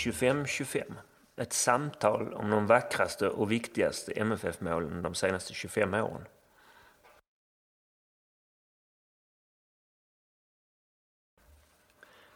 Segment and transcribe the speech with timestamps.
[0.00, 0.94] 25-25.
[1.36, 6.26] Ett samtal om de vackraste och viktigaste MFF-målen de senaste 25 åren.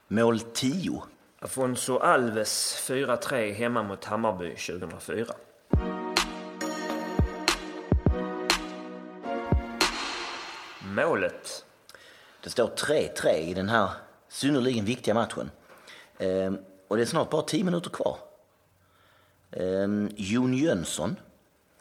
[0.08, 1.02] Mål 10.
[1.38, 5.34] Afonso Alves 4-3 hemma mot Hammarby 2004.
[10.84, 11.64] Målet.
[12.40, 13.90] Det står 3-3 i den här
[14.28, 15.50] synnerligen viktiga matchen.
[16.88, 18.18] Och det är snart bara tio minuter kvar.
[19.50, 21.16] Ehm, Jon Jönsson,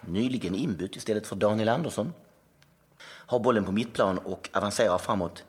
[0.01, 2.13] nyligen inbytt istället för Daniel Andersson,
[3.03, 5.43] har bollen på mittplan och avancerar framåt.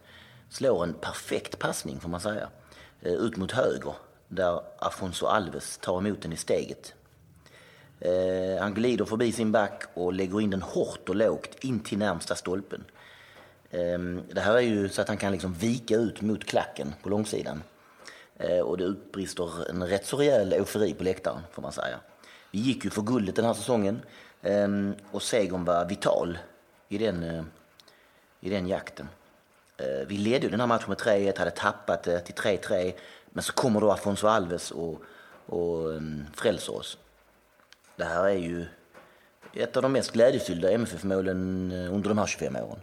[0.48, 2.48] Slår en perfekt passning får man säga.
[3.00, 3.94] Eh, ut mot höger
[4.28, 6.94] där Afonso Alves tar emot den i steget.
[8.00, 11.98] Eh, han glider förbi sin back och lägger in den hårt och lågt in till
[11.98, 12.84] närmsta stolpen.
[13.70, 17.08] Ehm, det här är ju så att han kan liksom vika ut mot klacken på
[17.08, 17.62] långsidan.
[18.36, 22.00] Eh, och det utbrister en rätt så rejäl eufori på läktaren får man säga.
[22.50, 24.02] Vi gick ju för guldet den här säsongen
[24.42, 26.38] ehm, och segern var vital
[26.88, 27.44] i den, eh,
[28.40, 29.08] i den jakten.
[29.76, 32.92] Eh, vi ledde den här matchen med 3-1, hade tappat det till 3-3.
[33.26, 35.02] Men så kommer då Afonso Alves och,
[35.46, 36.98] och ehm, frälser oss.
[37.96, 38.66] Det här är ju
[39.52, 42.80] ett av de mest glädjefyllda MFF-målen under de här 25 åren.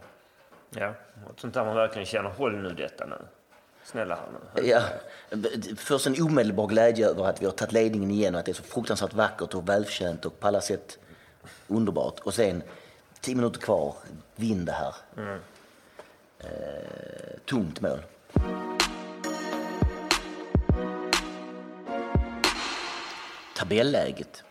[0.70, 0.94] Ja,
[1.28, 3.16] och sånt där man verkligen känner, håll nu detta nu.
[3.84, 4.18] Snälla
[4.54, 4.68] nu.
[4.68, 4.82] Ja,
[5.76, 8.54] först en omedelbar glädje över att vi har tagit ledningen igen och att det är
[8.54, 10.98] så fruktansvärt vackert och välförtjänt och på alla sätt
[11.68, 12.20] underbart.
[12.20, 12.62] Och sen,
[13.20, 13.94] tio minuter kvar,
[14.36, 14.94] vinn det här.
[15.16, 15.40] Mm.
[16.38, 16.46] Eh,
[17.44, 17.98] tomt mål.
[23.56, 24.44] Tabelläget.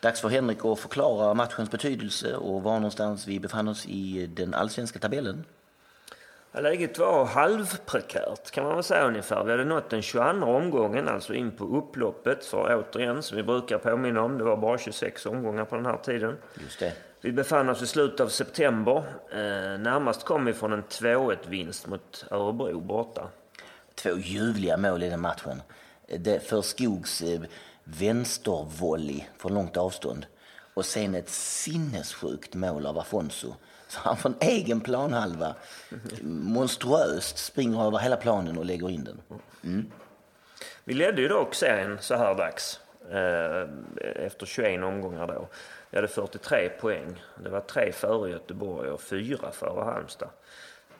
[0.00, 4.54] Dags för Henrik att förklara matchens betydelse och var någonstans vi befann oss i den
[4.54, 5.44] allsvenska tabellen.
[6.60, 9.44] Läget var halvprekärt kan man väl säga ungefär.
[9.44, 12.44] Vi hade nått den 22 omgången, alltså in på upploppet.
[12.44, 15.96] För återigen, som vi brukar påminna om, det var bara 26 omgångar på den här
[15.96, 16.36] tiden.
[16.60, 16.92] Just det.
[17.20, 18.96] Vi befann oss i slutet av september.
[19.30, 23.28] Eh, närmast kom vi från en 2-1-vinst mot Örebro borta.
[23.94, 25.62] Två ljuvliga mål i den matchen.
[26.18, 27.40] Det för Skogs eh,
[27.84, 30.26] vänstervolley från långt avstånd
[30.74, 33.54] och sen ett sinnessjukt mål av Afonso.
[33.96, 35.54] Så han från egen planhalva
[36.22, 39.20] monstruöst springer över hela planen och lägger in den.
[39.64, 39.92] Mm.
[40.84, 42.80] Vi ledde ju dock serien så här dags.
[43.10, 43.68] Eh,
[44.26, 45.48] efter 21 omgångar då.
[45.90, 47.22] Vi hade 43 poäng.
[47.42, 50.28] Det var tre före Göteborg och fyra före Halmstad.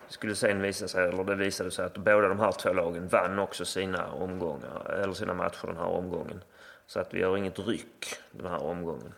[0.06, 3.08] Det skulle sen visa sig, eller det visade sig att båda de här två lagen
[3.08, 6.42] vann också sina omgångar, eller sina matcher den här omgången.
[6.86, 9.12] Så att vi har inget ryck den här omgången.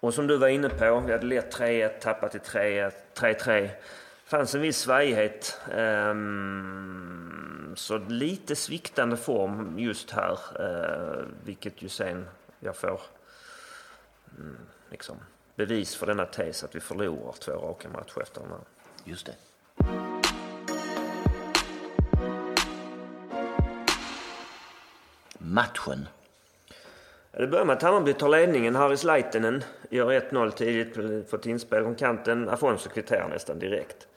[0.00, 3.60] Och som du var inne på, vi hade lett 3-1, tappat till 3-1, 3-3.
[3.60, 3.70] Det
[4.24, 5.60] fanns en viss svajighet.
[5.74, 12.28] Um, så lite sviktande form just här, uh, vilket ju sen
[12.60, 13.00] jag får
[14.38, 14.58] um,
[14.90, 15.16] liksom,
[15.56, 18.60] bevis för denna tes att vi förlorar två raka matcher efter den här.
[19.04, 19.34] Just det.
[25.38, 26.08] Matchen
[27.36, 28.74] det börjar med att Hammarby tar ledningen.
[28.74, 30.94] Harris Leitenen gör 1-0 tidigt
[31.30, 32.48] för ett inspel från kanten.
[32.48, 34.08] Afonso kvitterar nästan direkt.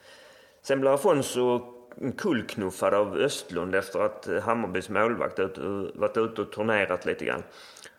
[0.62, 1.62] Sen blir Afonso
[2.18, 5.40] kullknuffad av Östlund efter att Hammarbys målvakt
[5.94, 7.44] varit ute och turnerat lite grann.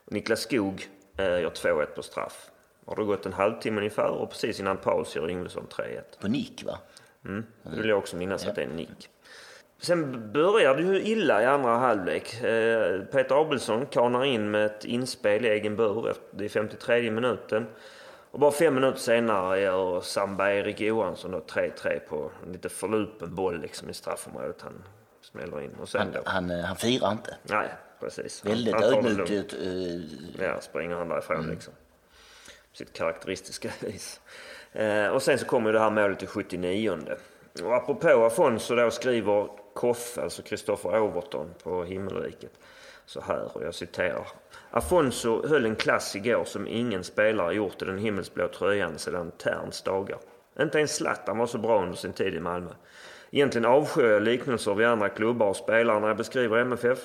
[0.04, 2.50] Niklas Skog eh, gör 2-1 på straff.
[2.86, 6.00] Har det gått en halvtimme ungefär och precis innan paus gör Yngvesson 3-1.
[6.20, 6.78] På nick va?
[7.24, 8.50] Mm, det vill jag också minnas ja.
[8.50, 9.08] att det är en nick.
[9.80, 12.42] Sen börjar det ju illa i andra halvlek.
[12.42, 17.66] Eh, Peter Abelsson kanar in med ett inspel i egen bur i 53 minuten.
[18.30, 23.60] Och bara fem minuter senare gör Samba Erik Johansson 3-3 på en lite förlupen boll
[23.60, 24.62] liksom i straffområdet.
[24.62, 24.82] Han
[25.22, 25.74] smäller in.
[25.80, 27.36] Och sen han, han, han firar inte?
[27.42, 27.68] Nej,
[28.00, 28.44] precis.
[28.44, 29.54] Väldigt ödmjukt.
[29.54, 30.02] Uh...
[30.38, 31.50] Ja, springer han därifrån mm.
[31.50, 31.72] liksom.
[32.72, 34.20] Sitt karaktäristiska vis.
[34.72, 36.98] Eh, och sen så kommer det här målet i 79
[37.62, 42.52] och apropå Afonso då skriver Koffe, alltså Kristoffer Overton på Himmelriket
[43.10, 44.26] så här, och jag citerar.
[44.70, 49.82] Afonso höll en klass igår som ingen spelare gjort i den himmelsblå tröjan sedan Terns
[49.82, 50.18] dagar.
[50.60, 52.70] Inte ens Zlatan var så bra under sin tid i Malmö.
[53.30, 56.98] Egentligen avskyr jag liknelser vid andra klubbar och spelare när jag beskriver MFF.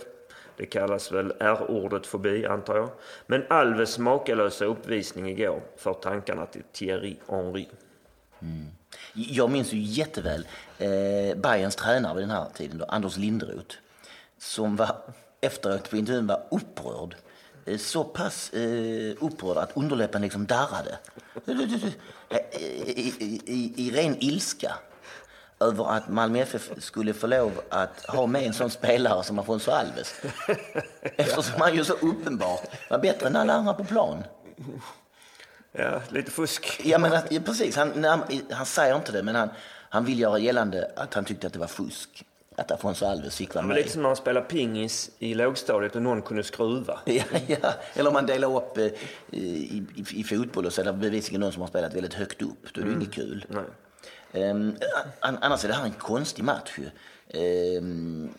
[0.58, 2.90] Det kallas väl R-ordet förbi, antar jag.
[3.28, 7.68] Men Alves makalösa uppvisning igår för tankarna till Thierry Henry.
[8.42, 8.66] Mm.
[9.16, 10.48] Jag minns ju jätteväl
[10.78, 13.76] eh, Bayerns tränare vid den här tiden, då, Anders Linderoth,
[14.38, 14.96] som var
[15.42, 17.16] efteråt på intervjun var upprörd.
[17.66, 20.98] Eh, så pass eh, upprörd att underläppen liksom darrade.
[21.46, 21.52] I,
[23.20, 24.76] i, i, I ren ilska
[25.60, 29.72] över att Malmö FF skulle få lov att ha med en sån spelare som Afonso
[29.72, 30.22] Alves.
[31.02, 34.24] Eftersom han ju så uppenbart var bättre än alla andra på plan.
[35.78, 36.82] Ja, lite fusk.
[36.84, 37.76] Ja, men att, ja, precis.
[37.76, 38.20] Han, när,
[38.54, 39.50] han säger inte det, men han,
[39.90, 42.26] han vill göra gällande att han tyckte att det var fusk.
[42.58, 43.76] Att Afonso Alves fick vara med.
[43.76, 47.00] lite som när man spelar pingis i lågstadiet och någon kunde skruva.
[47.06, 47.74] Ja, ja.
[47.94, 48.86] Eller om man delar upp eh,
[49.32, 52.42] i, i, i fotboll och så är det bevisligen någon som har spelat väldigt högt
[52.42, 52.74] upp.
[52.74, 53.46] Då är det inget kul.
[53.50, 53.64] Nej.
[54.50, 54.76] Um,
[55.20, 56.90] an, annars är det här en konstig match ju.
[57.36, 58.30] Ehm,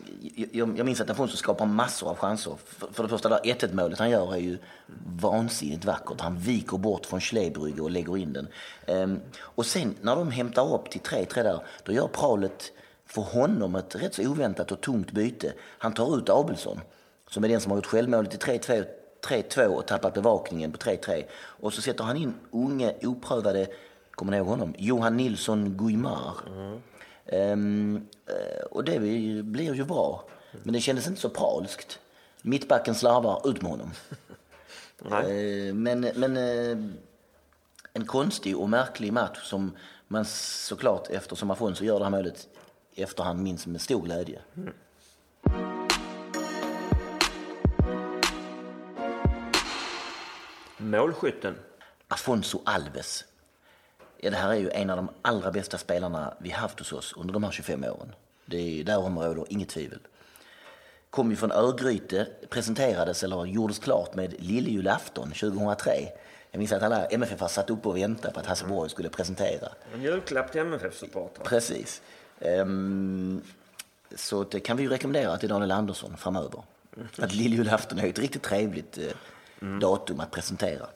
[0.51, 2.55] jag, jag minns att Afonso skapar massor av chanser.
[2.65, 4.57] För, för det första, där 1 målet han gör är ju
[5.05, 6.21] vansinnigt vackert.
[6.21, 8.47] Han viker bort från Schlebrygge och lägger in den.
[8.85, 12.71] Ehm, och sen när de hämtar upp till 3-3 där, då gör Pralet
[13.05, 15.53] för honom ett rätt så oväntat och tungt byte.
[15.77, 16.79] Han tar ut Abelsson,
[17.29, 18.85] som är den som har gjort självmålet i 3-2
[19.27, 21.23] 3-2 och tappat bevakningen på 3-3.
[21.33, 23.67] Och så sätter han in unge, oprövade,
[24.11, 24.73] kommer ni ihåg honom?
[24.77, 26.33] Johan Nilsson Guimar.
[26.47, 26.81] Mm
[27.27, 28.99] Ehm, eh, och det
[29.43, 30.23] blir ju bra.
[30.63, 31.99] Men det kändes inte så pralskt.
[32.41, 33.91] Mittbacken slarvar ut med honom.
[35.09, 35.67] Nej.
[35.67, 36.77] Eh, men men eh,
[37.93, 39.71] en konstig och märklig match som
[40.07, 42.47] man såklart, eftersom Afonso gör det här målet
[42.93, 44.41] i efterhand, minns med stor glädje.
[50.77, 51.55] Målskytten.
[52.07, 53.25] Afonso Alves.
[54.19, 57.13] Ja, det här är ju en av de allra bästa spelarna vi haft hos oss
[57.17, 58.15] under de här 25 åren.
[58.45, 59.99] Det är därom råder inget tvivel.
[61.09, 65.91] Kom ju från Örgryte, presenterades eller gjordes klart med lilljulafton 2003.
[66.51, 69.69] Jag minns att alla MFF satt upp och väntade på att Hasse Borg skulle presentera.
[69.93, 71.43] En julklapp till MFF-supportrar.
[71.43, 72.01] Precis.
[72.39, 73.41] Ehm,
[74.15, 76.63] så det kan vi ju rekommendera till Daniel Andersson framöver.
[77.17, 80.87] Att lilljulafton är ett riktigt trevligt eh, datum att presentera.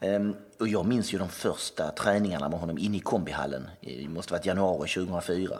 [0.00, 3.70] Ehm, och jag minns ju de första träningarna med honom inne i kombihallen.
[3.80, 5.58] Det måste varit januari 2004.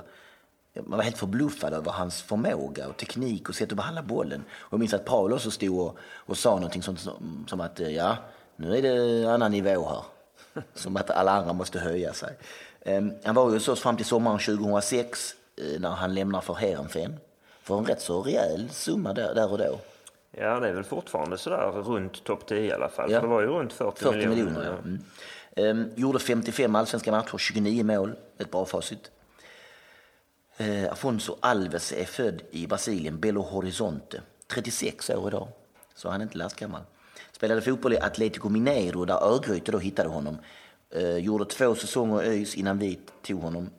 [0.75, 4.45] Man var helt förbluffad över hans förmåga och teknik och sätt att behandla bollen.
[4.51, 7.81] Och jag minns att Paul också stod och, och sa någonting som, som, som att
[7.81, 8.17] eh, ja,
[8.57, 10.03] nu är det annan nivå här.
[10.75, 12.37] Som att alla andra måste höja sig.
[12.85, 16.55] Um, Han var ju hos oss fram till sommaren 2006 eh, när han lämnar för
[16.55, 17.17] Heerenveen.
[17.63, 19.79] För en rätt så rejäl summa där, där och då.
[20.31, 23.11] Ja, det är väl fortfarande sådär runt topp 10 i alla fall.
[23.11, 23.21] Ja.
[23.21, 24.79] Det var ju runt 40, 40 miljoner, ja.
[24.79, 25.01] Mm.
[25.57, 28.15] Ehm, gjorde 55 allsvenska matcher, 29 mål.
[28.39, 29.11] Ett bra facit.
[30.57, 34.21] Eh, Afonso Alves är född i Brasilien, Belo Horizonte.
[34.47, 35.49] 36 år idag,
[35.95, 36.83] så han är inte lastgammal.
[37.33, 40.39] Spelade fotboll i Atletico Mineiro där Örgryte då hittade honom.
[40.95, 43.71] Eh, gjorde två säsonger i ÖIS innan vi tog honom.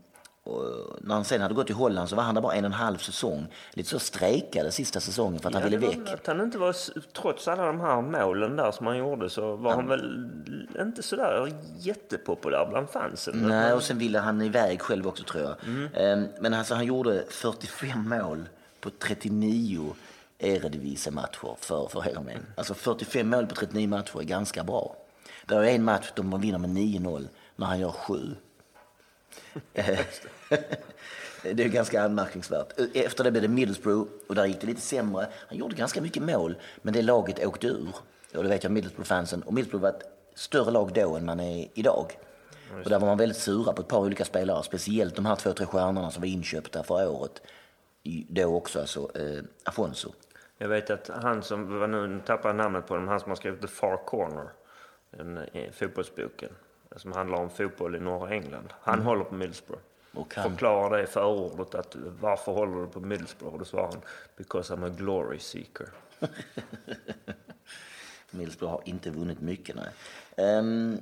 [0.43, 0.63] Och
[1.01, 2.73] när han sen hade gått till Holland så var han där bara en och en
[2.73, 3.47] halv säsong.
[3.73, 6.13] Lite så strejkade sista säsongen för att han Ja, ville det var väck.
[6.13, 6.75] Att han inte var,
[7.13, 10.29] trots alla de här målen där som han gjorde så var han väl
[10.79, 13.35] inte sådär jättepopulär bland fansen.
[13.47, 15.55] Nej, och sen ville han iväg själv också tror jag.
[15.93, 18.49] Ehm, Men alltså han gjorde 45 mål
[18.79, 19.95] på 39
[20.39, 22.45] Eredivisie-matcher för, för Heerenveen.
[22.57, 24.95] Alltså 45 mål på 39 matcher är ganska bra.
[25.45, 28.35] Det är en match man vinner med 9-0 när han gör 7.
[31.43, 32.73] det är ganska anmärkningsvärt.
[32.93, 35.27] Efter det blev det Middlesbrough och där gick det lite sämre.
[35.47, 37.95] Han gjorde ganska mycket mål, men det laget åkte ur.
[38.35, 39.43] Och det vet jag Middlesbrough-fansen.
[39.43, 40.03] Och Middlesbrough var ett
[40.35, 42.17] större lag då än man är idag.
[42.83, 45.53] Och där var man väldigt sura på ett par olika spelare, speciellt de här två,
[45.53, 47.41] tre stjärnorna som var inköpta för året.
[48.29, 50.13] Då också alltså eh, Afonso.
[50.57, 53.61] Jag vet att han som, nu tappar jag namnet på dem, han som har skrivit
[53.61, 54.49] The Far Corner,
[55.11, 56.49] den eh, fotbollsboken
[56.95, 58.73] som handlar om fotboll i norra England.
[58.81, 59.81] Han håller på Middlesbrough.
[60.13, 63.57] Och han- Förklarar det i förordet att varför håller du på Middlesbrough?
[63.59, 64.01] Då svarar han
[64.37, 65.87] because I'm a glory seeker.
[68.31, 69.75] Middlesbrough har inte vunnit mycket.
[69.75, 69.89] Nej.
[70.47, 70.97] Ehm,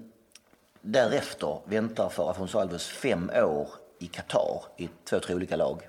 [0.82, 5.88] därefter väntar för Afonso Alves fem år i Qatar i två, tre olika lag.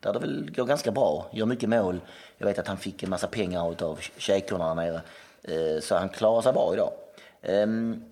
[0.00, 2.00] Där det väl går ganska bra, gör mycket mål.
[2.38, 5.02] Jag vet att han fick en massa pengar av shejkerna där nere.
[5.42, 6.92] Eh, så han klarar sig bra idag.
[7.42, 8.04] Ehm,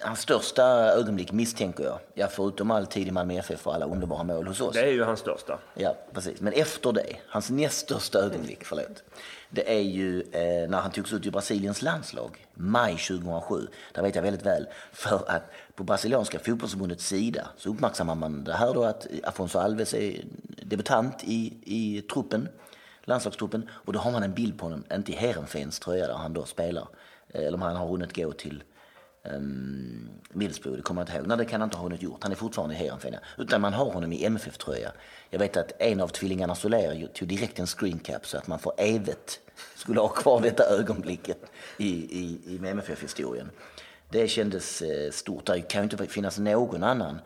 [0.00, 4.22] hans största ögonblick misstänker jag, ja, förutom all tid i Malmö FF och alla underbara
[4.22, 4.74] mål hos oss.
[4.74, 5.58] Det är ju hans största.
[5.74, 6.40] Ja, precis.
[6.40, 9.02] Men efter det, hans näst största ögonblick, förlåt,
[9.50, 13.66] det är ju eh, när han togs ut i Brasiliens landslag, maj 2007.
[13.92, 15.42] Det vet jag väldigt väl, för att
[15.74, 20.24] på brasilianska fotbollsförbundets sida så uppmärksammar man det här då att Afonso Alves är
[20.62, 22.48] debutant i, i truppen,
[23.04, 26.32] landslagstruppen, och då har man en bild på honom, inte i Heerenveens tröja där han
[26.32, 26.88] då spelar,
[27.28, 28.62] eh, eller om han har hunnit gå till
[29.22, 31.26] um, Middlesbrough, det kommer jag inte ihåg.
[31.26, 32.22] Nej, det kan han inte ha hunnit gjort.
[32.22, 33.16] Han är fortfarande i Heerenveen.
[33.38, 34.92] Utan man har honom i MFF-tröja.
[35.30, 38.58] Jag vet att en av tvillingarna Soler tog direkt en screen cap så att man
[38.58, 39.40] för evigt
[39.74, 41.38] skulle ha kvar detta ögonblicket
[41.76, 43.50] i, i, i MFF-historien.
[44.10, 45.46] Det kändes eh, stort.
[45.46, 47.20] Det kan ju inte finnas någon annan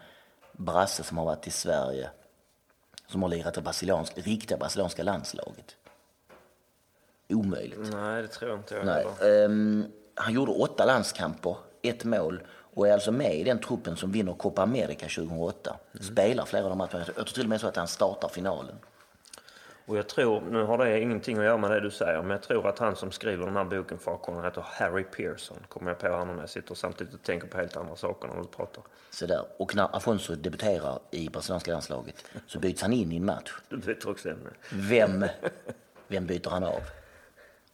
[0.53, 2.11] brasse som har varit i Sverige
[3.13, 5.77] som har lirat det brasilianska, riktiga brasilianska landslaget?
[7.29, 7.79] Omöjligt.
[7.93, 9.07] Nej, det tror jag inte jag Nej.
[9.45, 12.43] Ehm, han gjorde åtta landskamper, ett mål
[12.75, 15.77] och är alltså med i den truppen som vinner Copa America 2008.
[16.01, 17.05] Spelar flera av de matcherna.
[17.07, 18.75] Jag tror till och med så att han startar finalen.
[19.87, 22.43] Och jag tror, nu har det ingenting att göra med det du säger, men jag
[22.43, 25.57] tror att han som skriver den här boken för Akon heter Harry Pearson.
[25.69, 28.37] Kommer jag på honom när jag sitter samtidigt och tänker på helt andra saker när
[28.37, 28.85] du pratar.
[29.11, 29.45] Så där.
[29.57, 33.53] Och när Afonso debuterar i brasilianska landslaget så byts han in i en match.
[33.69, 34.51] Du vet också ämne.
[34.73, 35.25] Vem,
[36.09, 36.81] vem byter han av?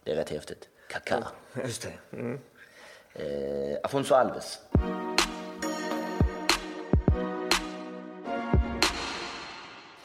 [0.04, 0.68] Det är rätt häftigt.
[0.88, 1.26] Kaká.
[1.64, 2.16] Just det.
[2.16, 2.40] Mm.
[3.18, 4.58] Eh, Afonso Alves.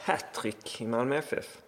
[0.00, 1.58] Hattrick i Malmö FF.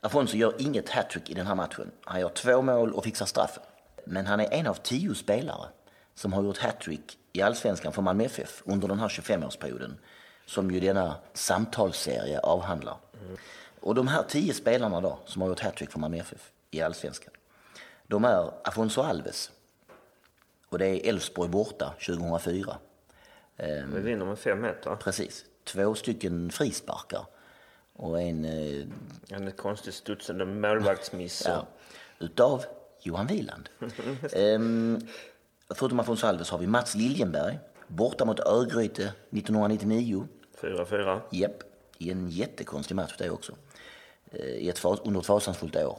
[0.00, 1.90] Afonso gör inget hattrick i den här matchen.
[2.04, 3.62] Han gör två mål och fixar straffen.
[4.04, 5.68] Men han är en av tio spelare
[6.14, 9.94] som har gjort hattrick i allsvenskan för Malmö FF under den här 25-årsperioden
[10.46, 12.96] som ju denna samtalsserie avhandlar.
[13.80, 17.32] Och de här tio spelarna då som har gjort hattrick för Malmö FF i allsvenskan,
[18.06, 19.50] de är Afonso Alves
[20.72, 22.76] och det är Elfsborg borta 2004.
[23.56, 24.96] Vi vinner med 5-1 va?
[24.96, 25.44] Precis.
[25.64, 27.26] Två stycken frisparkar
[27.92, 28.86] och en eh,
[29.28, 31.42] En konstigt studsande målvaktsmiss.
[31.46, 31.66] Ja,
[32.18, 32.64] utav
[33.02, 33.68] Johan Wieland.
[34.32, 34.98] ehm,
[35.74, 40.28] förutom Afonso Alves har vi Mats Liljenberg, borta mot Örgryte 1999.
[40.60, 41.20] 4-4.
[41.30, 41.62] Japp,
[41.98, 43.52] i en jättekonstig match det också.
[44.30, 45.98] Eh, I ett, fas- under ett fasansfullt år.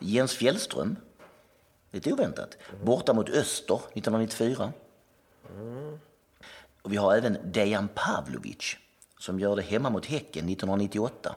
[0.00, 0.96] Jens Fjällström,
[1.94, 4.72] lite oväntat, borta mot Öster 1994.
[6.82, 8.76] Och vi har även Dejan Pavlovic
[9.18, 11.36] som gör det hemma mot Häcken 1998.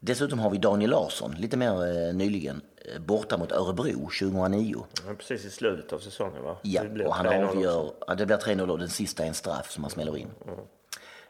[0.00, 2.62] Dessutom har vi Daniel Larsson, lite mer eh, nyligen,
[2.94, 4.86] eh, borta mot Örebro 2009.
[5.06, 6.56] Ja, precis i slutet av säsongen va?
[6.62, 9.70] Ja, och han 3-0 avgör, ja, det blir 3-0 och den sista är en straff
[9.70, 10.28] som han smäller in.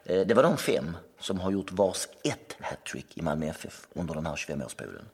[0.03, 4.13] Eh, Det var de fem som har gjort vars ett hattrick i Malmö FF under
[4.13, 5.05] den här 25-årsperioden.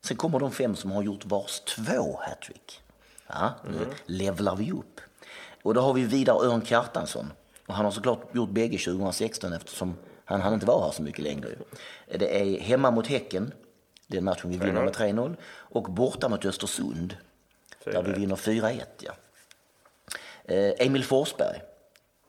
[0.00, 2.80] Sen kommer de fem som har gjort vars två hattrick.
[3.26, 5.00] Ja, nu levlar vi upp.
[5.62, 7.32] Och då har vi Vidar Örn Kjartansson.
[7.66, 11.24] Och han har såklart gjort bägge 2016 eftersom han hann inte vara här så mycket
[11.24, 11.48] längre.
[12.06, 13.52] Det är hemma mot Häcken,
[14.06, 15.36] den matchen vi vinner med 3-0.
[15.46, 17.16] Och borta mot Östersund,
[17.84, 18.16] där vi 4-1.
[18.16, 18.80] vinner 4-1.
[19.00, 19.12] Ja.
[20.44, 21.60] Eh, Emil Forsberg,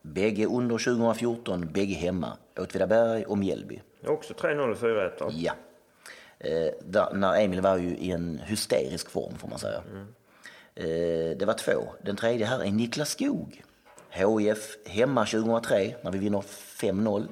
[0.02, 2.38] bägge under 2014, bägge hemma.
[2.60, 3.82] Åtvidaberg och Mjällby.
[4.08, 5.32] Också 3-0 och 4-1 va?
[5.34, 5.54] Ja.
[6.40, 9.84] Eh, där, när Emil var ju i en hysterisk form får man säga.
[10.76, 11.94] Eh, det var två.
[12.04, 13.64] Den tredje här är Niklas Skog.
[14.10, 17.28] HIF hemma 2003 när vi vinner 5-0.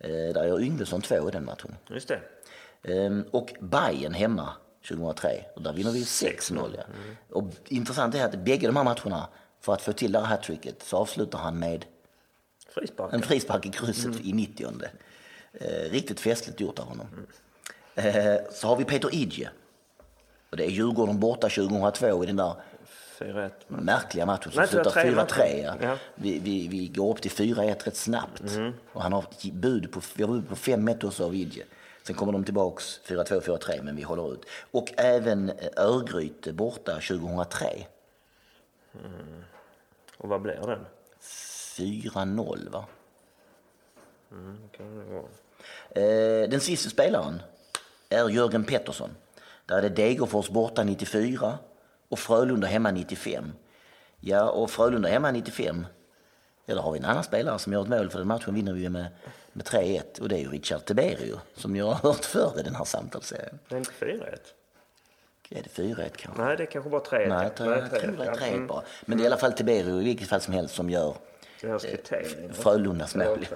[0.00, 1.76] Eh, där gör Yngvesson två i den matchen.
[1.90, 2.20] Just det.
[2.82, 4.52] Ehm, och Bayern hemma
[4.88, 6.74] 2003 och där vinner vi 6-0.
[6.76, 6.82] Ja.
[7.30, 9.28] Och intressant är att bägge de här matcherna,
[9.60, 11.84] för att få till det här hattricket, så avslutar han med
[12.68, 13.12] Frispark.
[13.12, 14.72] en frispark i krysset i 90
[15.52, 17.06] eh, Riktigt festligt gjort av honom.
[17.12, 17.18] Eh,
[18.50, 19.50] så har vi Peter Idje.
[20.50, 22.54] Och det är Djurgården borta 2002 i den där
[23.18, 23.50] 4-1.
[23.68, 25.14] märkliga matchen som Nej, slutar 4-3 4-3.
[25.66, 25.78] matchen.
[25.88, 25.96] Ja.
[26.14, 28.42] Vi, vi, vi går upp till 4-1 rätt snabbt.
[28.92, 31.64] Och han har bud på, vi har bud på 5-1 också av Idje.
[32.02, 34.44] Sen kommer de tillbaks 4-2, 4-3, men vi håller ut.
[34.70, 37.86] Och även eh, Örgryte borta 2003.
[40.16, 40.86] Och vad blir den?
[41.20, 42.84] 4-0 va?
[44.76, 45.24] Kan det vara?
[45.90, 47.42] Eh, den sista spelaren
[48.08, 49.10] är Jörgen Pettersson.
[49.66, 51.58] Där är det Degerfors borta 94
[52.08, 53.52] och Frölunda hemma 95.
[54.20, 55.86] Ja, och Frölunda hemma 95,
[56.66, 58.72] ja då har vi en annan spelare som gör ett mål för den matchen vinner
[58.72, 59.06] vi med,
[59.52, 62.74] med 3-1 och det är ju Richard Tiberio som ni har hört förr i den
[62.74, 63.58] här samtalsserien.
[63.68, 64.38] Det är inte 4-1?
[65.50, 66.42] Är det 4-1 kanske?
[66.42, 67.28] Nej, det är kanske bara 3-1.
[67.28, 68.66] Nej, jag tror, jag tror det är 3-1 Mm.
[68.66, 68.82] bara.
[69.04, 71.14] Men det är i alla fall Tiberio i vilket fall som helst som gör
[71.60, 72.52] kvittering.
[72.52, 73.46] Frölundas mål.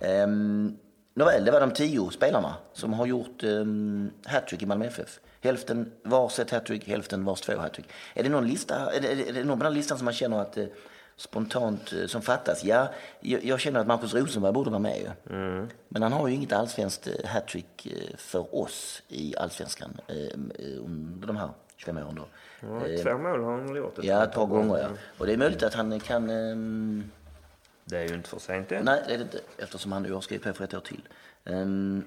[0.00, 0.78] Um,
[1.14, 5.20] nåväl, det var de tio spelarna som har gjort um, hattrick i Malmö FF.
[5.40, 7.86] Hälften varsitt hattrick, hälften vars två hattrick.
[8.14, 10.38] Är det någon lista, är det, är det någon på den listan som man känner
[10.38, 10.66] att eh,
[11.16, 12.64] spontant eh, som fattas?
[12.64, 12.88] Ja,
[13.20, 15.10] jag, jag känner att Marcus Rosenberg borde vara med ju.
[15.88, 20.38] Men han har ju inget allsvenskt eh, hattrick eh, för oss i allsvenskan eh,
[20.78, 22.26] under de här 25 åren då.
[22.60, 23.98] Ja, två mål har han gjort.
[24.02, 24.88] Ja, ett par gånger ja.
[25.18, 27.10] Och det är möjligt att han kan ehm,
[27.92, 28.84] Det är ju inte för sent än.
[28.84, 31.08] Nej, det är det inte, eftersom han nu har skrivit på för ett år till.
[31.44, 32.04] Ehm,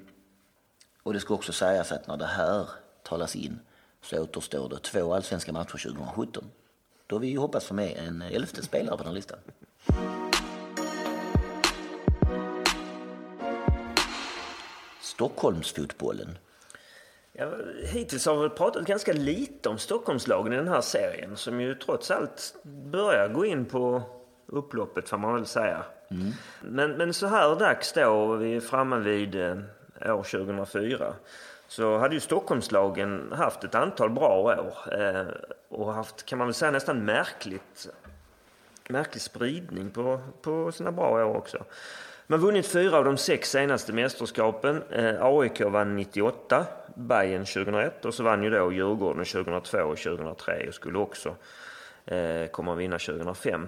[1.03, 2.69] och det ska också sägas att när det här
[3.03, 3.59] talas in
[4.01, 6.43] så återstår det två allsvenska matcher 2017.
[7.07, 9.39] Då vi hoppas få med en elfte spelare på den listan.
[15.01, 16.37] Stockholmsfotbollen.
[17.33, 17.51] Ja,
[17.91, 22.11] hittills har vi pratat ganska lite om Stockholmslagen i den här serien som ju trots
[22.11, 24.03] allt börjar gå in på
[24.47, 25.83] upploppet får man väl säga.
[26.61, 31.13] Men, men så här dags då, vi är framme vid eh, år 2004.
[31.67, 35.25] Så hade ju Stockholmslagen haft ett antal bra år eh,
[35.69, 37.89] och haft, kan man väl säga, nästan märkligt,
[38.89, 41.65] märklig spridning på, på sina bra år också.
[42.27, 44.83] Man har vunnit fyra av de sex senaste mästerskapen.
[44.91, 50.67] Eh, AIK vann 98, Bayern 2001 och så vann ju då Djurgården 2002 och 2003
[50.67, 51.35] och skulle också
[52.05, 53.67] eh, komma att vinna 2005.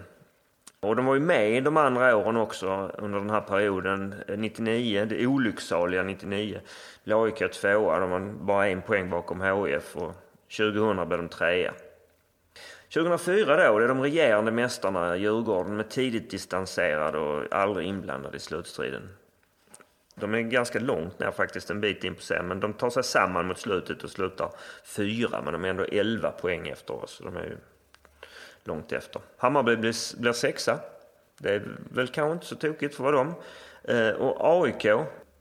[0.79, 4.15] Och de var ju med de andra åren också under den här perioden.
[4.27, 6.59] Eh, 99, det olycksaliga 99,
[7.03, 7.99] blev AIK tvåa.
[7.99, 10.13] De var bara en poäng bakom HIF och
[10.57, 11.73] 2000 blev de trea.
[12.93, 18.39] 2004 då, det är de regerande mästarna Djurgården med tidigt distanserade och aldrig inblandade i
[18.39, 19.09] slutstriden.
[20.15, 23.03] De är ganska långt ner faktiskt, en bit in på sen, men de tar sig
[23.03, 24.49] samman mot slutet och slutar
[24.85, 27.21] fyra, men de är ändå 11 poäng efter oss.
[27.23, 27.57] De är ju
[28.67, 29.21] långt efter.
[29.37, 30.79] Hammarby blir, blir sexa.
[31.37, 33.33] Det är väl kanske inte så tokigt för dem.
[33.83, 34.85] Eh, och AIK,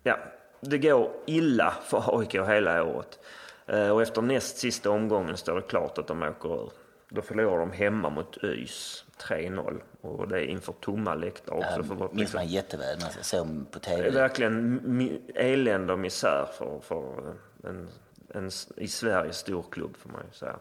[0.03, 0.19] ja,
[0.61, 3.19] det går illa för AIK hela året.
[3.67, 6.71] Eh, och efter näst sista omgången står det klart att de åker ur.
[7.09, 11.77] Då förlorar de hemma mot ÖIS 3-0 och det är inför tomma läktare också.
[11.77, 14.11] Ja, för, minns man jätteväl, man såg på det är tv.
[14.11, 17.89] verkligen elände och misär för, för en,
[18.35, 20.57] en i Sverige stor klubb får man ju säga.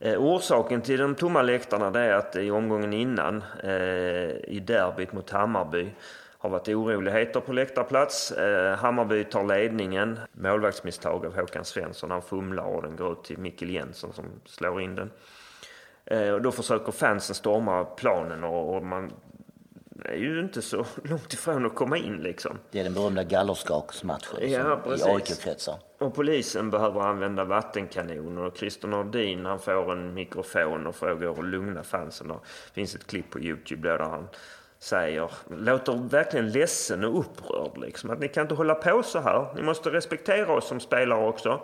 [0.00, 3.70] Eh, orsaken till de tomma läktarna det är att i omgången innan eh,
[4.44, 5.90] i derbyt mot Hammarby
[6.38, 8.32] har varit oroligheter på läktarplats.
[8.32, 10.18] Eh, Hammarby tar ledningen.
[10.32, 12.10] Målvaktsmisstag av Håkan Svensson.
[12.10, 15.10] Han fumlar och den går ut till Mikkel Jensen som slår in den.
[16.34, 19.12] Och då försöker fansen storma planen och, man
[20.04, 22.58] man är ju inte så långt ifrån att komma in liksom.
[22.70, 25.02] Det är den berömda gallerskaksmatchen Ja, i.
[25.02, 25.74] AIK-kretsar.
[25.98, 31.44] Och polisen behöver använda vattenkanoner och Christer Nordin han får en mikrofon och frågar att
[31.44, 32.28] lugna fansen.
[32.28, 32.34] Det
[32.74, 34.28] finns ett klipp på Youtube där han
[34.78, 38.10] säger, låter verkligen ledsen och upprörd liksom.
[38.10, 39.54] Att ni kan inte hålla på så här.
[39.54, 41.60] Ni måste respektera oss som spelare också.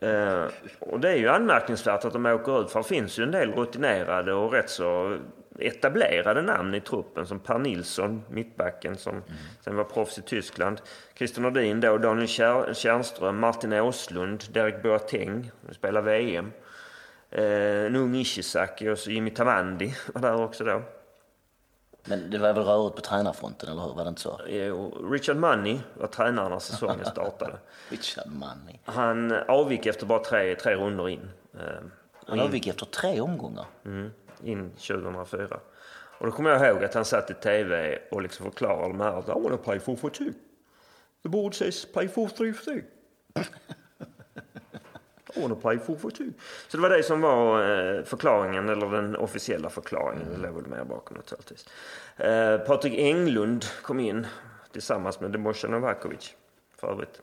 [0.00, 0.44] Eh,
[0.78, 3.52] och det är ju anmärkningsvärt att de åker ut för det finns ju en del
[3.52, 5.16] rutinerade och rätt så
[5.66, 9.22] etablerade namn i truppen som Per Nilsson, mittbacken som
[9.64, 10.80] sen var proffs i Tyskland.
[11.14, 12.28] Christer Nordin då, Daniel
[12.74, 16.52] Tjärnström, Martin Åslund, Derek Boateng, som spelar VM.
[17.30, 20.82] Eh, en ung Ishizaki och så Jimmy Tavandi var där också då.
[22.04, 23.94] Men det var väl rörigt på tränarfronten, eller hur?
[23.94, 24.36] Var det inte så?
[25.10, 27.58] Richard Money var tränare när säsongen startade.
[27.88, 28.78] Richard Money.
[28.84, 31.30] Han avgick efter bara tre, tre runder in.
[31.54, 31.60] Eh,
[32.26, 33.64] Han avgick efter tre omgångar.
[33.84, 34.10] Mm,
[34.44, 35.60] in 2004.
[36.20, 39.18] Och då kommer jag ihåg att han satt i tv och liksom förklarade de här
[39.18, 40.24] I wanna play 442.
[41.22, 42.82] The board says play 433.
[45.34, 46.24] I wanna play 442.
[46.68, 50.26] Så det var det som var eh, förklaringen, eller den officiella förklaringen.
[50.32, 51.66] Det låg väl mer bakom naturligtvis.
[52.16, 54.26] Eh, Patrik Englund kom in
[54.72, 56.34] tillsammans med Debosa Novakovic
[56.76, 57.22] för övrigt.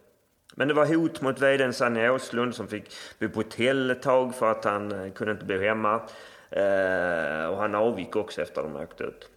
[0.56, 4.36] Men det var hot mot vdn Sanny Åslund som fick bo på hotell ett tag
[4.36, 6.02] för att han eh, kunde inte bo hemma.
[6.50, 9.30] Eh, och han avgick också efter de åkte ut.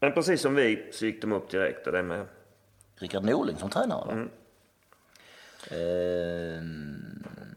[0.00, 2.26] Men precis som vi så gick de upp direkt och det med.
[2.96, 4.12] Rickard Norling som tränare, va?
[4.12, 4.30] Mm.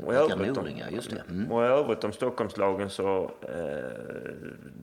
[0.05, 1.23] Och i Rickard Norling, ja, just det.
[1.29, 1.51] Mm.
[1.51, 3.91] Och i övrigt om Stockholmslagen så eh,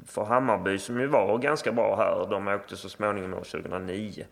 [0.07, 2.31] för Hammarby som ju var ganska bra här.
[2.31, 4.27] De åkte så småningom år 2009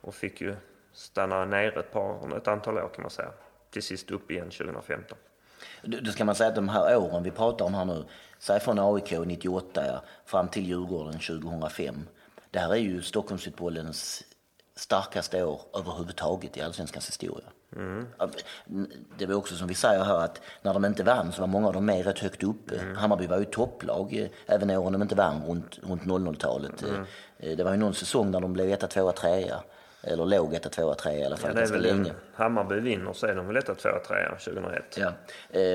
[0.00, 0.56] och fick ju
[0.92, 3.30] stanna nere ett, par, ett antal år kan man säga.
[3.70, 5.18] Till sist upp igen 2015.
[5.82, 8.04] Då då ska man säga att de här åren vi pratar om här nu,
[8.42, 12.08] säg från AIK 98 ja, fram till Djurgården 2005.
[12.50, 14.22] Det här är ju Stockholmsfotbollens
[14.76, 17.46] starkaste år överhuvudtaget i allsvenskans historia.
[18.18, 18.28] Ja,
[19.18, 21.66] Det var också som vi säger här att när de inte vann så var många
[21.66, 22.80] av dem med rätt högt uppe.
[22.96, 26.82] Hammarby var ju topplag eh, även åren de inte vann runt, runt 00-talet.
[26.82, 27.00] Eh,
[27.38, 29.62] eh, Det var ju någon säsong när de blev etta, tvåa, trea.
[30.02, 32.12] Eller låg etta, tvåa, trea i alla fall Ja, det är ganska väl länge.
[32.34, 34.98] Hammarby vinner så är de väl etta, tvåa, trea 2001.
[34.98, 35.12] Ja,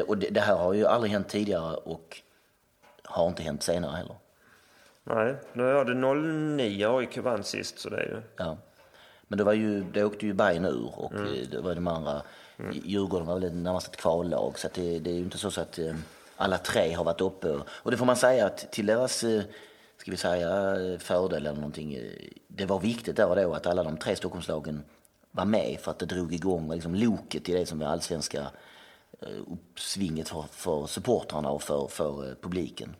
[0.08, 2.22] och det, det här har ju aldrig hänt tidigare och
[3.08, 4.16] har inte hänt senare heller.
[5.04, 5.94] Nej, nu är det
[6.58, 8.22] 09 AIK vann sist så det är ju...
[8.38, 8.58] Ja.
[9.28, 11.34] Men det var ju, det åkte ju Bayern ur och Mm.
[11.34, 12.22] eh, det var de andra,
[12.72, 15.80] Djurgården var väl närmast ett kvallag så det, det är ju inte så, så att
[15.80, 15.96] eh,
[16.36, 17.60] alla tre har varit uppe.
[17.68, 19.42] Och det får man säga att till deras, eh,
[19.98, 22.00] ska vi säga, fördel eller någonting,
[22.48, 24.84] det var viktigt där och då att alla de tre Stockholmslagen
[25.32, 28.48] var med för att det drog igång liksom loket i det som var allsvenska
[29.20, 32.96] uppsvinget för, för supportrarna och för, för eh, publiken.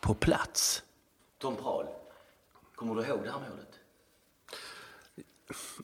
[0.00, 0.82] På plats.
[1.38, 1.86] Tom Prahl,
[2.74, 3.68] kommer du ihåg det här målet?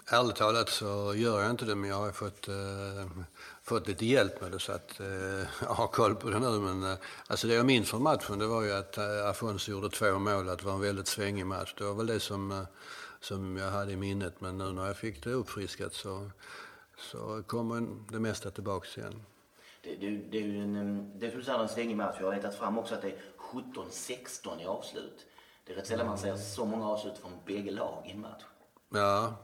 [0.06, 3.24] Ärligt talat så gör jag inte det, men jag har fått eh,
[3.62, 5.06] fått lite hjälp med det så att eh,
[5.60, 6.58] jag har koll på det nu.
[6.58, 9.90] Men eh, alltså det jag minns från matchen det var ju att eh, Afonso gjorde
[9.90, 11.74] två mål, att det var en väldigt svängig match.
[11.78, 12.62] Det var väl det som, eh,
[13.24, 14.40] som jag hade i minnet.
[14.40, 16.30] Men nu när jag fick det uppfriskat så,
[16.96, 19.22] så kommer det mesta tillbaks igen.
[19.82, 22.16] Det, det, det är ju en, det som du säger, en svängig match.
[22.20, 25.26] Jag har letat fram också att det är 17-16 i avslut.
[25.64, 28.42] Det är rätt sällan man ser så många avslut från bägge lag i en match.
[28.88, 29.34] Ja,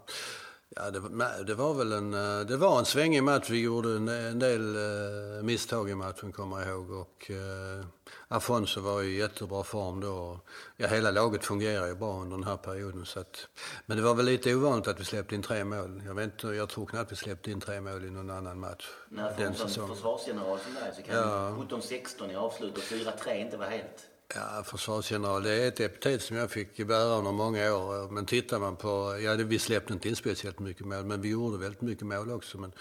[0.76, 3.50] ja det, det, var väl en, eh, det var en svängig match.
[3.50, 6.90] Vi gjorde en, en del uh, misstag i matchen, kommer jag ihåg.
[6.90, 7.86] Och, uh,
[8.28, 10.40] Afonso var i jättebra form då.
[10.76, 13.06] Ja, hela laget fungerar ju bra under den här perioden.
[13.06, 13.48] Så att,
[13.86, 16.02] men det var väl lite ovanligt att vi släppte in tre mål.
[16.06, 18.88] Jag, vet inte, jag tror knappt vi släppte in tre mål i någon annan match.
[19.08, 19.94] När den säsongen.
[19.94, 21.56] försvarsgeneral som dig så kan ja.
[21.70, 24.06] 17-16 i avslut och 4-3 inte vara helt...
[24.34, 28.10] Ja, försvarsgeneral, det är ett epitet som jag fick bära under många år.
[28.10, 31.58] Men tittar man på, ja vi släppte inte in speciellt mycket mål, men vi gjorde
[31.58, 32.58] väldigt mycket mål också.
[32.58, 32.72] Men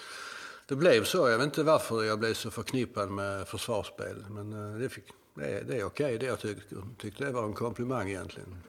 [0.68, 1.30] det blev så.
[1.30, 4.26] Jag vet inte varför jag blev så förknippad med försvarsspel.
[4.30, 6.18] Men eh, det, fick, det är, det är okej.
[6.18, 8.64] Det jag tyckte, tyckte det var en komplimang egentligen.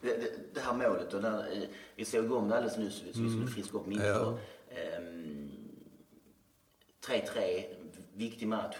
[0.00, 1.40] Det, det, det här målet, och eh,
[1.96, 3.48] vi såg igång det alldeles nyss, så vi skulle mm.
[3.48, 4.06] friska upp minnet.
[4.06, 4.38] Ja.
[7.06, 8.76] 3-3, ehm, viktig match.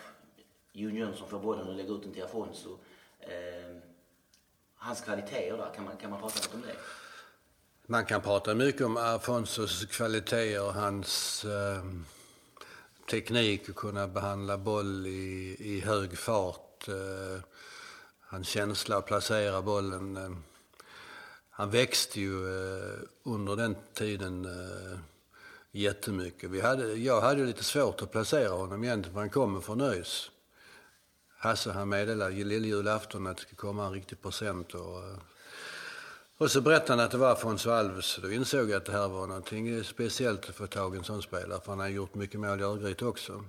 [0.73, 2.79] Jon Jönsson får bollen och lägger ut den till Afonso.
[3.21, 3.77] Eh,
[4.75, 6.77] hans kvaliteter där, kan man, kan man prata något om det?
[7.87, 11.85] Man kan prata mycket om Afonsos kvaliteter, hans eh,
[13.11, 16.89] teknik att kunna behandla boll i, i hög fart.
[16.89, 17.43] Eh,
[18.21, 20.17] hans känsla att placera bollen.
[20.17, 20.31] Eh,
[21.51, 24.99] han växte ju eh, under den tiden eh,
[25.71, 26.51] jättemycket.
[26.51, 30.31] Vi hade, jag hade lite svårt att placera honom egentligen, för han kommer från ÖIS.
[31.43, 34.75] Hasse han meddelade lilljulafton att det skulle komma en riktig present.
[34.75, 35.17] Och, eh,
[36.39, 38.19] och så berättade han att det var från Alves.
[38.23, 41.23] Då insåg jag att det här var någonting speciellt att få tag i en sån
[41.23, 41.61] spelare.
[41.65, 43.45] För han har gjort mycket mål i Örgryte också.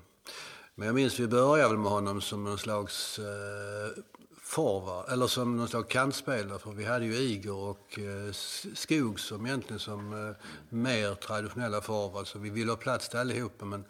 [0.76, 4.04] Men jag minns vi började väl med honom som någon slags eh,
[4.42, 6.60] forward, eller som någon slags kantspelare.
[6.60, 8.32] För vi hade ju Igor och eh,
[8.74, 10.36] Skog som egentligen som eh,
[10.70, 12.30] mer traditionella forwards.
[12.30, 13.66] Så vi ville ha plats till allihopa.
[13.66, 13.86] Men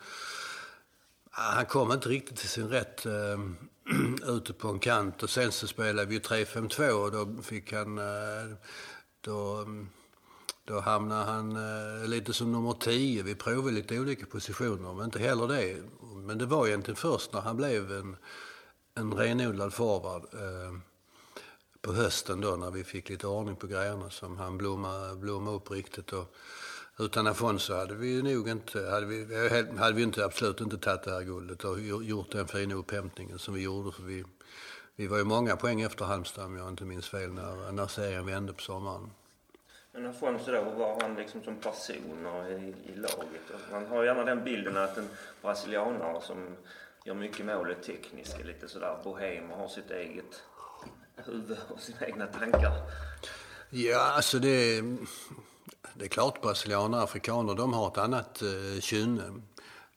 [1.32, 3.38] ah, han kom inte riktigt till sin rätt eh,
[4.28, 5.24] ute på en kant.
[5.24, 7.98] Och sen så spelade vi 3-5-2 och då fick han...
[7.98, 8.56] Eh,
[9.22, 9.68] då,
[10.66, 13.24] då hamnade han eh, lite som nummer 10.
[13.24, 15.84] Vi provade lite olika positioner, men inte heller det.
[16.16, 18.16] Men det var egentligen först när han blev en,
[18.96, 20.78] en renodlad forward eh,
[21.82, 25.72] på hösten då när vi fick lite ordning på grejerna som han blommade, blommade upp
[25.72, 26.14] riktigt.
[26.14, 26.36] Och,
[27.02, 31.12] utan Afonso hade vi nog inte, hade vi, hade vi inte, absolut inte tagit det
[31.12, 33.92] här guldet och gjort den fina upphämtningen som vi gjorde.
[33.92, 34.24] För vi,
[34.96, 38.26] vi var ju många poäng efter Halmstad om jag inte minns fel när, när serien
[38.26, 39.12] vände på sommaren.
[39.92, 43.42] Men Afonso då, var han liksom som person i, i laget?
[43.72, 45.08] Man har gärna den bilden att en
[45.42, 46.56] brasilianare som
[47.06, 50.44] gör mycket mål är teknisk, lite sådär bohem och har sitt eget
[51.16, 52.74] huvud och sina egna tankar.
[53.70, 54.84] Ja, alltså det
[55.94, 59.42] det är klart brasilianer och afrikaner de har ett annat eh, kynne.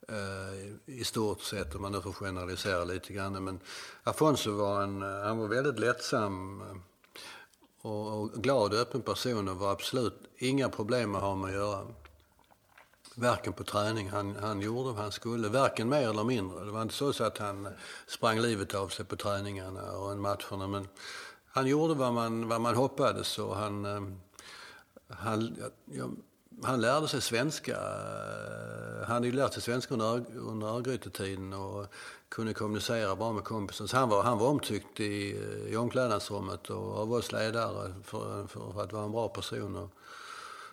[0.09, 3.45] Eh, I stort sett, om man nu får generalisera lite grann.
[3.45, 3.61] Men
[4.03, 6.77] Afonso var, en, eh, han var väldigt lättsam eh,
[7.91, 11.57] och, och glad och öppen person och var absolut inga problem att ha med att
[11.57, 11.87] göra.
[13.17, 15.49] Varken på träning, han, han gjorde vad han skulle.
[15.49, 16.65] Varken mer eller mindre.
[16.65, 17.69] Det var inte så att han
[18.07, 20.67] sprang livet av sig på träningarna och matcherna.
[20.67, 20.89] Men
[21.47, 24.01] han gjorde vad man, vad man hoppades och han eh,
[25.09, 26.11] han, ja,
[26.63, 27.79] han lärde sig svenska.
[29.07, 31.87] Han hade ju lärt sig svenska under, under Örgrytetiden och
[32.29, 33.89] kunde kommunicera bra med kompisen.
[33.89, 38.47] Så han var, han var omtyckt i, eh, i omklädnadsrummet och av oss ledare för,
[38.47, 39.77] för, att vara en bra person.
[39.77, 39.91] Och,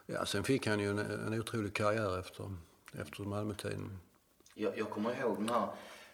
[0.06, 2.56] ja, sen fick han ju en, en otrolig karriär efter,
[3.02, 4.00] efter Malmötiden.
[4.54, 5.68] Jag, jag kommer ihåg de här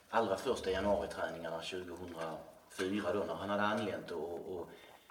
[0.09, 4.69] allra första januariträningarna 2004 då när han hade anlänt och, och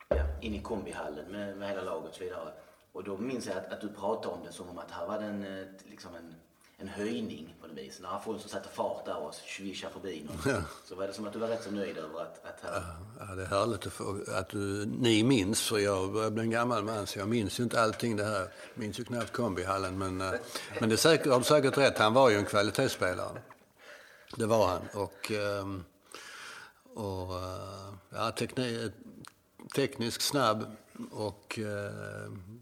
[0.08, 2.52] ja, in i kombihallen med, med hela laget och så vidare.
[2.96, 5.18] Och då minns jag att, att du pratade om det som om att här var
[5.18, 6.34] det en, eh, liksom en,
[6.76, 8.00] en höjning på något vis.
[8.00, 10.54] När Afonso satte fart där och svischade förbi någon.
[10.54, 10.62] Ja.
[10.84, 12.44] Så var det som att du var rätt så nöjd över att...
[12.44, 12.82] att här...
[13.18, 16.50] Ja, det är härligt att, få, att du, ni minns, för jag börjar bli en
[16.50, 18.40] gammal man så jag minns ju inte allting det här.
[18.40, 20.40] Jag minns ju knappt kombihallen men, eh,
[20.80, 23.42] men det säkert, har du säkert rätt, han var ju en kvalitetsspelare.
[24.36, 25.02] Det var han.
[25.02, 25.84] Och, ehm,
[26.94, 28.92] och eh, ja, teknik,
[29.74, 30.76] teknisk snabb
[31.10, 31.58] och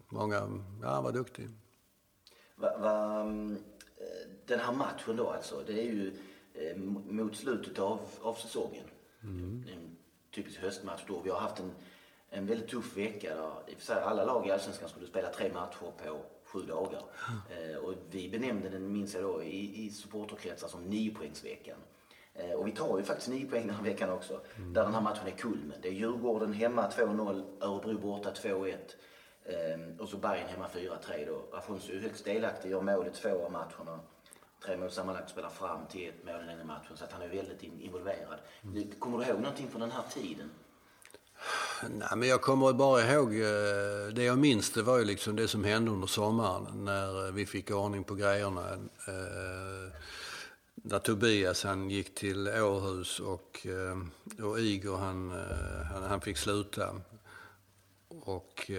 [0.09, 1.49] många, ja han var duktig.
[2.57, 3.59] Va, va, mm,
[4.47, 6.17] den här matchen då alltså, det är ju
[6.55, 8.85] eh, mot slutet av, av säsongen.
[9.23, 9.64] Mm.
[9.73, 9.97] En
[10.35, 11.21] typisk höstmatch då.
[11.21, 11.73] Vi har haft en,
[12.31, 15.31] en väldigt tuff vecka där i och för sig alla lag i Allsvenskan skulle spela
[15.31, 17.03] tre matcher på sju dagar.
[17.51, 21.77] Eh, och vi benämnde den, minns jag då, i, i supporterkretsar som niopoängsveckan.
[21.77, 21.94] Eh,
[22.35, 24.40] Eh, och vi tar ju faktiskt nio poäng den här veckan också.
[24.57, 24.73] Mm.
[24.73, 25.79] Där den här matchen är kulmen.
[25.83, 28.77] Det är Djurgården hemma 2-0, Örebro borta 2-1.
[29.47, 31.57] Ehm, och så Bayern hemma 4-3 då.
[31.57, 34.01] Afonso är högst delaktig, gör mål i två av matcherna.
[34.66, 36.97] Tre mål sammanlagt spelar fram till ett mål i den matchen.
[36.97, 38.38] Så att han är väldigt involverad.
[38.64, 38.90] Mm.
[38.99, 40.51] Kommer du ihåg någonting från den här tiden?
[41.90, 45.49] Nej, men jag kommer bara ihåg, eh, det jag minns det var ju liksom det
[45.49, 48.73] som hände under sommaren när eh, vi fick ordning på grejerna.
[49.09, 49.90] Ehm
[50.87, 55.31] där Tobias han gick till Århus och, eh, och Igor han,
[55.92, 57.01] han, han fick sluta.
[58.09, 58.70] Och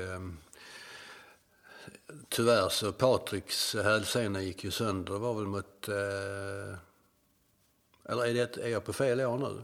[2.30, 5.14] tyvärr så Patriks hälsena gick ju sönder.
[5.14, 5.88] Det var väl mot...
[8.10, 9.64] Eller är, det, är jag på fel år nu?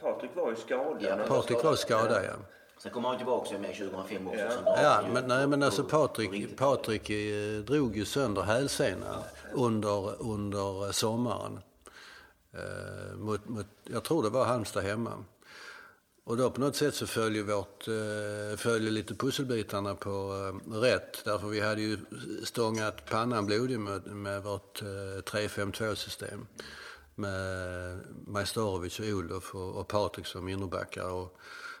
[0.00, 0.96] Patrik var ju skadad.
[1.00, 2.34] Ja, Patrik var skadad, ja.
[2.82, 4.40] Sen kommer han tillbaka med 2005 också.
[4.66, 9.22] Ja, ja men, nej, men alltså Patrik, Patrik eh, drog ju sönder hälsenan
[9.54, 11.58] under, under sommaren.
[12.52, 15.24] Eh, mot, mot, jag tror det var Halmstad hemma.
[16.24, 20.10] Och då på något sätt så följer, vårt, eh, följer lite pusselbitarna på
[20.68, 21.24] eh, rätt.
[21.24, 21.98] Därför vi hade ju
[22.44, 26.46] stångat pannan blodig med, med vårt eh, 3-5-2 system
[27.14, 31.10] med Majstorovic och Olof och, och Patrik som innerbackar.
[31.10, 31.38] Och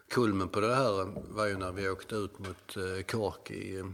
[0.08, 3.84] kulmen på det här var ju när vi åkte ut mot eh, Kork i,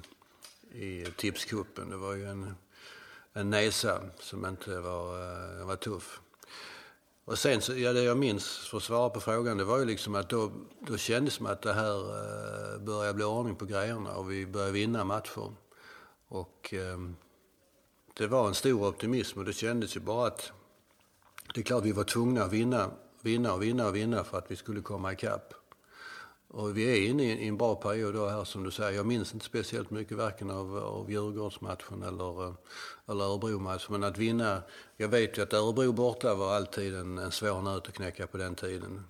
[0.73, 1.91] i tipskuppen.
[1.91, 2.55] Det var ju en,
[3.39, 5.21] en näsa som inte var,
[5.61, 6.21] eh, var tuff.
[7.25, 9.85] Och sen, så, ja, det jag minns, för att svara på frågan, det var ju
[9.85, 11.99] liksom att då, då kändes det som att det här
[12.75, 15.53] eh, började bli ordning på grejerna och vi började vinna matcher.
[16.29, 16.99] Och eh,
[18.15, 20.53] det var en stor optimism och det kändes ju bara att
[21.55, 22.91] det är klart vi var tvungna att vinna,
[23.23, 25.55] vinna och vinna och vinna för att vi skulle komma ikapp.
[26.51, 28.93] Och vi är inne i en bra period då här som du säger.
[28.93, 32.55] Jag minns inte speciellt mycket varken av, av Djurgårdsmatchen eller, eh,
[33.07, 33.93] eller Örebro-matchen.
[33.93, 34.63] Men att vinna,
[34.97, 38.37] jag vet ju att Örebro borta var alltid en, en svår nöt att knäcka på
[38.37, 39.05] den tiden.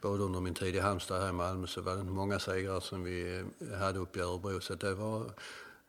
[0.00, 3.04] Både under min tid i Halmstad här i Malmö så var det många segrar som
[3.04, 4.60] vi eh, hade uppe i Örebro.
[4.60, 5.30] Så det var,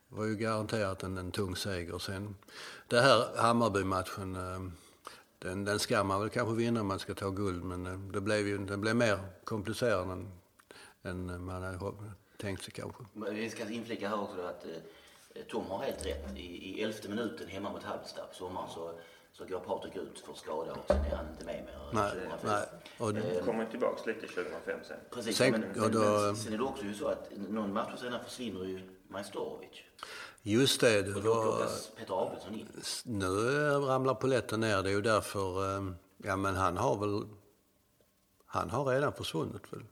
[0.08, 1.98] var ju garanterat en, en tung seger.
[1.98, 2.36] Sen
[2.88, 4.70] det här Hammarby-matchen eh,
[5.38, 8.48] den, den ska man väl kanske vinna om man ska ta guld, men det blev
[8.48, 10.28] ju det blev mer komplicerat än,
[11.06, 11.94] än man hade
[12.36, 13.04] tänkt sig kanske.
[13.30, 16.36] Vi ska inflika här också att eh, Tom har helt rätt.
[16.36, 18.92] I, i elfte minuten hemma mot Halmstad på sommaren så,
[19.32, 21.90] så går Patrik ut för skada och sen är han inte med mer.
[21.92, 22.12] Nej,
[22.44, 22.66] nej.
[22.98, 24.96] Och eh, kommer tillbaka lite 2005 sen.
[25.10, 28.00] Precis, sen, men, men, då, men sen är det också ju så att någon match
[28.00, 29.82] senare försvinner ju Majstorovic.
[30.42, 31.02] Just det.
[31.02, 32.68] det och då plockas Peter Abelsson in.
[33.04, 33.28] Nu
[33.70, 34.82] ramlar poletten ner.
[34.82, 35.76] Det är ju därför...
[35.76, 37.28] Eh, ja, men han har väl...
[38.46, 39.84] Han har redan försvunnit väl?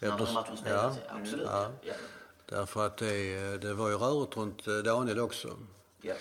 [0.00, 0.96] Han har ja.
[1.08, 1.46] absolut.
[1.46, 1.72] Ja.
[1.82, 1.94] Ja.
[2.46, 5.56] Därför att det, det var ju rörigt runt eh, Daniel också.
[6.02, 6.14] Ja.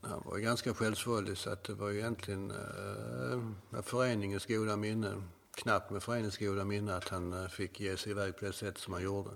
[0.00, 3.38] Han var ju ganska självsvåldig så att det var ju egentligen eh,
[3.70, 5.22] med föreningens goda minne,
[5.54, 8.78] knappt med föreningens goda minne att han eh, fick ge sig iväg på det sätt
[8.78, 9.30] som han gjorde.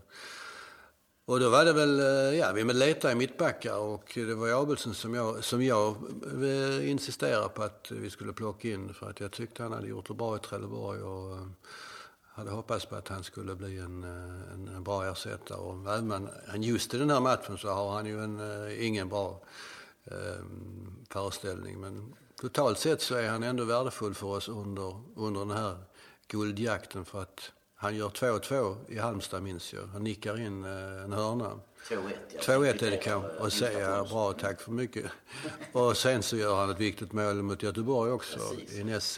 [1.24, 1.98] Och då var det väl,
[2.36, 5.96] ja, vi letade i mittbackar och det var Abelsen som jag, som jag
[6.82, 10.14] insisterade på att vi skulle plocka in för att jag tyckte han hade gjort det
[10.14, 11.38] bra i Trelleborg och
[12.34, 14.04] hade hoppats på att han skulle bli en,
[14.54, 15.58] en, en bra ersättare.
[15.58, 16.28] Och även
[16.62, 18.40] just i den här matchen så har han ju en,
[18.78, 19.40] ingen bra
[20.04, 20.44] eh,
[21.10, 21.80] föreställning.
[21.80, 25.76] Men totalt sett så är han ändå värdefull för oss under, under den här
[26.28, 29.86] guldjakten för att han gör 2-2 i Halmstad minns jag.
[29.92, 31.60] Han nickar in eh, en hörna.
[31.88, 32.00] 2-1
[32.34, 32.40] ja.
[32.40, 33.30] 2-1 är det kanske.
[33.30, 35.04] Och säger bra, tack för mycket.
[35.72, 38.78] Och sen så gör han ett viktigt mål mot Göteborg också Precis.
[38.78, 39.12] i näst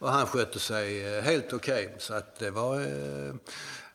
[0.00, 1.86] och han skötte sig eh, helt okej.
[1.86, 1.98] Okay.
[1.98, 2.80] Så att det var...
[2.80, 3.34] Eh,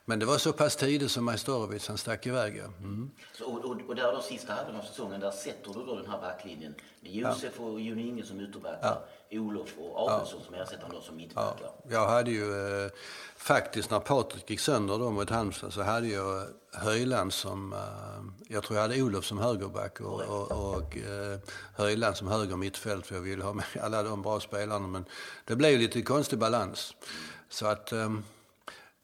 [0.05, 2.57] Eh, men det var så pass tidigt som Majstorovic han stack iväg.
[2.57, 3.11] Mm.
[3.33, 6.11] Så, och, och, och där då sista halvan av säsongen, där sätter du då den
[6.11, 7.63] här backlinjen med Josef ja.
[7.63, 9.39] och Jon Inge som ytterbackar, ja.
[9.39, 10.45] Olof och Abelsson ja.
[10.45, 11.71] som ersättare då som mittbackar.
[11.83, 11.91] Ja.
[11.91, 12.91] Jag hade ju eh,
[13.37, 18.63] faktiskt när Patrik gick sönder då mot Halmstad så hade jag Höjland som, eh, jag
[18.63, 21.39] tror jag hade Olof som högerback och, och, och eh,
[21.75, 25.05] Höjland som höger mittfält för jag ville ha med alla de bra spelarna men
[25.45, 26.95] det blev lite konstig balans.
[27.49, 28.09] Så att eh,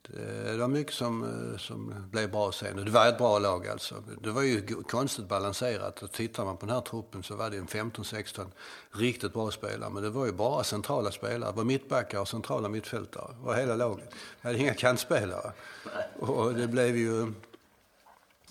[0.09, 2.79] Eh, det var mycket som, eh, som blev bra sen.
[2.79, 4.03] Och det var ett bra lag alltså.
[4.21, 6.03] Det var ju konstigt balanserat.
[6.03, 8.51] Och tittar man på den här truppen så var det en 15-16
[8.91, 9.89] riktigt bra spelare.
[9.89, 11.51] Men det var ju bara centrala spelare.
[11.51, 13.35] Det var mittbackar och centrala mittfältare.
[13.39, 14.09] Det var hela laget.
[14.41, 15.51] Vi hade inga kantspelare.
[16.19, 17.33] Och det blev ju...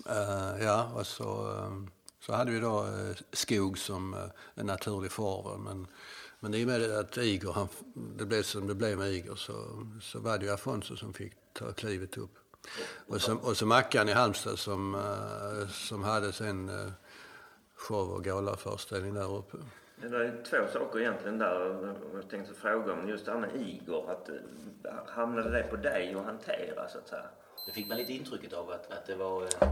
[0.09, 1.83] Uh, ja, och så, uh,
[2.19, 4.15] så hade vi då uh, Skog som
[4.55, 5.59] en naturlig forward.
[5.59, 5.87] Men
[6.43, 9.85] men i och med att Igor, han, det blev som det blev med Igor så,
[10.01, 12.31] så var det ju Afonso som fick ta klivet upp.
[13.07, 16.91] Och så, och så Mackan i Halmstad som, eh, som hade sen eh,
[17.75, 19.57] show och galaföreställning där uppe.
[20.01, 23.09] Det är två saker egentligen där jag tänkte fråga om.
[23.09, 24.11] Just det här med Igor.
[24.11, 24.35] Att, eh,
[25.07, 27.25] hamnade det på dig att hantera så att säga?
[27.65, 29.69] Det fick man lite intrycket av att, att, det, var, eh,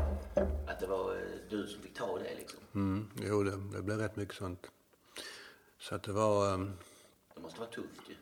[0.67, 2.59] att det var eh, du som fick ta det liksom.
[2.75, 4.67] Mm, jo, det, det blev rätt mycket sånt.
[5.79, 6.53] Så att det var...
[6.53, 6.73] ehm,
[7.35, 8.15] Det måste vara tufft ju.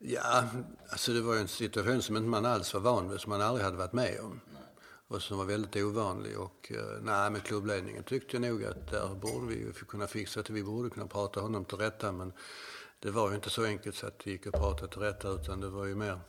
[0.00, 0.44] Ja,
[0.90, 3.40] alltså det var ju en situation som inte man alls var van vid, som man
[3.40, 4.40] aldrig hade varit med om.
[5.08, 6.38] Och som var väldigt ovanlig.
[6.38, 10.42] Och eh, nej, med klubbledningen tyckte jag nog att där borde vi ju kunna fixa
[10.42, 10.52] det.
[10.52, 12.12] Vi borde kunna prata honom till rätta.
[12.12, 12.32] Men
[13.00, 15.60] det var ju inte så enkelt så att det gick att prata till rätta utan
[15.60, 16.20] det var ju mer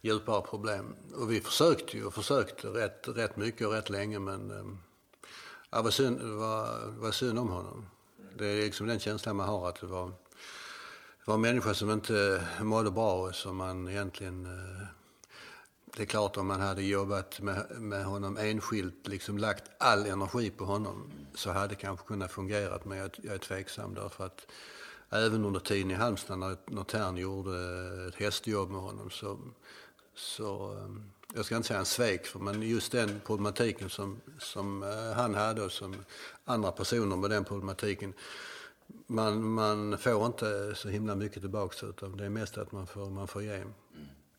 [0.00, 0.94] djupare problem.
[1.14, 4.64] Och vi försökte ju och försökte rätt, rätt mycket och rätt länge men eh,
[5.70, 7.86] ja, det var synd, det var, det var synd om honom.
[8.38, 10.12] Det är liksom den känslan man har att det var
[11.24, 14.46] det var en människa som inte mådde bra och som man egentligen...
[14.46, 14.86] Eh,
[15.96, 20.50] det är klart om man hade jobbat med, med honom enskilt, liksom lagt all energi
[20.50, 22.78] på honom, så hade det kanske kunnat fungera.
[22.84, 24.46] Men jag, jag är tveksam därför att
[25.10, 29.38] även under tiden i Halmstad när, när Tern gjorde eh, ett hästjobb med honom så,
[30.14, 30.88] så eh,
[31.34, 34.82] jag ska inte säga en svek, för, men just den problematiken som, som
[35.16, 35.96] han hade och som
[36.44, 38.14] andra personer med den problematiken
[39.06, 43.10] man, man får inte så himla mycket tillbaka utan det är mest att man får,
[43.10, 43.54] man får ge.
[43.54, 43.72] Mm.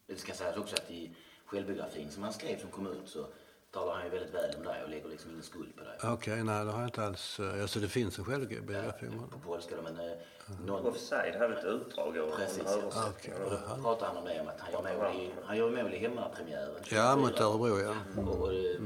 [0.08, 3.26] Det ska sägas också att i självbiografin som han skrev som kom ut så
[3.72, 5.98] talar han ju väldigt väl om dig och lägger liksom ingen skuld på dig.
[6.14, 7.40] Okej, nej det har jag inte alls.
[7.40, 10.16] eh, Alltså det finns en självbiografi om På polska då, men eh,
[10.66, 13.10] någon, Offside hade ett utdrag av Precis, ja.
[13.10, 13.34] Okej.
[13.46, 15.94] och då pratar han om det, om att han gör mål i, han gör mål
[15.94, 16.70] i hemmapremiären.
[16.90, 17.46] Ja, mot 24.
[17.46, 18.22] Örebro ja.
[18.22, 18.80] Och, och det är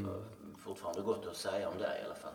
[0.58, 2.34] fortfarande gott att säga om dig i alla fall.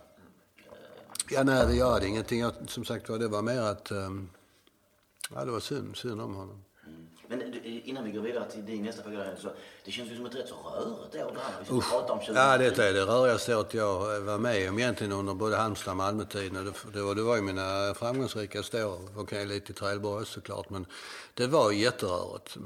[1.30, 2.40] Ja, nej det gör det ingenting.
[2.40, 3.90] Jag, som sagt var, det var mer att...
[3.90, 4.28] ehm,
[5.34, 6.64] ja, det var synd, synd om honom.
[6.86, 7.06] Mm.
[7.28, 9.48] Men innan vi går vidare till din nästa fråga, så
[9.84, 11.54] det känns ju som ett rätt så rörigt år det här.
[11.60, 14.78] Vi ska prata om 20 Ja, detta är det rörigaste året jag var med om
[14.78, 16.64] egentligen under både Halmstad och Malmötiden.
[16.64, 19.00] Det, det, var, det var ju mina framgångsrikaste år.
[19.16, 20.86] Okej, lite i Trelleborg såklart, men
[21.34, 22.56] det var jätterörigt.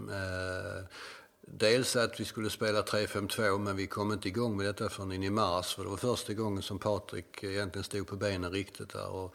[1.48, 5.22] Dels att vi skulle spela 3-5-2, men vi kom inte igång med detta förrän in
[5.22, 5.74] i mars.
[5.74, 9.08] För det var första gången som Patrik egentligen stod på benen riktigt där.
[9.08, 9.34] Och,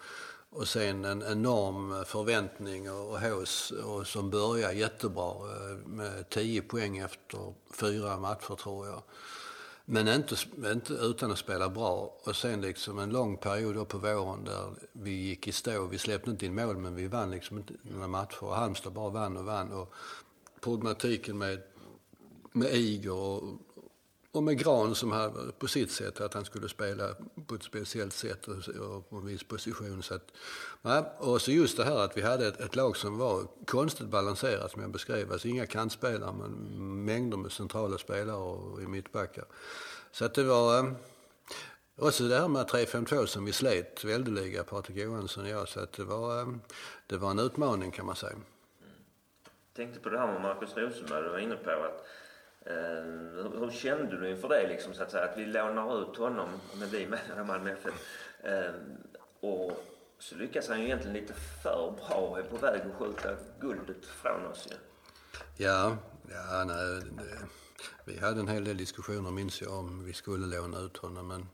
[0.49, 6.61] och sen en enorm förväntning och, och hås och som började jättebra eh, med 10
[6.61, 9.03] poäng efter fyra matcher tror jag.
[9.85, 10.35] Men inte,
[10.71, 12.17] inte utan att spela bra.
[12.23, 15.85] Och sen liksom en lång period på våren där vi gick i stå.
[15.85, 18.43] Vi släppte inte in mål men vi vann liksom inte några matcher.
[18.43, 19.71] Och Halmstad bara vann och vann.
[19.71, 19.93] Och
[20.61, 21.61] problematiken med,
[22.51, 23.59] med Igor och,
[24.31, 27.15] och med Gran som hade på sitt sätt att han skulle spela
[27.47, 30.03] på ett speciellt sätt och, och på en viss position.
[30.03, 30.31] Så att,
[30.81, 34.07] ja, och så just det här att vi hade ett, ett lag som var konstigt
[34.07, 35.31] balanserat som jag beskrev.
[35.31, 39.45] Alltså inga kantspelare men mängder med centrala spelare och i mittbackar.
[40.11, 40.79] Så att det var...
[40.79, 40.91] Eh,
[41.97, 45.67] också det här med 3-5-2 som vi slet väldeliga, Patrik Johansson och jag.
[45.67, 46.47] Så att det var, eh,
[47.07, 48.33] det var en utmaning kan man säga.
[48.33, 52.05] Jag tänkte på det här med Markus Rosenberg, du var inne på att
[52.65, 53.03] Eh,
[53.59, 56.89] hur, kände du inför det liksom så att säga att vi lånar ut honom med
[56.89, 57.93] vi menar i Malmö FF
[58.43, 58.73] eh,
[59.39, 59.83] och
[60.19, 64.05] så lyckas han ju egentligen lite för bra och är på väg att skjuta guldet
[64.05, 64.75] från oss ju.
[65.65, 65.97] Ja,
[66.29, 67.37] ja nej, det,
[68.05, 71.27] vi hade en hel del diskussioner minns jag om vi skulle låna ut honom.
[71.27, 71.47] Men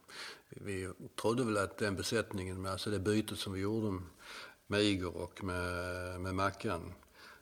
[0.49, 0.89] vi
[1.21, 3.99] trodde väl att den besättningen, alltså det bytet som vi gjorde
[4.67, 6.93] med Igor och med, med Mackan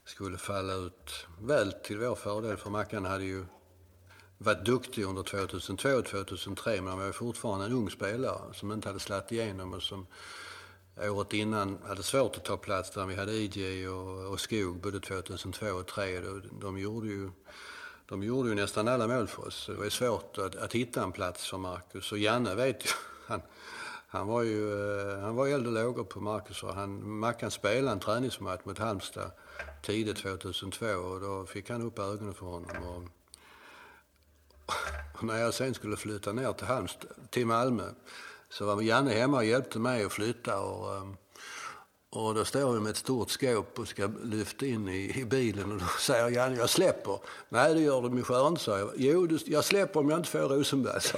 [0.05, 2.57] skulle falla ut väl till vår fördel.
[2.57, 3.45] För Mackan hade ju
[4.37, 8.71] varit duktig under 2002 och 2003 men han var ju fortfarande en ung spelare som
[8.71, 10.07] inte hade slagit igenom och som
[11.01, 14.99] året innan hade svårt att ta plats där vi hade IJ och, och Skog både
[14.99, 16.19] 2002 och 2003.
[16.19, 17.29] De, de, gjorde ju,
[18.05, 19.65] de gjorde ju nästan alla mål för oss.
[19.67, 22.11] Det var svårt att, att hitta en plats för Marcus.
[22.11, 22.89] Och Janne vet ju,
[23.27, 23.41] han,
[24.07, 24.73] han var ju
[25.11, 26.63] eh, han var eld och lågor på Marcus.
[26.63, 29.31] Och han, Mackan spelade en träningsmatch mot Halmstad
[29.81, 32.83] tidigt 2002 och då fick han upp ögonen för honom.
[32.83, 33.03] Och,
[35.17, 37.89] och när jag sen skulle flytta ner till Halmstad, till Malmö
[38.49, 40.59] så var Janne hemma och hjälpte mig att flytta.
[40.59, 41.17] Och, um,
[42.15, 45.71] och då står vi med ett stort skåp och ska lyfta in i, i bilen
[45.71, 47.19] och då säger Janne, jag släpper.
[47.49, 48.91] Nej, det gör du min skönt, sa jag.
[48.95, 51.17] Jo, du, jag släpper om jag inte får Rosenberg, sa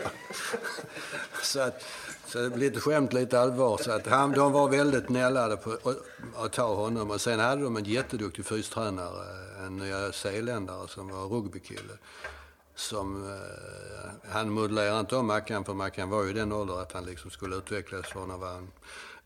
[1.44, 1.84] så, att,
[2.28, 3.78] så det blev lite skämt, lite allvar.
[3.78, 5.98] Så att han, de var väldigt nällade på att,
[6.36, 7.12] att ta honom.
[7.12, 9.26] Och sen hade de en jätteduktig fystränare,
[9.66, 11.94] en nyzeeländare som var rugbykille
[12.78, 16.92] som eh, han modellerade inte om Mackan för Mackan var ju i den åldern att
[16.92, 18.72] han liksom skulle utvecklas från att vara en,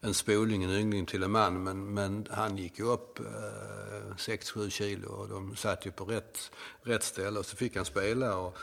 [0.01, 1.63] en spoling, en yngling till en man.
[1.63, 6.51] Men, men han gick ju upp eh, 6-7 kilo och de satt ju på rätt,
[6.81, 8.37] rätt ställe och så fick han spela.
[8.37, 8.57] Och,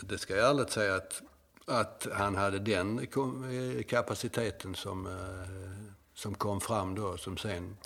[0.00, 1.22] det ska jag ärligt säga att,
[1.66, 7.76] att han hade den eh, kapaciteten som, eh, som kom fram då, som sen...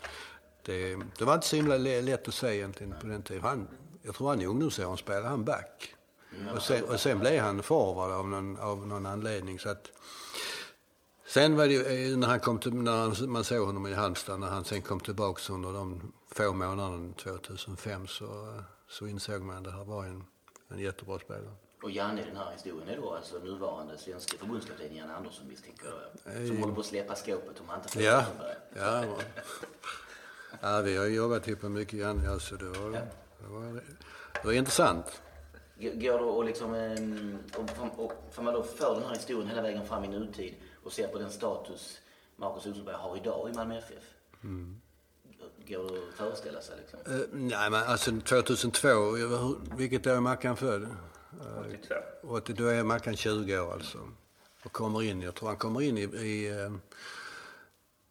[0.62, 3.42] Det, det var inte så himla lätt att säga egentligen på den tiden.
[3.42, 3.68] Han,
[4.02, 5.94] jag tror han i ungdomsåren spelade han back.
[6.54, 9.58] Och sen, och sen blev han forward av någon, av någon anledning.
[9.58, 9.90] Så att,
[11.34, 13.94] sen var det ju, eh, när, han kom till, när han, man såg honom i
[13.94, 19.56] Halmstad, när han sen kom tillbaka under de få månaderna 2005 så, så insåg man
[19.56, 20.24] att det här var en,
[20.68, 21.54] en jättebra spelare.
[21.82, 25.86] Och Janne i den här historien är då alltså nuvarande svenska förbundskapten Janne Andersson misstänker
[25.86, 26.46] jag.
[26.48, 28.24] Som håller på att släppa skåpet om han inte får Ja,
[28.76, 29.04] ja,
[30.62, 32.30] ja, vi har jobbat ihop mycket Janne.
[32.30, 33.82] Alltså det, var, det, var,
[34.32, 35.22] det var intressant.
[35.78, 39.62] Går det att liksom, ehm, om, om, om, man då för den här historien hela
[39.62, 40.54] vägen fram i nutid
[40.84, 41.98] och ser på den status
[42.36, 44.04] Marcus Rosenberg har idag i Malmö FF?
[45.68, 47.14] Går det att föreställa sig liksom?
[47.14, 50.86] Eh, nej, men alltså 2002, jag vet hur- vilket år är Mackan född?
[51.68, 51.94] 82.
[52.22, 53.98] 80, då är Mackan 20 år alltså.
[54.64, 56.72] Och kommer in, jag tror han kommer in i, i, eh,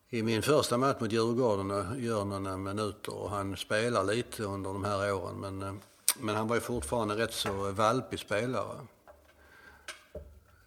[0.09, 4.73] i min första match mot Djurgården och gör några minuter och han spelar lite under
[4.73, 5.35] de här åren.
[5.35, 5.73] Men, eh,
[6.19, 8.77] men han var ju fortfarande rätt så valpig spelare.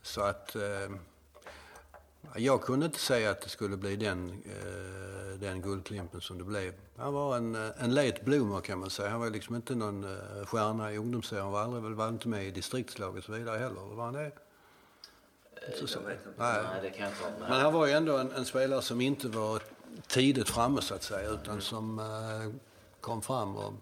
[0.02, 0.90] Så att eh,
[2.38, 6.74] jag kunde inte säga att det skulle bli den, eh, den guldklimpen som det blev.
[6.96, 9.10] Han var en, eh, en late bloomer kan man säga.
[9.10, 11.44] Han var liksom inte någon eh, stjärna i ungdomsserien.
[11.44, 13.80] Han var aldrig väl var inte med i distriktslaget och så vidare heller.
[13.80, 14.32] Var han det?
[15.74, 15.82] Så.
[15.82, 16.18] inte.
[16.36, 16.62] Nej.
[16.62, 17.50] Nej, det kan jag inte vara.
[17.50, 19.62] Men han var ju ändå en, en spelare som inte var
[20.06, 21.30] tidigt framme så att säga.
[21.30, 22.60] Utan som eh,
[23.00, 23.72] kom fram och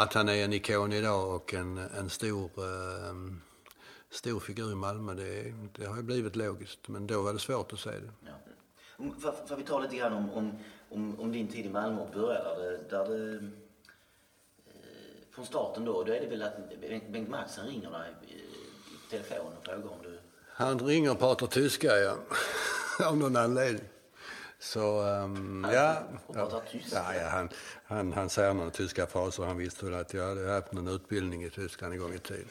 [0.00, 3.14] att han är en ikon idag och en, en stor, eh,
[4.10, 6.88] stor figur i Malmö, det, det har ju blivit logiskt.
[6.88, 8.10] Men då var det svårt att se det.
[8.26, 8.32] Ja.
[9.20, 10.58] Får får vi ta lite grann om, om,
[10.90, 13.42] om, om din tid i Malmö och börja där det, där det eh,
[15.30, 16.56] från starten då, då är det väl att
[17.10, 20.18] Bengt- Madsen ringer dig i, i telefon och frågar om du...
[20.48, 22.16] Han ringer och pratar tyska, ja.
[23.06, 23.84] Av någon anledning.
[24.58, 26.02] Så, um, ja.
[26.26, 26.96] och pratar tyska?
[26.96, 27.48] Ja, ja, han,
[27.84, 29.44] han, han säger några tyska fraser.
[29.44, 32.48] Han visste väl att jag hade haft någon utbildning i Tyskland en gång i tiden.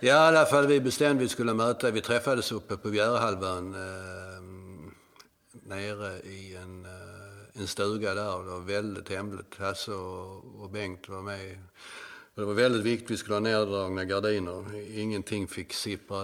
[0.00, 1.90] Ja, i alla fall vi bestämde vi skulle möta.
[1.90, 4.42] Vi träffades uppe på Bjärehalvön eh,
[5.62, 8.44] nere i en, eh, en stuga där.
[8.44, 9.54] Det var väldigt hemligt.
[9.58, 11.58] Hasse och, och Bengt var med.
[12.34, 13.10] Och det var väldigt viktigt.
[13.10, 14.64] Vi skulle ha neddragna gardiner.
[14.98, 16.22] Ingenting fick sippra,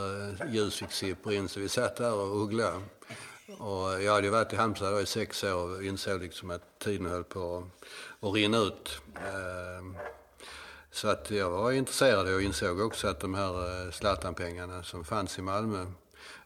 [0.51, 1.49] ljus fick sippra in.
[1.49, 2.81] Så vi satt där och ugglade.
[3.59, 7.07] Och jag hade ju varit i Halmstad i sex år och insåg liksom att tiden
[7.07, 7.71] höll på
[8.21, 9.01] att, rinna ut.
[9.15, 10.11] Eh,
[10.91, 15.39] så att jag var intresserad och insåg också att de här eh, Zlatan-pengarna som fanns
[15.39, 15.87] i Malmö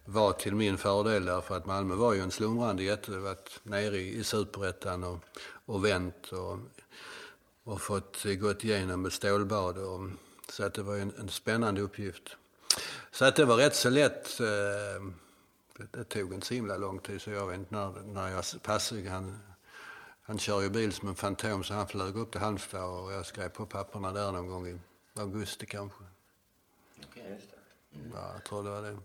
[0.04, 3.10] var till min fördel därför att Malmö var ju en slumrande jätte.
[3.10, 5.18] Det varit nere i superettan och,
[5.66, 6.58] och vänt och,
[7.64, 9.78] och fått eh, gått igenom ett stålbad.
[9.78, 10.08] Och,
[10.48, 12.36] så att det var ju en, en spännande uppgift.
[13.10, 14.40] Så att det var rätt så lätt.
[14.40, 14.46] Eh,
[15.78, 18.44] det, det tog inte så himla lång tid så jag vet inte när, när jag
[18.62, 19.08] passade.
[19.08, 19.38] Han,
[20.26, 23.26] han kör ju bil som en fantom så han flög upp till Halmstad och jag
[23.26, 24.78] skrev på papperna där någon gång i
[25.14, 26.04] augusti kanske.
[27.14, 27.56] Just det.
[28.14, 28.96] Ja, jag tror det var det.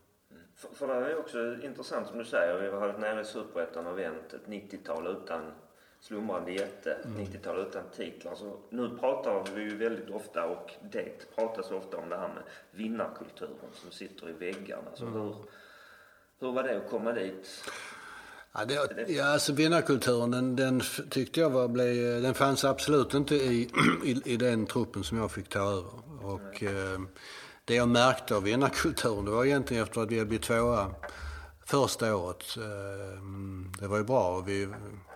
[0.55, 2.61] För, för det är också intressant som du säger.
[2.61, 5.51] Vi har varit nere i Superettan och vänt ett 90-tal utan
[5.99, 6.91] slumrande jätte.
[6.91, 8.35] Ett 90-tal utan titlar.
[8.35, 12.43] Så nu pratar vi ju väldigt ofta och det pratas ofta om det här med
[12.71, 14.89] vinnarkulturen som sitter i väggarna.
[14.93, 15.35] Så hur,
[16.39, 17.63] hur var det att komma dit?
[18.53, 23.35] Ja, det, ja alltså vinnarkulturen den, den tyckte jag var, blev, den fanns absolut inte
[23.35, 23.69] i,
[24.05, 25.91] i, i den truppen som jag fick ta över.
[26.21, 26.99] Och eh,
[27.65, 30.95] det jag märkte av vinnarkulturen det var egentligen efter att vi hade blivit tvåa
[31.65, 32.57] första året.
[32.57, 33.21] Eh,
[33.79, 34.67] det var ju bra och vi,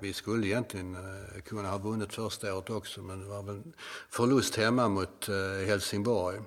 [0.01, 3.63] vi skulle egentligen eh, kunna ha vunnit första året också men det var väl
[4.09, 6.39] förlust hemma mot eh, Helsingborg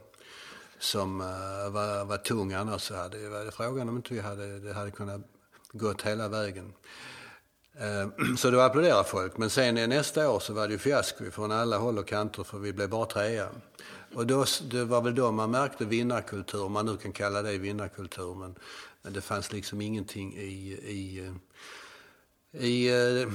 [0.78, 4.60] som eh, var, var tung annars så hade var det frågan om inte vi hade,
[4.60, 5.35] det hade kunnat
[5.78, 6.72] gått hela vägen.
[7.78, 9.36] Eh, Så då applåderade folk.
[9.36, 12.58] Men sen nästa år så var det ju fiasko från alla håll och kanter för
[12.58, 13.48] vi blev bara trea.
[14.14, 17.58] Och då, det var väl då man märkte vinnarkultur, om man nu kan kalla det
[17.58, 18.34] vinnarkultur.
[18.34, 18.54] Men,
[19.02, 23.28] men det fanns liksom ingenting i, i, eh, i, eh,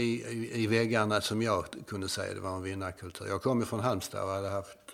[0.00, 3.26] i, i, i väggarna som jag kunde säga det var en vinnarkultur.
[3.26, 4.92] Jag kom ju från Halmstad och hade haft,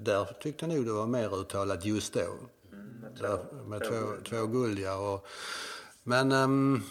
[0.00, 2.20] där tyckte jag nog det var mer uttalat just då.
[3.20, 4.94] Där, med två, två guld ja.
[4.94, 5.26] Och,
[6.10, 6.82] men, ehm,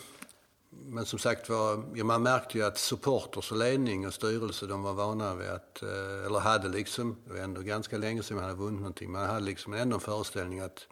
[0.69, 4.83] men som sagt var, ja, man märkte ju att supporters och ledning och styrelse de
[4.83, 8.45] var vana vid att, eh, eller hade liksom, det var ändå ganska länge sedan man
[8.45, 10.87] hade vunnit någonting, man hade liksom ändå en föreställning att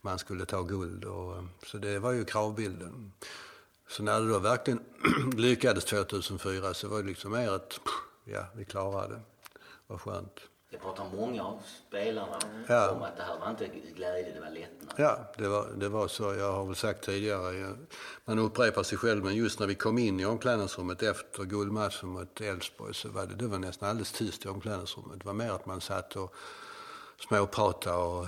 [0.00, 1.04] man skulle ta guld.
[1.04, 3.12] Och, så det var ju kravbilden.
[3.88, 4.80] Så när det då verkligen
[5.36, 7.80] lyckades 2004 så var det liksom mer ett,
[8.24, 9.20] ja vi klarade det.
[9.86, 10.49] Vad skönt.
[10.70, 12.90] Det pratar många av spelarna Ja.
[12.90, 13.66] om att det här var inte
[13.96, 14.94] glädje, det var lättnad.
[14.96, 16.34] Ja, det var, det var så.
[16.34, 17.76] Jag har väl sagt tidigare, jag-
[18.24, 22.40] man upprepar sig själv, men just när vi kom in i omklädningsrummet efter guldmatchen mot
[22.40, 25.18] Elfsborg så var det, det var nästan alldeles tyst i omklädningsrummet.
[25.20, 26.34] Det var mer att man satt och
[27.28, 28.26] småpratade och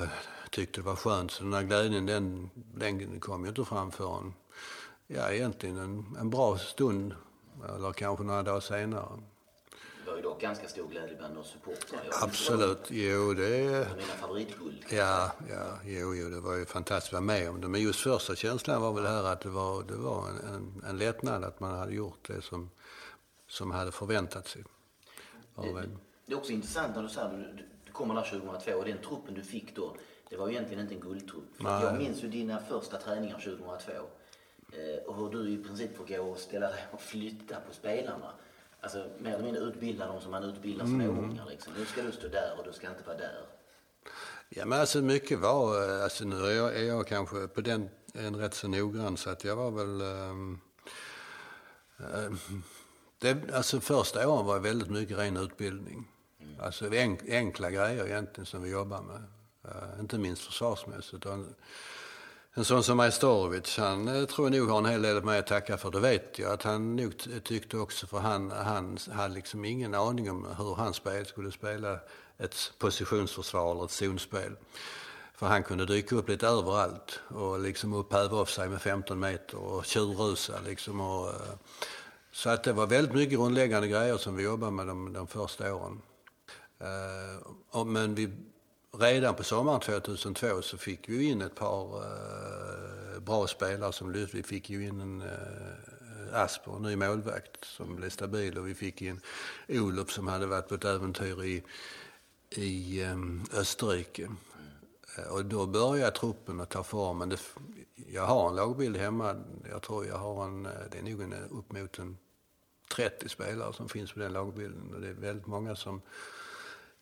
[0.50, 1.30] tyckte det var skönt.
[1.30, 4.34] Så den här glädjen, den, den kom ju inte fram förrän,
[5.06, 7.14] ja egentligen en, en bra stund,
[7.76, 9.08] eller kanske några dagar senare.
[10.04, 12.00] Det var ju dock ganska stor glädje bland oss supportrar.
[12.22, 13.70] Absolut, jo det är...
[13.70, 14.84] Det mina favoritguld.
[14.90, 17.68] Ja, ja, jo, jo, det var ju fantastiskt att vara med om det.
[17.68, 20.84] Men just första känslan var väl det här att det var, det var en, en,
[20.88, 22.70] en lättnad att man hade gjort det som,
[23.48, 24.64] som hade förväntat sig.
[25.56, 25.98] En.
[26.26, 28.98] Det är också intressant när du säger att du, du kommer där 2002 och den
[28.98, 29.96] truppen du fick då,
[30.30, 31.44] det var ju egentligen inte en guldtrupp.
[31.58, 31.84] Nej.
[31.84, 33.92] jag minns ju dina första träningar 2002
[34.72, 38.32] eh, och hur du i princip får gå och ställa dig och flytta på spelarna.
[38.82, 41.72] Alltså mer eller mindre utbilda dem som man utbildar småungar liksom.
[41.78, 43.44] Nu ska du stå där och du ska inte vara där.
[44.48, 47.88] Ja, men alltså mycket var, eh, alltså nu är jag, är jag kanske på den
[48.14, 50.00] en rätt så noggrann så att jag var väl...
[50.00, 50.60] ehm,
[51.98, 52.38] ehm,
[53.18, 56.08] det, alltså första åren var väldigt mycket ren utbildning.
[56.60, 59.22] Alltså enk, enkla grejer egentligen som vi jobbar med.
[59.64, 61.26] Eh, inte minst försvarsmässigt.
[61.26, 61.38] Och
[62.54, 65.46] en, sån som Majstorovic, han eh, tror jag nog har en hel del med att
[65.46, 65.90] tacka för.
[65.90, 67.12] Det vet jag att han nog
[67.44, 71.98] tyckte också för han, han hade liksom ingen aning om hur han spel skulle spela
[72.38, 74.56] ett positionsförsvar eller ett zonspel.
[75.34, 79.58] För han kunde dyka upp lite överallt och liksom upphäva av sig med 15 meter
[79.58, 81.00] och tjurrusa liksom.
[81.00, 81.54] Och, eh,
[82.32, 85.74] så att det var väldigt mycket grundläggande grejer som vi jobbade med de, de första
[85.74, 86.02] åren.
[86.78, 88.30] Eh, och, men vi,
[88.98, 94.36] redan på sommaren 2002 så fick vi in ett par eh, bra spelare som lyfte.
[94.36, 98.74] Vi fick ju in en eh, Asper, en ny målvakt som blev stabil och vi
[98.74, 99.20] fick in
[99.68, 101.62] Olof som hade varit på ett äventyr i,
[102.50, 104.28] i ehm, eh, Österrike.
[105.30, 107.28] Och då började truppen att ta formen.
[107.28, 107.40] Det,
[107.94, 109.36] jag har en lagbild hemma.
[109.70, 112.18] Jag tror jag har en, eh, det är nog en, eh, upp mot en
[112.94, 114.94] 30 spelare som finns på den lagbilden.
[114.94, 116.02] Och det är väldigt många som,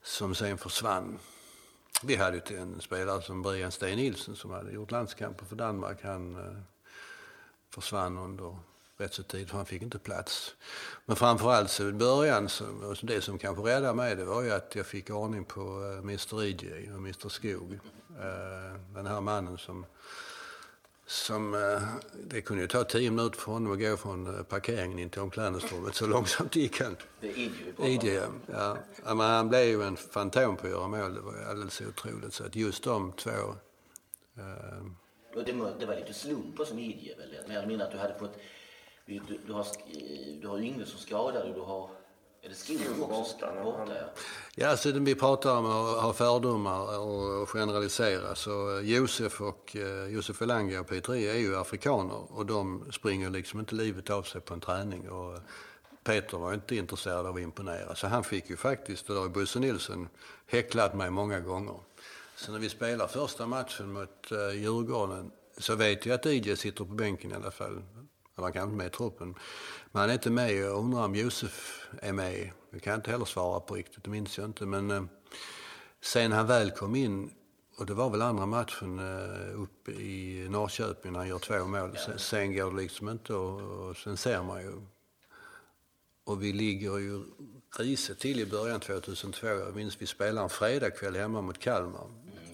[0.02, 1.18] som sen försvann.
[2.02, 5.98] Vi hade ju en spelare som Brian Sten Nilsson som hade gjort landskamper för Danmark.
[6.02, 6.62] Han eh,
[7.70, 8.56] försvann under
[8.96, 10.54] rätt så tid för han fick inte plats.
[11.06, 12.64] Men framförallt så i början, så,
[13.02, 16.42] det som kanske räddade mig det var ju att jag fick ordning på eh, Mr
[16.42, 17.72] EJ och Mr Skog.
[18.18, 19.86] Eh, den här mannen som
[21.10, 21.82] som, eh,
[22.24, 25.20] det kunde ju ta tio minuter för honom att gå från eh, parkeringen in till
[25.20, 25.94] omklädningsrummet.
[25.94, 26.96] Så långsamt gick han.
[27.20, 27.90] Det är Idjo vi pratar om.
[27.90, 28.76] ID, ja.
[29.04, 31.14] Men han blev ju en fantom på att göra mål.
[31.14, 32.34] Det var alldeles otroligt.
[32.34, 33.30] Så att just de två...
[34.36, 35.44] Eh,
[35.78, 37.34] det, var lite slump som Idje väl?
[37.34, 38.36] Eller mindre att du hade fått...
[39.06, 39.66] Du, du, har,
[40.40, 41.90] du har Yngve som skadad och du har...
[42.42, 43.06] Är det Skog också?
[43.06, 43.62] borta.
[43.62, 44.06] Borta, ja.
[44.54, 48.34] ja, alltså vi pratar om att ha fördomar och generalisera.
[48.34, 52.92] Så eh, Josef och eh, Josef Elanga och Peter I är ju afrikaner och de
[52.92, 55.10] springer liksom inte livet av sig på en träning.
[55.10, 55.40] Och eh,
[56.04, 57.94] Peter var inte intresserad av att imponera.
[57.94, 60.08] Så han fick ju faktiskt, det har Bosse Nilsson
[60.46, 61.76] häcklat mig många gånger.
[62.36, 66.94] Så när vi spelar första matchen mot Djurgården så vet jag att DJ sitter på
[66.94, 67.82] bänken i alla fall.
[68.40, 69.34] Han var kanske med i truppen.
[69.92, 70.52] Men han är inte med.
[70.52, 72.50] Jag undrar om Josef är med.
[72.70, 74.66] Det kan jag inte heller svara på riktigt, det minns jag inte.
[74.66, 75.04] Men uh,
[76.00, 77.30] sen han väl kom in,
[77.76, 81.96] och det var väl andra matchen uh, uppe i Norrköping när han gör två mål.
[82.06, 84.72] Sen, sen går det liksom inte och, och sen ser man ju
[86.24, 87.22] och vi ligger ju
[87.78, 89.46] risigt till i början 2002.
[89.46, 92.06] Jag minns vi spelade en fredagkväll hemma mot Kalmar.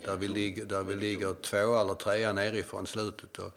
[0.04, 3.38] Där vi ligger, där vi ligger två eller trea nerifrån slutet.
[3.38, 3.52] Och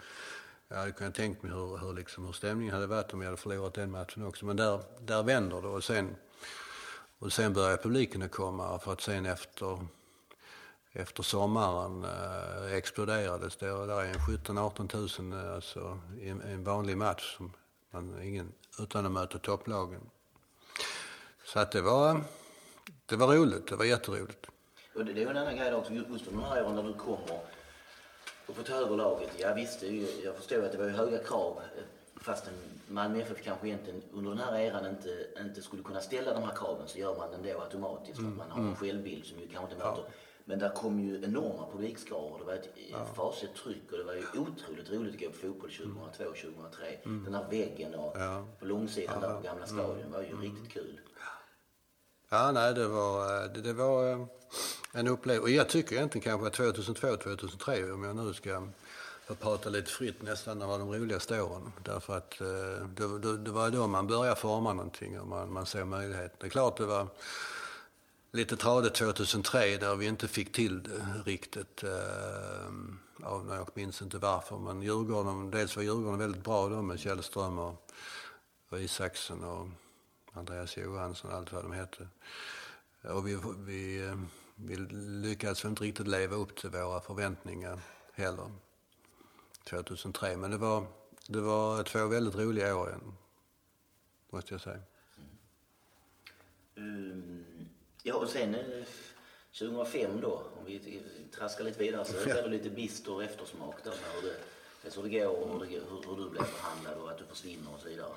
[0.70, 3.42] jag hade kunnat tänkt mig hur, hur, liksom, hur stämningen hade varit om jag hade
[3.42, 4.46] förlorat den matchen också.
[4.46, 6.16] Men där, där vänder det och sen,
[7.20, 9.86] och sen börjar publiken att komma för att sen efter,
[10.92, 13.72] efter sommaren eh, exploderades det.
[13.72, 17.36] Och där är en 17-18 000 eh, alltså, i en, en vanlig match.
[17.38, 17.54] Som
[17.92, 20.02] man, ingen, utan att möta topplagen.
[21.46, 22.22] Så att det var,
[23.06, 23.68] det var roligt.
[23.68, 24.46] Det var jätteroligt.
[24.96, 26.94] Och det, det är ju en annan grej också, just de här åren när du
[26.94, 27.40] kommer
[28.50, 29.30] och får ta över laget.
[29.38, 29.88] Ja visst, det
[30.24, 31.84] jag förstår att det var höga krav eh,
[32.22, 32.54] fastän
[32.88, 36.56] Malmö FF kanske egentligen under den här eran inte, inte skulle kunna ställa de här
[36.56, 39.74] kraven så gör man ändå automatiskt för att man har en självbild som ju kanske
[39.74, 40.04] inte möter.
[40.46, 42.40] Men där kom ju enorma publikskaror.
[42.40, 43.06] Det var ett ja.
[43.06, 46.86] fasligt tryck och det var ju otroligt roligt att gå på fotboll 2002 2003.
[47.04, 48.18] Den här väggen och
[48.60, 51.00] på långsidan där på Gamla stadion var ju riktigt kul.
[52.30, 54.26] Ja, nej, det var, det, det var eh,
[54.92, 55.44] en upplevelse.
[55.44, 58.68] Och jag tycker egentligen kanske att 2002, 2003, om jag nu ska
[59.28, 61.72] få prata lite fritt, nästan var de roligaste åren.
[61.84, 65.66] Därför att eh, det, det, det var då man började forma någonting och man, man
[65.66, 66.36] såg möjligheter.
[66.40, 67.08] Det är klart det var,
[68.32, 71.84] lite tradigt 2003 där vi inte fick till det riktigt.
[71.84, 72.70] Eh,
[73.24, 77.60] av, jag minns inte varför, men Djurgården, dels var Djurgården väldigt bra då med Källström
[77.60, 77.92] och,
[78.70, 79.68] och Isaksen och
[80.34, 82.08] Andreas Johansson och allt vad de hette.
[83.02, 84.16] Och vi, vi, eh,
[84.66, 84.76] vi
[85.28, 87.80] lyckades inte riktigt leva upp till våra förväntningar
[88.14, 88.52] heller
[89.64, 90.38] 2003.
[90.38, 90.86] Men det var,
[91.28, 93.14] det var två väldigt roliga år igen,
[94.30, 94.82] måste jag säga.
[96.76, 97.46] Mm.
[98.04, 98.56] Ja, och sen
[99.60, 101.02] 2005 då, om vi
[101.36, 104.36] traskar lite vidare, så är det lite bister eftersmak där när det,
[104.84, 107.26] det hur det går och hur, det, hur, hur du blev behandlad och att du
[107.26, 108.12] försvinner och så vidare.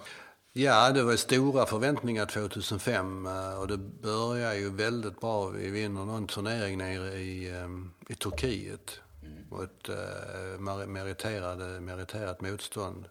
[0.55, 5.49] Ja, det var stora förväntningar 2005 eh, och det började ju väldigt bra.
[5.49, 9.49] Vi vinner någon turnering nere i, ehm, i Turkiet mm.
[9.51, 13.09] mot uh, meriterade, meriterat motstånd.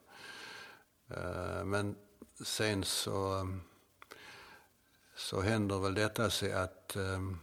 [1.12, 1.96] Uh, men
[2.44, 3.48] sen så,
[5.16, 7.40] så händer väl detta sig att um,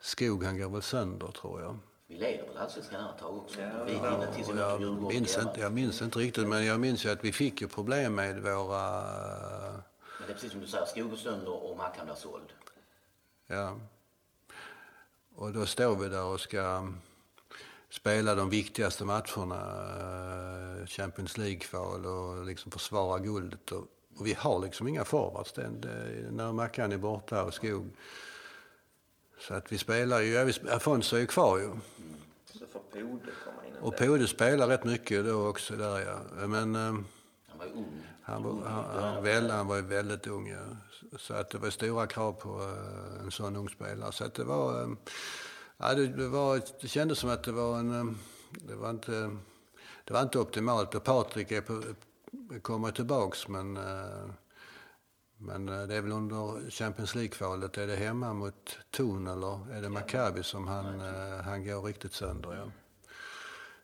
[0.00, 1.78] Skog han går väl sönder tror jag.
[2.08, 3.60] Vi leder väl allsvenskan här ett tag också?
[3.60, 7.10] Ja, vi vinner tills jag, minns inte, jag minns inte riktigt, men jag minns ju
[7.10, 9.02] att vi fick ju problem med våra...
[10.18, 12.52] Men det är precis som du säger, Skog går sönder och Mackan blir såld.
[13.46, 13.76] Ja.
[15.34, 16.92] Och då står vi där och ska
[17.90, 19.60] spela de viktigaste matcherna,
[20.80, 23.72] eh, Champions League-kval och liksom försvara guldet.
[23.72, 23.86] Och,
[24.18, 25.56] och vi har liksom inga forwards
[26.30, 27.90] när Mackan är borta och Skog
[29.38, 31.70] så att vi spelar ju, ja, Afonso är ju kvar ju.
[32.58, 36.46] Så får Pode komma in Och Pode spelar rätt mycket då också där ja.
[36.46, 36.74] Men...
[36.74, 36.80] Eh,
[37.48, 38.02] han var ung.
[38.22, 40.76] Han var, han, han, väl, han var väldigt ung ja.
[41.18, 44.12] Så att det var stora krav på uh, en sån ung spelare.
[44.12, 44.82] Så att det var...
[44.82, 44.96] Um,
[45.76, 47.90] ja, det, det, var, det kändes som att det var en...
[47.90, 48.18] Um,
[48.50, 49.36] det var inte...
[50.04, 50.94] Det var inte optimalt.
[50.94, 51.82] Och Patrik är på,
[52.62, 53.76] kommer tillbaks men...
[53.76, 54.30] Uh,
[55.38, 59.82] men eh, det är väl under Champions League-kvalet, är det hemma mot Thun eller är
[59.82, 62.54] det Maccabi som han, eh, han går riktigt sönder?
[62.54, 62.70] Ja.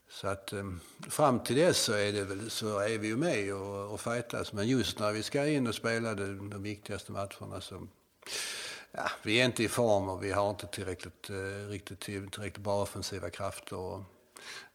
[0.09, 0.65] Så att eh,
[1.09, 4.53] fram till dess så är, det väl, så är vi ju med och, och fightas.
[4.53, 7.87] Men just när vi ska in och spela de, de viktigaste matcherna så
[8.91, 11.31] ja, vi är inte i form och vi har inte tillräckligt,
[11.69, 13.77] riktigt, tillräckligt bra offensiva krafter.
[13.77, 14.03] Och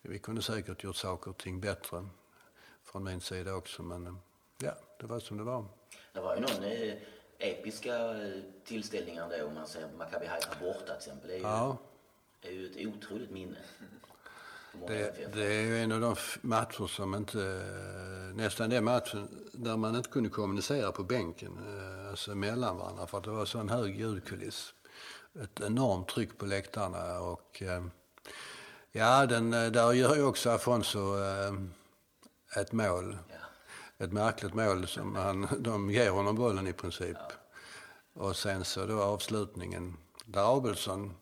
[0.02, 2.08] vi kunde säkert gjort saker och ting bättre
[2.84, 3.84] från min sida också.
[3.84, 4.20] Men
[4.58, 5.66] ja, det var som det var.
[6.18, 6.94] Det var ju någon eh,
[7.40, 11.28] episka eh, tillställningar då, om man ser Maccabi Haifa borta till exempel.
[11.30, 11.78] Det är ju, ja.
[12.42, 13.58] är ju ett otroligt minne.
[14.88, 19.78] Det, det, är ju en av de matcher som inte, eh, nästan den matchen där
[19.78, 23.60] man inte kunde kommunicera på bänken, eh, alltså mellan varandra, för att det var så
[23.60, 24.74] en hög ljudkuliss.
[25.44, 27.64] Ett enormt tryck på läktarna och
[28.92, 31.16] ja, den, där gör ju också Afonso
[32.56, 33.18] ett mål.
[33.30, 33.37] Ja
[33.98, 37.18] ett märkligt mål som han, de ger honom bollen i princip.
[38.14, 41.14] Och sen så då avslutningen där Abelsson,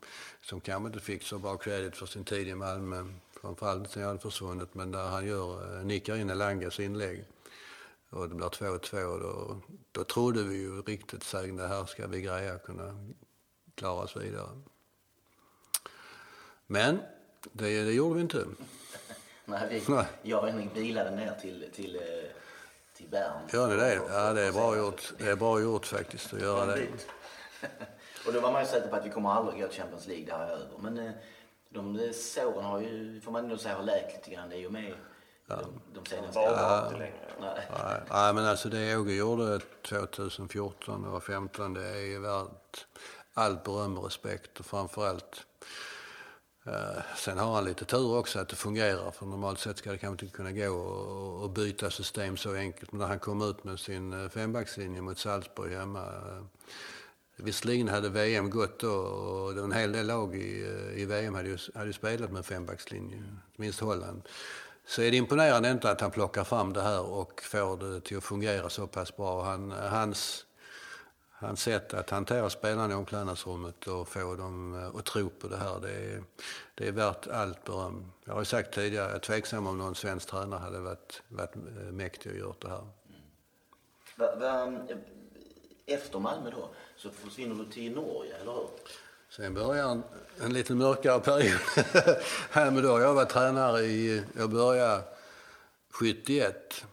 [0.41, 3.05] som kanske inte fick så bra credit för sin tid i Malmö,
[3.41, 7.25] framförallt sen jag hade försvunnit, men där han gör, eh, nickar in Elangas inlägg.
[8.09, 9.61] Och det blir 2-2 då,
[9.91, 13.05] då trodde vi ju riktigt säkert det här ska vi greja kunna
[13.75, 14.61] klara oss vidare.
[16.67, 16.99] Men
[17.51, 18.45] det, det gjorde vi inte.
[19.45, 21.99] Nej, vi, jag och Henrik bilade ner till, till
[23.05, 23.49] eh, till Bern.
[23.53, 24.01] Gör ni det?
[24.09, 25.13] Ja, det är bra gjort.
[25.17, 26.87] Det är bra gjort faktiskt att göra det.
[28.27, 30.25] och då var man ju säker på att vi kommer aldrig gå till Champions League,
[30.25, 30.77] där över.
[30.79, 31.11] Men eh,
[31.69, 34.49] de såren har ju, får man ändå säga, har läkt lite grann.
[34.49, 34.93] Det är ju med
[35.47, 35.55] ja.
[35.55, 36.53] de, de senaste åren.
[36.57, 36.91] Ja.
[36.99, 37.13] Nej.
[37.39, 38.01] Nej.
[38.09, 42.87] Nej, men alltså det Åge gjorde 2014 och 2015, det är ju värt
[43.33, 45.45] allt beröm och respekt och framförallt
[46.67, 49.97] Eh, sen har han lite tur också att det fungerar för normalt sett ska det
[49.97, 52.91] kanske inte kunna gå att byta system så enkelt.
[52.91, 55.99] Men när han kom ut med sin eh, fembackslinje mot Salzburg hemma.
[55.99, 56.43] Eh,
[57.37, 61.57] visserligen hade VM gått då och en hel del lag i, i VM hade ju,
[61.75, 63.23] hade ju spelat med fembackslinje,
[63.55, 64.21] minst Holland.
[64.87, 68.17] Så är det imponerande inte att han plockar fram det här och får det till
[68.17, 69.43] att fungera så pass bra.
[69.43, 70.45] Han, hans
[71.45, 75.57] hans sätt att hantera spelarna i omklädningsrummet och få dem eh, att tro på det
[75.57, 76.23] här, det är,
[76.75, 78.11] det är värt allt beröm.
[78.25, 81.55] Jag har ju sagt tidigare, jag är tveksam om någon svensk tränare hade varit, varit
[81.55, 82.87] eh, mäktig att gjort det här.
[84.15, 84.73] Va, va,
[85.85, 88.69] efter Malmö då, så försvinner du till Norge, eller hur?
[89.29, 90.03] Sen börjar en,
[90.41, 91.59] en lite mörkare period.
[92.49, 95.03] här med då, jag var tränare i, jag började
[95.89, 96.85] 71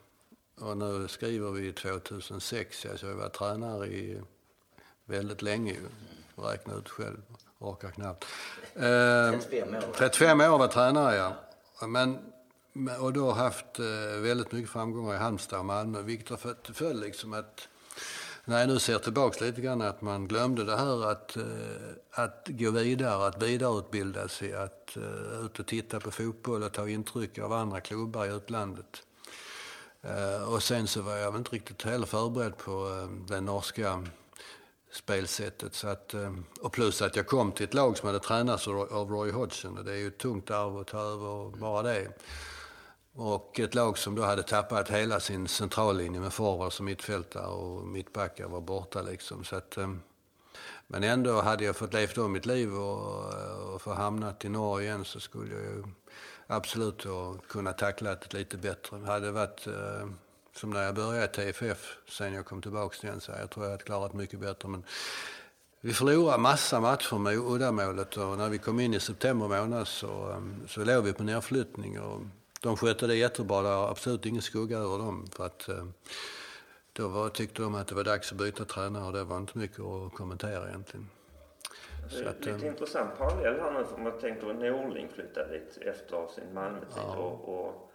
[0.59, 4.21] och nu skriver vi 2006, så jag var tränare i
[5.05, 5.77] väldigt länge.
[6.37, 7.23] Räkna ut själv,
[7.59, 8.25] orkar knappt.
[8.75, 9.95] Eh, 35 år.
[9.95, 11.35] 35 år var tränare, ja.
[11.87, 12.19] Men,
[13.01, 16.41] och då haft eh, väldigt mycket framgångar i Halmstad och Malmö, vilket
[16.75, 17.69] följd liksom att
[18.45, 21.43] när jag nu ser tillbaka lite grann att man glömde det här att, eh,
[22.11, 26.89] att gå vidare, att vidareutbilda sig, att uh, ut och titta på fotboll och ta
[26.89, 29.03] intryck av andra klubbar i utlandet.
[30.47, 34.05] Och sen så var jag inte riktigt heller förberedd på det norska
[34.93, 35.75] spelsättet.
[35.75, 39.11] Så att, ehm, och plus att jag kom till ett lag som hade tränats av
[39.11, 42.09] Roy Hodgson och det är ju ett tungt arv att ta över bara det.
[43.15, 47.87] Och ett lag som då hade tappat hela sin centrallinje med forwards och mittfältare och
[47.87, 49.45] mittbackar var borta liksom.
[49.45, 50.01] Så att, ehm,
[50.87, 53.35] men ändå hade jag fått levt om mitt liv och,
[53.75, 55.85] och få hamnat i Norge igen så skulle jag ju
[56.47, 58.99] absolut ha kunnat tackla det lite bättre.
[58.99, 60.19] Det hade varit ehm,
[60.57, 63.85] som när jag började TFF sen jag kom tillbaka igen så jag tror jag hade
[63.85, 64.69] klarat mycket bättre.
[64.69, 64.85] Men
[65.81, 70.31] vi förlorade massa matcher med uddamålet och när vi kom in i september månad så,
[70.31, 72.01] eh, så låg vi på nedflyttning.
[72.01, 72.21] Och
[72.61, 73.63] de skötte det jättebra.
[73.63, 75.27] Det var absolut ingen skugga över dem.
[75.33, 75.85] För att, eh,
[76.93, 79.59] då var, tyckte de att det var dags att byta tränare och det var inte
[79.59, 81.09] mycket att kommentera egentligen.
[82.11, 85.79] Det är lite äh, intressant parallell här nu om man tänker att Norling flyttade dit
[85.81, 87.17] efter sin Malmötid ja.
[87.17, 87.92] och, och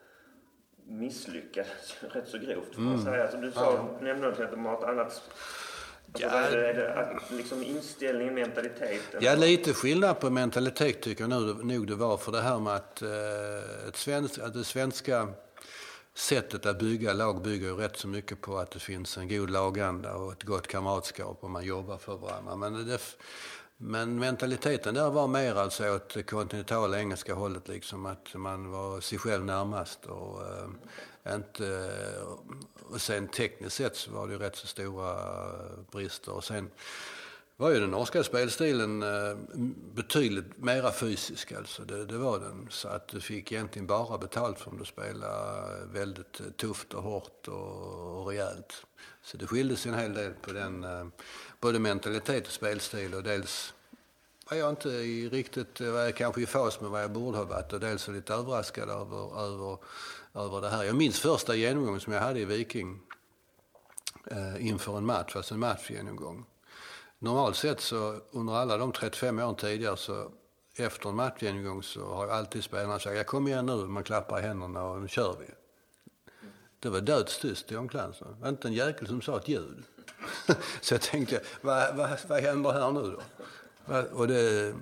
[0.90, 3.06] misslyckades rätt så grovt får man mm.
[3.06, 3.24] säga.
[3.24, 4.06] Alltså, du sa, ja.
[4.06, 5.22] nämnde att de har ett annat
[6.20, 9.20] Ja, alltså, är det, att, liksom inställningen, mentaliteten?
[9.22, 12.18] Ja, lite skillnad på mentalitet tycker jag nog, nog det var.
[12.18, 15.28] För det här med att, eh, svensk, att det svenska
[16.14, 19.50] sättet att bygga lag bygger ju rätt så mycket på att det finns en god
[19.50, 22.56] laganda och ett gott kamratskap och man jobbar för varandra.
[22.56, 23.00] Men, det,
[23.78, 28.06] men mentaliteten där var mer alltså åt det kontinentala engelska hållet liksom.
[28.06, 32.22] Att man var sig själv närmast och äh, inte eh,
[32.90, 36.32] och sen tekniskt sett så var det ju rätt så stora eh, brister.
[36.32, 36.70] Och sen
[37.58, 39.04] var ju den norska spelstilen
[39.94, 41.84] betydligt mera fysisk alltså.
[41.84, 42.68] Det, det, var den.
[42.70, 47.48] Så att du fick egentligen bara betalt för om du spelade väldigt tufft och hårt
[47.48, 48.86] och, och rejält.
[49.22, 50.86] Så det skilde sig en hel del på den,
[51.60, 53.74] både mentalitet och spelstil och dels
[54.50, 54.90] var jag inte
[55.30, 58.08] riktigt, eh, var jag kanske i fas med vad jag borde ha varit och dels
[58.08, 59.78] lite överraskad över, över
[60.38, 60.84] över det här.
[60.84, 63.00] Jag minns första genomgången som jag hade i Viking
[64.32, 66.46] eh, inför en match, alltså en matchgenomgång.
[67.20, 70.32] Normalt sett så under alla de 35 åren tidigare så
[70.76, 74.42] efter en matchgenomgång så har alltid spelarna sagt, jag kom igen nu, man klappar i
[74.42, 75.46] händerna och nu kör vi.
[76.80, 78.48] Det var dödstyst i omklädningsrummet.
[78.48, 79.84] Inte en jäkel som sa ett ljud.
[80.82, 83.22] så jag tänkte, vad, vad, vad händer här nu då?
[84.12, 84.74] Och det,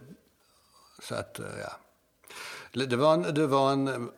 [1.00, 1.72] så att, eh, ja.
[2.86, 4.12] Det var en, det var en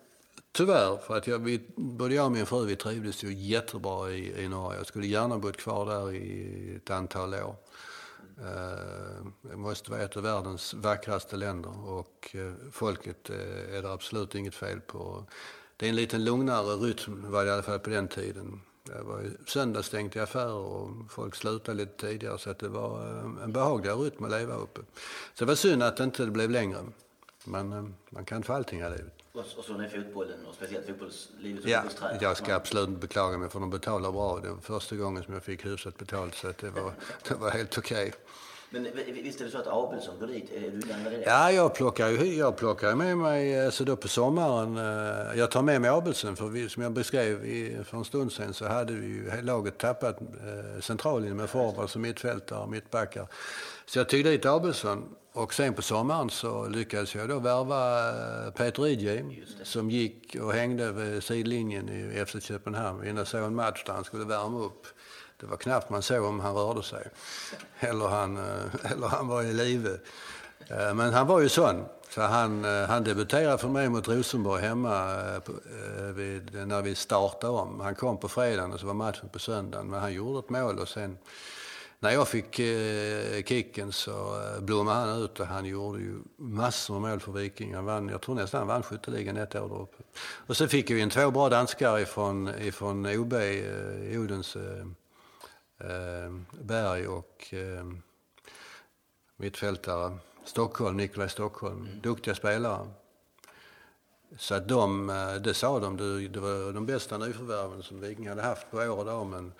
[0.57, 4.43] Tyvärr, för att jag, vi, både jag och min fru vi trivdes ju jättebra i,
[4.43, 4.77] i Norge.
[4.77, 7.55] Jag skulle gärna bott kvar där i ett antal år.
[8.39, 13.91] Uh, det måste vara ett av världens vackraste länder och uh, folket uh, är det
[13.91, 15.25] absolut inget fel på.
[15.77, 18.61] Det är en lite lugnare rytm var det i alla fall på den tiden.
[18.87, 22.99] Det var söndagsstängt i affärer och folk slutade lite tidigare så att det var
[23.43, 24.81] en behagligare rytm att leva uppe.
[25.33, 26.77] Så det var synd att det inte blev längre.
[27.43, 29.13] Men man kan få allting i livet.
[29.31, 32.17] Och, så är fotbollen och speciellt fotbollslivet som ja, fotbollstränare.
[32.21, 34.39] Jag ska absolut inte beklaga mig för de betalar bra.
[34.39, 36.93] Det var första gången som jag fick hyfsat betalt så att det, var,
[37.27, 38.07] det var helt okej.
[38.07, 38.19] Okay.
[38.69, 38.87] Men
[39.23, 40.51] visst är det så att Abelsson går dit?
[40.51, 41.23] Är du inblandad i det?
[41.25, 45.81] Ja, jag plockar jag plockar med mig, alltså då på sommaren, eh, jag tar med
[45.81, 49.07] mig Abelsson för vi, som jag beskrev i, för en stund sedan så hade vi
[49.07, 53.27] ju laget tappat eh, centrallinjen med forwards och mittfältare och mittbackar.
[53.85, 58.87] Så jag tog dit Abelsson och sen på sommaren så lyckades jag då värva Peter
[58.87, 59.25] Idje
[59.63, 63.01] som gick och hängde vid sidlinjen i FC Köpenhamn.
[63.01, 64.87] Vi såg en match där han skulle värma upp.
[65.39, 67.09] Det var knappt man såg om han rörde sig
[67.79, 69.89] eller han, eh, eller han var i live.
[70.67, 71.85] Eh, men han var ju sån.
[72.09, 75.05] Så han, eh, han debuterade för mig mot Rosenborg hemma
[76.65, 77.79] när vi startade om.
[77.79, 79.89] Han kom på fredagen och så var matchen på söndagen.
[79.89, 81.17] Men han gjorde ett mål och sen
[81.99, 82.55] när jag fick
[83.47, 87.75] kicken så blommade han ut och han gjorde ju massor med mål för Viking.
[87.75, 90.03] Han vann, jag tror nästan han vann skytteligan ett år där uppe.
[90.19, 93.33] Och så fick vi in två bra danskar ifrån, ifrån OB,
[94.17, 94.87] Odense.
[96.61, 97.85] Berg och eh,
[99.37, 101.87] mittfältare Stockholm, Nikolaj Stockholm.
[101.87, 102.01] Mm.
[102.01, 102.87] Duktiga spelare.
[104.37, 105.97] Så att de, eh, det sa de,
[106.31, 109.27] det var de bästa nyförvärven som Viking hade haft på år och dag.
[109.27, 109.53] Men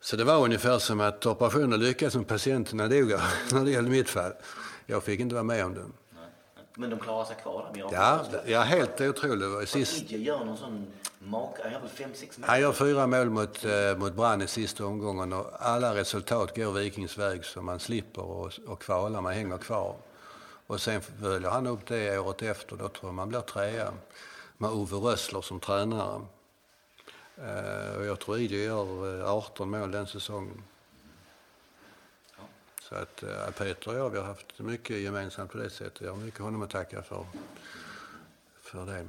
[0.00, 3.08] så det var ungefär som att operationen lyckades men patienterna dog
[3.52, 4.32] när det gällde mitt fall.
[4.86, 5.84] Jag fick inte vara med om det.
[6.76, 7.88] Men de klarar sig kvar där?
[7.92, 9.68] Ja, ja, helt otroligt.
[9.68, 10.10] Sist...
[10.10, 10.86] gör någon sån
[11.18, 11.58] mak...
[11.62, 12.48] Han gör väl fem, sex mål?
[12.48, 16.72] Han gör fyra mål mot, eh, mot Brann i sista omgången och alla resultat går
[16.72, 19.96] Vikings väg så man slipper och, och kvala, man hänger kvar.
[20.66, 23.92] Och sen följer han upp det året efter, då tror jag man blir trea
[24.58, 26.20] med Ove Rössler som tränare.
[27.36, 30.62] Eh, och jag tror Idö gör eh, 18 mål den säsongen.
[32.94, 36.00] Så att eh, Peter och jag vi har haft mycket gemensamt på det sättet.
[36.00, 37.26] Jag har mycket honom att tacka för,
[38.60, 39.06] för det.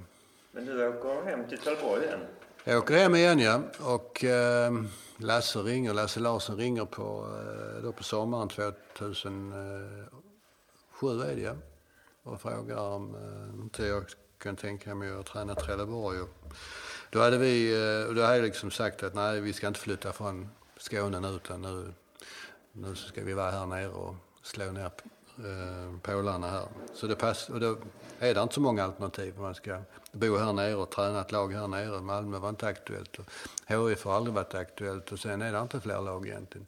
[0.51, 2.19] Men du åker hem till Trelleborg igen?
[2.63, 3.61] Jag åker hem igen ja.
[3.79, 4.73] Och eh,
[5.17, 10.01] Lasse ringer, Lasse Larsson ringer på, eh, då på sommaren 2007
[11.01, 11.55] är det ja.
[12.23, 13.17] Och frågar om
[13.63, 14.05] inte jag
[14.37, 16.21] kan tänka mig att träna Trelleborg.
[16.21, 16.29] Och
[17.09, 17.73] då hade vi,
[18.15, 21.61] då hade jag liksom sagt att nej vi ska inte flytta från Skåne nu utan
[21.61, 21.93] nu,
[22.77, 24.91] nu ska vi vara här nere och slå ner
[25.37, 26.67] eh, pålarna här.
[26.93, 27.77] Så det pass, och då
[28.19, 29.39] är det inte så många alternativ.
[29.39, 32.01] Man ska bo här nere och träna ett lag här nere.
[32.01, 33.19] Malmö var inte aktuellt.
[33.19, 33.25] Och
[33.67, 36.67] HIF har aldrig varit aktuellt och sen är det inte fler lag egentligen.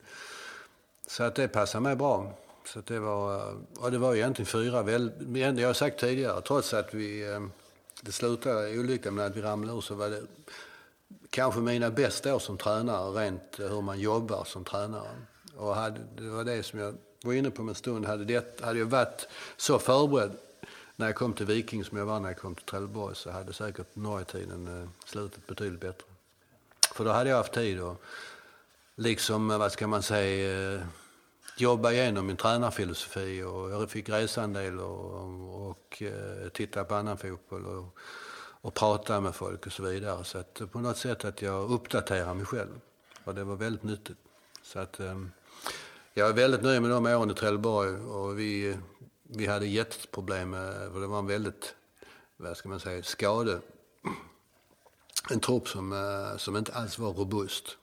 [1.08, 2.34] Så att det passar mig bra.
[2.66, 5.60] Så det var, eh, och det var egentligen fyra väldigt...
[5.60, 7.48] jag har sagt tidigare, trots att vi, eh,
[8.02, 10.22] det slutade olyckligt med att vi ramlade ur så var det
[11.30, 15.10] kanske mina bästa år som tränare, rent hur man jobbar som tränare.
[15.58, 18.06] Och hade, det var det som jag var inne på en stund.
[18.06, 19.28] Hade, det, hade jag varit
[19.58, 20.32] så förberedd
[20.96, 23.54] när jag kom till Viking som jag var när jag kom till Trelleborg så hade
[23.54, 26.08] säkert Norge-tiden eh, slutat betydligt bättre.
[26.94, 27.98] För då hade jag haft tid att,
[28.96, 30.82] liksom, eh, vad ska man säga, eh,
[31.58, 36.04] jobba igenom min tränarfilosofi och jag fick resa en del och, och,
[36.54, 37.98] titta på annan fotboll och,
[38.62, 40.24] och prata med folk och så vidare.
[40.24, 42.80] Så att på något sätt att jag uppdaterar mig själv.
[43.24, 44.18] Och det var väldigt nyttigt.
[44.64, 45.32] Så att, ehm,
[46.18, 48.78] jag är väldigt nöjd med de åren i Trelleborg och vi,
[49.24, 51.76] vi hade jätteproblem med, för det var en väldigt,
[52.38, 53.60] vad ska man säga, skade.
[55.30, 57.78] En trupp som, eh, som inte alls var robust.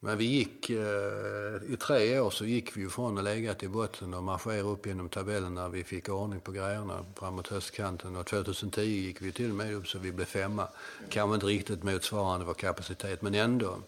[0.00, 3.68] Men vi gick, eh, i tre år så gick vi ju från att legat i
[3.68, 8.16] botten och marschera upp genom tabellen när vi fick ordning på grejerna framåt höstkanten.
[8.16, 10.68] Och 2010 gick vi till och med upp så vi blev femma.
[11.08, 13.78] Kanske inte riktigt motsvarande vår kapacitet, men ändå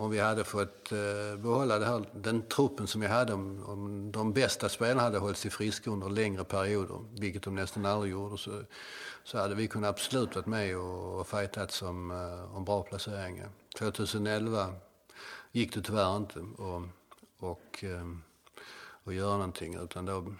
[0.00, 4.12] om vi hade fått eh, behålla det här, den truppen som vi hade, om, om
[4.12, 8.38] de bästa spelarna hade hållit sig friska under längre perioder, vilket de nästan aldrig gjorde,
[8.38, 8.50] så,
[9.24, 13.48] så hade vi kunnat absolut varit med och, och fightat om, eh, om bra placeringar.
[13.78, 14.74] 2011
[15.52, 16.82] gick det tyvärr inte och,
[17.38, 17.84] och,
[19.04, 20.34] och att göra någonting, utan då,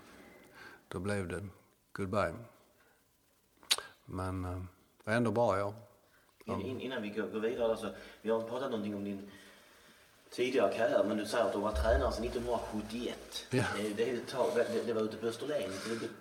[0.89, 1.47] då blev det
[1.93, 2.35] goodbye.
[4.05, 4.67] Men det
[5.05, 5.75] var ändå bra ja.
[6.47, 9.31] Innan vi går vidare, alltså, vi har pratat någonting om din
[10.31, 13.17] tidigare karriär, men du säger att du var tränare sedan 1971.
[13.51, 13.65] Ja.
[13.77, 15.71] Det, det, det, det var ute på Österlen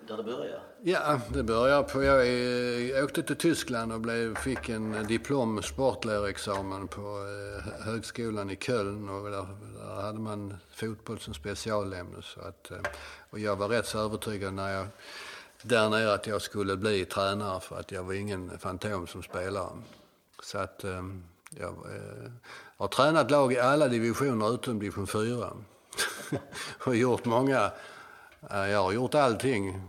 [0.08, 0.60] där det började?
[0.82, 2.02] Ja, det började på...
[2.02, 8.56] Jag, jag åkte till Tyskland och blev, fick en diplom sportlärarexamen på eh, högskolan i
[8.56, 9.46] Köln och där,
[9.78, 12.22] där, hade man fotboll som specialämne.
[12.22, 12.78] Så att, eh,
[13.30, 14.86] och jag var rätt så övertygad när jag
[15.62, 19.70] där nere att jag skulle bli tränare för att jag var ingen fantom som spelare.
[20.42, 21.02] Så att eh,
[21.50, 22.30] jag eh,
[22.80, 25.52] har tränat lag i alla divisioner utom division 4.
[26.84, 27.70] och gjort många,
[28.50, 29.82] eh, jag har gjort allting.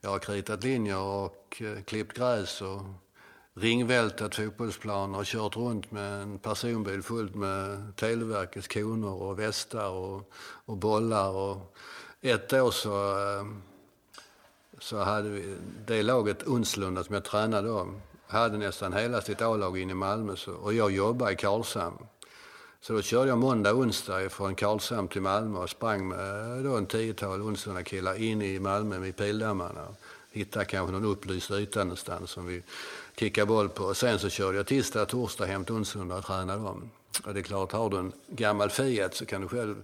[0.00, 2.82] Jag har kritat linjer och eh, klippt gräs och
[3.54, 10.32] ringvältat fotbollsplaner och kört runt med en personbil fullt med Televerkets koner och västar och,
[10.64, 11.30] och bollar.
[11.30, 11.76] Och
[12.20, 13.46] ett år så, eh,
[14.78, 15.56] så hade vi
[15.86, 20.36] det laget Unslunda som jag tränade om hade nästan hela sitt A-lag inne i Malmö
[20.36, 22.06] så, och jag jobbade i Karlshamn.
[22.82, 26.86] Så då körde jag måndag, onsdag från Karlshamn till Malmö och sprang med då en
[26.86, 29.88] tiotal Onsunda-killar in i Malmö med pildammarna.
[30.30, 32.62] Hittade kanske någon upplyst yta någonstans som vi
[33.16, 33.84] kickade boll på.
[33.84, 36.90] Och sen så körde jag tisdag, torsdag hem till Onsunda och tränade dem.
[37.24, 39.82] Och det är klart, har du en gammal Fiat så kan du själv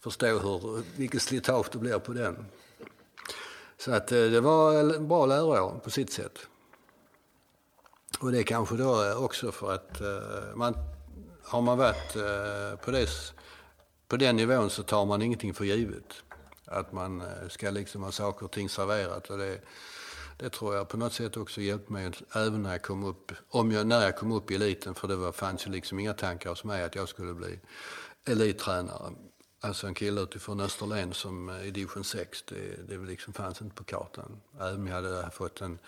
[0.00, 2.46] förstå hur, vilket slitage det blir på den.
[3.78, 6.38] Så att eh, det var en bra läroår på sitt sätt.
[8.20, 10.74] Och det är kanske då också för att eh, man,
[11.50, 13.08] har man varit eh, på, det,
[14.08, 16.22] på den nivån så tar man ingenting för givet.
[16.64, 19.30] Att man eh, ska liksom ha saker och ting serverat.
[19.30, 19.60] Och det,
[20.36, 23.72] det tror jag på något sätt också hjälpte mig även när jag kom upp, om
[23.72, 24.94] jag, när jag kom upp i eliten.
[24.94, 27.60] För det var, fanns ju liksom inga tankar hos mig att jag skulle bli
[28.24, 29.12] elittränare.
[29.60, 33.74] Alltså en kille utifrån Österlen som eh, i division 6, det, det liksom fanns inte
[33.74, 34.40] på kartan.
[34.60, 35.78] Även om jag hade fått en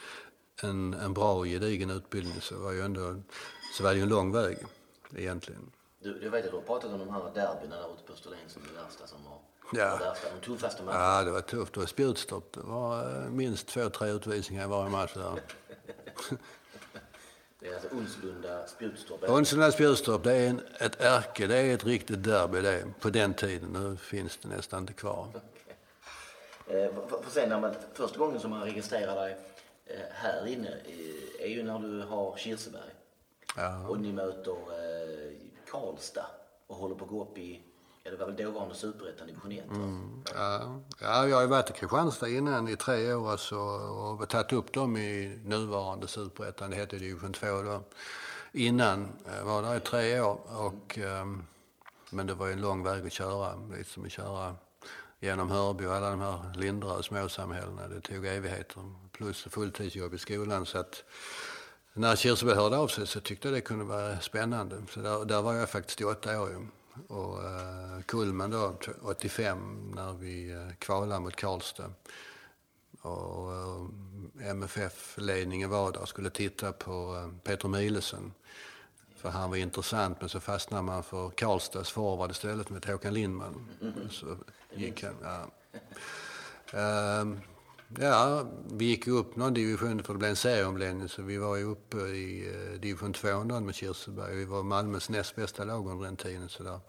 [0.63, 3.17] en, en bra och gedigen utbildning så var, ju ändå,
[3.77, 4.59] så var det ju en lång väg
[5.17, 5.71] egentligen.
[6.01, 8.39] Du, jag vet att du har pratat om de här derbyna där ute på Österlen
[8.49, 9.39] som det värsta som var.
[9.73, 9.99] Ja.
[9.99, 11.05] Det värsta, de tuffaste matcherna.
[11.05, 11.75] Ja, det var tufft.
[11.75, 12.53] Det var Spjutstopp.
[12.53, 15.33] Det var eh, minst två, tre utvisningar i varje match där.
[17.59, 19.73] det är alltså Unslunda Spjutstorp?
[19.73, 21.47] Spjutstorp, det är en, ett ärke.
[21.47, 22.85] Det är ett riktigt derby det.
[23.01, 23.69] På den tiden.
[23.69, 25.29] Nu finns det nästan inte kvar.
[25.29, 25.41] Okay.
[26.67, 29.37] Eh, för, för sen när man, första gången som man registrerar dig
[29.87, 30.77] Eh, här inne
[31.39, 32.91] är ju när du har Kirseberg.
[33.57, 33.89] Ja.
[33.89, 35.33] Och ni möter eh,
[35.71, 36.27] Karlstad
[36.67, 37.63] och håller på att gå upp i
[38.05, 39.71] Ja, det var väl dåvarande superettan division 1?
[39.71, 40.81] Mm, ja.
[41.01, 44.73] ja, jag har ju varit i Kristianstad innan i tre år alltså, och tagit upp
[44.73, 46.71] dem i nuvarande superettan.
[46.71, 47.83] Det hette division 2 då.
[48.53, 50.41] Innan jag var där i tre år.
[50.47, 51.47] Och, um,
[52.11, 53.55] men det var ju en lång väg att köra.
[53.77, 54.57] Lite som att köra
[55.21, 57.89] genom Hörby och alla de här Linderöd småsamhällena.
[57.89, 58.83] Det tog evigheter.
[59.13, 60.67] Plus fulltidsjobb i skolan.
[60.67, 61.05] Så att
[61.95, 64.83] när Kirseberg hörde av sig så tyckte jag det kunde vara spännande.
[64.91, 66.51] Så där, där var jag faktiskt i åtta år.
[66.51, 66.67] Ju.
[67.09, 71.91] Och eh, Kulmen då, 85, när vi eh, kvalade mot Karlstad.
[73.01, 78.33] Och eh, MFF-ledningen var där och skulle titta på eh, Peter Milesen.
[79.17, 83.69] För han var intressant, men så fastnade man för Karlstads forward istället med Håkan Lindman.
[84.11, 84.37] Så
[84.75, 85.51] gick han, ja.
[86.79, 87.41] Ehm,
[88.01, 91.65] Ja, vi gick upp någon division för det blev en serieomläggning så vi var ju
[91.65, 94.37] uppe i eh, division 2 med Kirseberg.
[94.37, 96.49] Vi var Malmös näst bästa lag under den tiden.
[96.49, 96.81] Så där.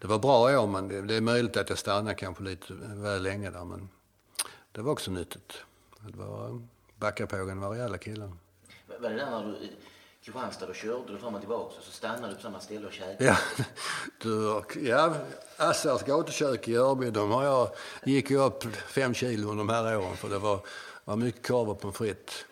[0.00, 3.22] Det var bra år men det, det är möjligt att jag stannade kanske lite väl
[3.22, 3.88] länge där men
[4.72, 5.52] det var också nyttigt.
[6.00, 6.62] Det var,
[6.96, 8.32] Backapågen var rejäla killar.
[9.00, 9.68] Var det där när du
[10.26, 12.92] Kristianstad, då körde du fram och tillbaka och så stannade du på samma ställe och
[12.92, 13.24] käkade?
[13.24, 13.36] Ja,
[14.18, 15.16] du, ja
[15.56, 17.68] Assars gatukök i Örby, de har jag,
[18.04, 20.60] gick ju upp fem kilo under de här åren för det var,
[21.04, 22.44] var mycket korv och pommes frites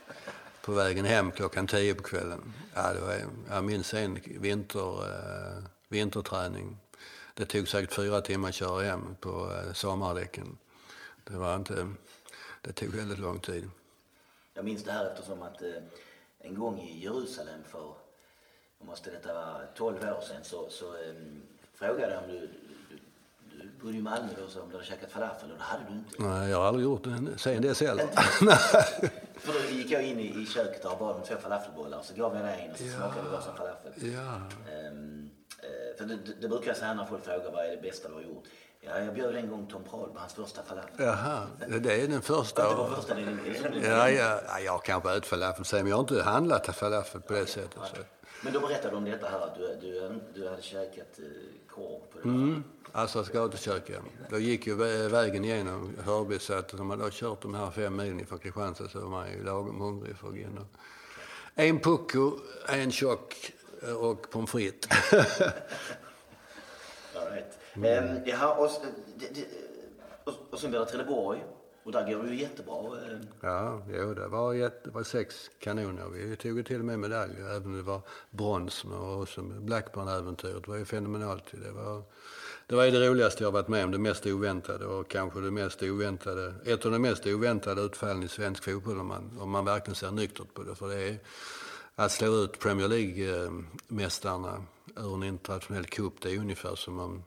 [0.65, 2.55] på vägen hem klockan tio på kvällen.
[2.75, 3.17] Ja, det var,
[3.51, 6.77] jag minns en vinter, äh, vinterträning.
[7.35, 10.59] Det tog säkert fyra timmar att köra hem på äh, sommardäcken.
[11.25, 11.89] Det var inte,
[12.63, 13.71] det tog väldigt lång tid.
[14.55, 15.69] Jag minns det här eftersom att äh,
[16.45, 17.95] en gång i Jerusalem för,
[18.79, 21.43] måste detta vara 12 år sedan, så, så um,
[21.75, 22.99] frågade jag om du, du,
[23.63, 25.51] du bodde i Malmö då, så om du hade käkat falafel.
[25.51, 26.23] Och det hade du inte.
[26.23, 27.39] Nej, jag har aldrig gjort det.
[27.39, 28.09] Sen dess heller.
[29.45, 32.37] För då gick jag in i, i köket och bad om två falafelbollar så gav
[32.37, 33.93] jag dig en och så smakade det som falafel.
[33.97, 34.41] Ja.
[34.91, 35.31] Um,
[35.99, 38.15] för det, det, det brukar jag säga när folk frågar vad är det bästa du
[38.15, 38.45] har gjort.
[38.81, 40.95] Ja, jag bjöd en gång Tom Prahl på hans första falafel.
[40.99, 41.47] Jaha,
[41.81, 42.69] det är den första.
[42.71, 43.39] Det var första din,
[43.85, 47.33] ja, ja, ja, jag kanske ätit falafel sen, men jag har inte handlat falafel på
[47.33, 47.81] det sättet.
[47.85, 47.97] Så.
[48.43, 51.25] Men då berättade du om detta här att du, du, du hade käkat eh,
[51.75, 52.65] korv på det mm.
[52.97, 53.99] Assas gatukök, ja.
[54.31, 54.75] Då gick ju
[55.09, 58.89] vägen igenom Hörby så att när man då kört de här fem milen från Kristianstad
[58.89, 60.59] så var man ju lagom hungrig för att gå in.
[61.55, 62.39] En pucko,
[62.69, 63.53] en tjock
[63.99, 64.91] och pommes frites.
[67.77, 68.05] Mm.
[68.05, 68.71] Um, jaha, och,
[70.25, 71.45] och, och sen blir det Trelleborg.
[71.85, 72.75] Och där går det ju jättebra.
[73.41, 76.09] Ja, jo, det var, jätte, det var sex kanoner.
[76.13, 78.85] Vi tog till och med medalj, även om det var brons.
[78.85, 81.45] Och Blackburn-äventyret det var ju fenomenalt.
[81.53, 82.03] Det var,
[82.67, 85.51] det var ju det roligaste jag varit med om, det mest oväntade och kanske det
[85.51, 89.65] mest oväntade, ett av de mest oväntade utfallen i svensk fotboll om man, om man
[89.65, 90.75] verkligen ser nyktert på det.
[90.75, 91.19] För det är
[91.95, 94.63] att slå ut Premier League-mästarna
[94.97, 97.25] ur en internationell cup, det är ungefär som om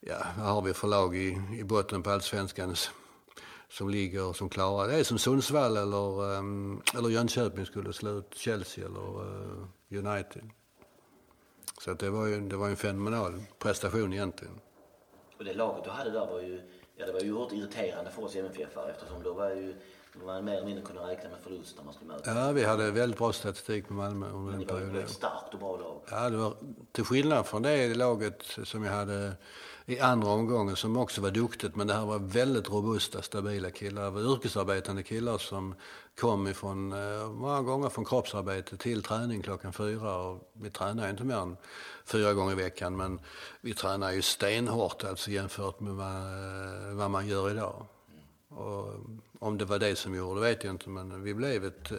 [0.00, 2.76] ja, vad har vi för lag i, i botten på allsvenskan
[3.68, 4.88] som ligger som klarar.
[4.88, 10.50] Det är som Sundsvall eller, ehm, eller Jönköping skulle slå ut Chelsea eller eh, United.
[11.80, 14.60] Så att det var ju det var en fenomenal prestation egentligen.
[15.38, 16.60] Och det laget du hade där var ju,
[16.96, 19.74] ja det var ju oerhört irriterande för oss MFF-are eftersom då var ju
[20.26, 22.34] man mer eller mindre kunde räkna med förlust när man skulle möta.
[22.34, 24.88] Ja, vi hade väldigt bra statistik på Malmö under den perioden.
[24.88, 26.00] Det var ett starkt och bra lag.
[26.10, 26.54] Ja, det var
[26.92, 29.32] till skillnad från det laget som jag hade
[29.90, 31.76] i andra omgången som också var duktigt.
[31.76, 34.04] Men det här var väldigt robusta, stabila killar.
[34.04, 35.74] Det var yrkesarbetande killar som
[36.20, 40.16] kom ifrån, eh, många gånger från kroppsarbete till träning klockan fyra.
[40.16, 41.56] Och vi tränar inte mer än
[42.04, 42.96] fyra gånger i veckan.
[42.96, 43.20] Men
[43.60, 47.86] vi tränar ju stenhårt alltså jämfört med vad, eh, vad man gör idag.
[48.48, 48.94] Och
[49.38, 50.88] om det var det som gjorde vet jag inte.
[50.88, 51.98] Men vi blev ett, eh,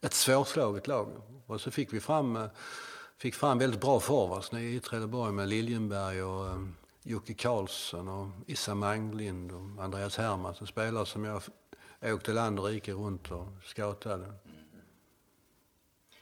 [0.00, 1.08] ett svårslaget lag.
[1.46, 2.38] Och så fick vi fram
[3.18, 6.46] fick fram väldigt bra forwards i Trelleborg med Liljenberg och
[7.02, 11.42] Jocke Karlsson och Issa Manglind och Andreas Hermansson, spelare som jag
[12.14, 14.24] åkte land och rike runt och scoutade.
[14.24, 14.34] Mm.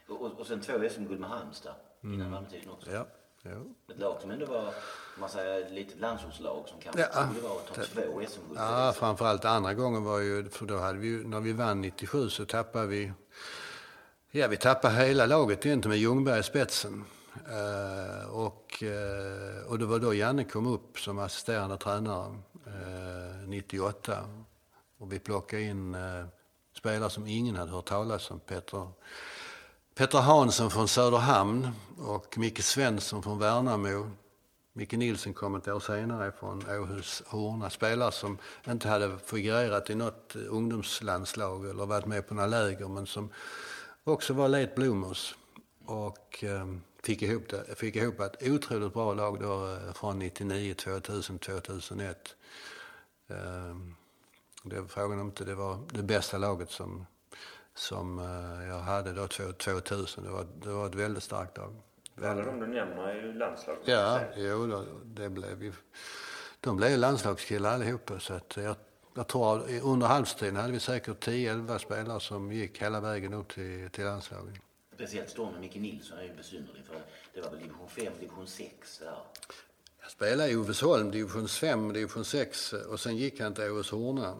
[0.07, 2.31] Och, och sen två SM-guld med Halmstad innan mm.
[2.31, 2.91] Malmötiden också.
[2.91, 3.05] Ja.
[3.43, 3.75] Jo.
[3.89, 4.73] Ett lag som ändå var,
[5.19, 8.59] man säger, lite landsortslag som kanske ja, skulle vara topp två SM-guld.
[8.59, 12.29] Ja, framförallt andra gången var ju, för då hade vi ju, när vi vann 97
[12.29, 13.11] så tappade vi,
[14.31, 17.05] ja vi tappade hela laget egentligen med Ljungberg i spetsen.
[17.49, 24.17] Eh, och, eh, och det var då Janne kom upp som assisterande tränare eh, 98.
[24.97, 26.25] Och vi plockade in eh,
[26.77, 28.39] spelare som ingen hade hört talas om.
[28.39, 28.87] Peter,
[29.95, 34.11] Peter Hansson från Söderhamn och Micke Svensson från Värnamo.
[34.73, 37.69] Micke Nilsson kom ett år senare från Åhus Horna.
[37.69, 43.05] Spelare som inte hade figurerat i något ungdomslandslag eller varit med på några läger men
[43.07, 43.29] som
[44.03, 45.35] också var late bloomers.
[45.85, 50.73] och ehm, fick, ihop det, fick ihop ett otroligt bra lag då uh, från 99,
[50.73, 52.35] 2000, 2001.
[53.27, 53.95] Um,
[54.63, 57.05] det var frågan om inte det var det bästa laget som,
[57.73, 60.23] som uh, jag hade då 2000.
[60.23, 61.75] Det var, det var ett väldigt starkt lag.
[62.23, 63.87] Alla de du nämner är ju landslaget.
[63.87, 65.73] Ja, jo, det blev ju,
[66.59, 68.19] de blev landslagskillar allihopa.
[68.19, 68.75] Så att jag,
[69.15, 73.89] jag tror under halvtiden hade vi säkert 10-11 spelare som gick hela vägen upp till,
[73.89, 74.55] till landslaget.
[74.99, 77.01] Speciellt stormen Micke Nilsson är ju besynnerlig för
[77.33, 79.17] det var väl division 5, division 6 där.
[80.01, 84.37] Jag spelade i Ovesholm, division 5, division 6 och sen gick han till Åshorna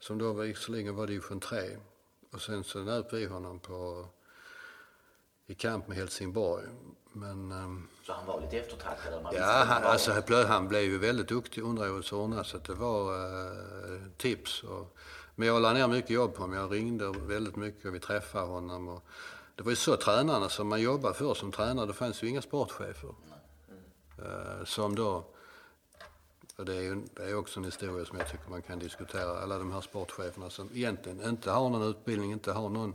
[0.00, 1.76] som då visserligen var division 3.
[2.32, 4.06] Och sen så nöp vi honom på,
[5.46, 6.64] i kamp med Helsingborg.
[7.12, 9.26] Men, um, så han var lite eftertraktad?
[9.32, 14.02] Ja, han, alltså, han blev ju väldigt duktig under årets ordna så det var uh,
[14.16, 14.62] tips.
[14.62, 14.96] Och,
[15.34, 16.56] men jag la ner mycket jobb på honom.
[16.56, 18.88] Jag ringde väldigt mycket och vi träffade honom.
[18.88, 19.04] Och,
[19.60, 21.86] det var ju så tränarna som man jobbade för som tränare.
[21.86, 23.14] Det fanns ju inga sportchefer.
[24.18, 24.66] Mm.
[24.66, 25.24] Som då,
[26.56, 29.42] och det är ju det är också en historia som jag tycker man kan diskutera.
[29.42, 32.94] Alla de här sportcheferna som egentligen inte har någon utbildning, inte har någon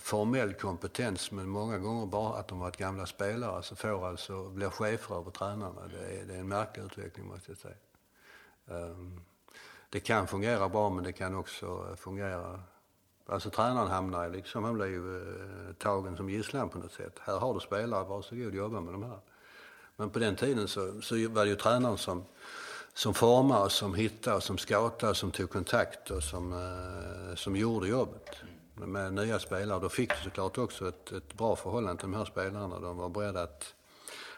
[0.00, 4.70] formell kompetens men många gånger bara att de varit gamla spelare så får alltså, blir
[4.70, 5.88] chefer över tränarna.
[5.88, 7.76] Det är, det är en märklig utveckling måste jag säga.
[8.66, 9.20] Um,
[9.90, 12.60] det kan fungera bra men det kan också eh, fungera...
[13.32, 17.18] Alltså tränaren hamnar liksom, han ju uh, tagen som gisslan på något sätt.
[17.20, 19.18] Här har du spelare, varsågod jobba med de här.
[19.96, 22.24] Men på den tiden så, så var det ju tränaren som,
[22.94, 28.36] som formade, som hittade, som scoutade, som tog kontakt och som, uh, som gjorde jobbet
[28.74, 29.80] med nya spelare.
[29.80, 32.80] Då fick du såklart också ett, ett bra förhållande till de här spelarna.
[32.80, 33.74] De var beredda att,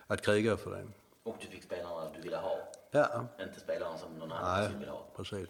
[0.07, 0.87] att kriga för det.
[1.23, 2.59] Och du fick spelarna du ville ha?
[2.91, 3.27] Ja.
[3.41, 5.07] Inte spelarna som någon annan ville ha?
[5.17, 5.49] precis.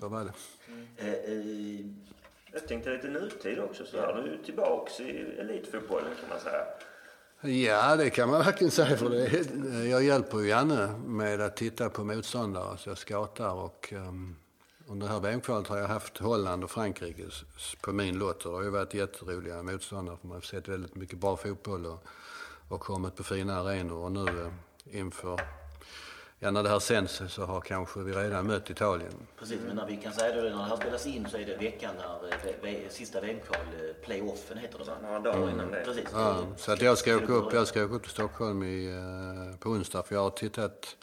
[0.00, 0.32] Så var det.
[0.68, 0.86] Mm.
[0.96, 1.86] Eh, eh,
[2.56, 3.86] jag tänkte lite nutid också.
[3.86, 6.64] Så här, du är tillbaks i elitfotbollen kan man säga.
[7.40, 8.96] Ja, det kan man verkligen säga.
[8.96, 9.88] För det.
[9.88, 12.78] Jag hjälper ju Janne med att titta på motståndare.
[12.78, 14.36] Så jag scoutar och um,
[14.88, 17.24] under det här VM-kvalet har jag haft Holland och Frankrike
[17.80, 21.18] på min lott det har ju varit jätteroliga motståndare för man har sett väldigt mycket
[21.18, 22.04] bra fotboll och,
[22.68, 25.40] och kommit på fina arenor och nu eh, inför
[26.38, 29.12] Ja, när det här sänds så har kanske vi redan mött Italien.
[29.38, 31.56] Precis, men när vi kan säga det, när det här spelas in så är det
[31.56, 34.96] veckan när eh, sista VM-kval, eh, playoffen heter det va?
[35.02, 35.82] Några dagar innan det.
[35.84, 36.04] Precis.
[36.12, 38.88] Ja, så att jag ska åka upp, jag ska åka upp till Stockholm i,
[39.60, 40.96] på onsdag för jag har tittat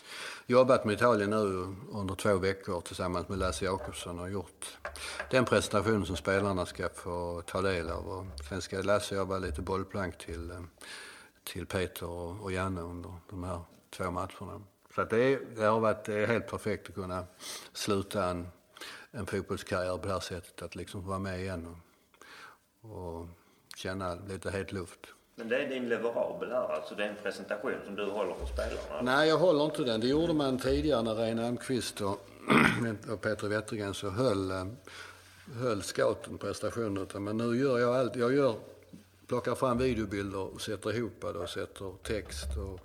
[0.48, 4.78] jobbat med Italien nu under två veckor tillsammans med Lasse Jakobsson och gjort
[5.32, 8.08] den presentation som spelarna ska få ta del av.
[8.08, 10.58] Och sen ska Lasse jobba lite bollplank till, eh,
[11.44, 13.62] till Peter och, Janne under de här
[13.98, 14.62] två matcherna.
[14.96, 17.26] Så att det, det har varit helt perfekt att kunna
[17.74, 18.48] sluta en,
[19.12, 20.62] en fotbollskarriär på det här sättet.
[20.62, 21.76] Att liksom få vara med igen
[22.82, 23.28] och, och
[23.76, 25.00] känna lite het luft.
[25.36, 28.46] Men det är din leverabel här, alltså det är en presentation som du håller för
[28.46, 29.02] spelarna?
[29.02, 30.00] Nej, jag håller inte den.
[30.02, 32.30] Det gjorde man tidigare när Reine Almqvist och,
[33.10, 34.66] och Peter Wettergren så höll, eh,
[35.60, 37.08] höll scouten prestationen.
[37.14, 38.16] Men nu gör jag allt.
[38.16, 38.56] Jag gör,
[39.28, 42.80] plockar fram videobilder och sätter ihop det och sätter text och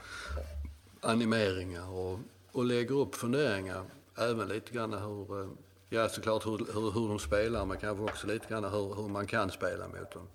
[1.01, 2.19] animeringar och,
[2.53, 3.85] och lägger upp funderingar.
[4.17, 5.49] Även lite grann hur, eh,
[5.89, 9.27] ja såklart hur, hur, hur de spelar men kanske också lite grann hur, hur man
[9.27, 10.27] kan spela mot dem.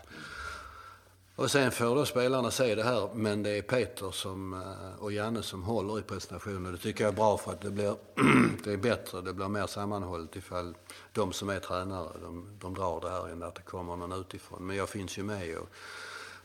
[1.36, 5.12] Och sen får då spelarna se det här, men det är Peter som, eh, och
[5.12, 6.72] Janne som håller i presentationen.
[6.72, 7.96] Det tycker jag är bra för att det blir
[8.64, 10.76] det är bättre, det blir mer sammanhållet ifall
[11.14, 14.68] de som är tränare, de, de drar det här än att det kommer någon utifrån.
[14.68, 15.70] Men jag finns ju med och,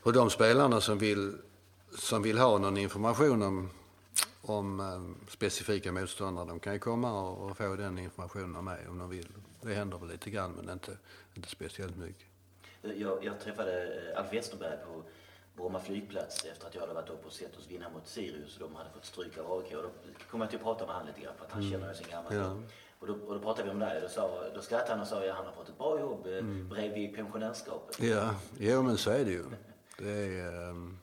[0.03, 1.37] och de spelarna som vill,
[1.99, 3.71] som vill ha någon information om,
[4.43, 8.89] om eh, specifika motståndare, de kan ju komma och, och få den informationen av mig
[8.89, 9.29] om de vill.
[9.63, 10.99] Det händer väl lite grann, men inte,
[11.35, 12.27] inte speciellt mycket.
[12.83, 15.03] Jag, jag träffade eh, Alf Westerberg på
[15.57, 18.69] Bromma flygplats efter att jag hade varit uppe och sett oss vinna mot Sirius och
[18.69, 19.73] de hade fått stryk av AIK.
[19.73, 19.91] Då
[20.31, 21.73] kom jag till att prata med honom lite grann för att han mm.
[21.73, 22.57] känner sin gamla ja.
[22.99, 25.19] och, då, och då pratade vi om det och då, då skrattade han och sa
[25.19, 26.69] att ja, han har fått ett bra jobb eh, mm.
[26.69, 28.01] bredvid pensionärskapet.
[28.01, 29.45] Ja, jo men så är det ju.
[29.99, 30.99] Det är, um...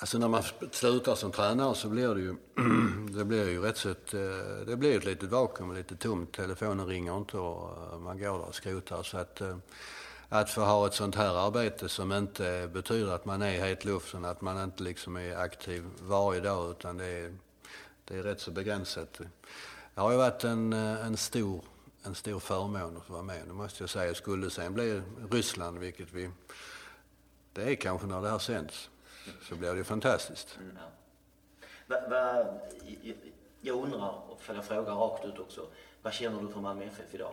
[0.00, 2.34] Alltså när man slutar som tränare så blir det ju,
[3.16, 6.32] det blir ju rätt så ett, eh, det blir ett litet vakuum, lite tomt.
[6.32, 9.02] Telefonen ringer inte och eh, man går där och skrotar.
[9.02, 9.56] Så att, eh,
[10.28, 13.84] att få ha ett sånt här arbete som inte betyder att man är i het
[13.84, 17.34] luften, att man inte liksom är aktiv varje dag utan det är,
[18.04, 19.20] det är rätt så begränsat.
[19.94, 21.64] Det har ju varit en, en, stor,
[22.02, 24.14] en stor förmån att få vara med, det måste jag säga.
[24.14, 26.30] Skulle det sen bli Ryssland, vilket vi,
[27.52, 28.90] det är kanske när det här sänds,
[29.48, 30.58] så blir det fantastiskt.
[30.60, 31.66] Mm, ja.
[31.86, 32.44] va, va,
[33.60, 35.66] jag undrar, för jag frågar rakt ut också,
[36.02, 37.32] vad känner du för Malmö FF idag?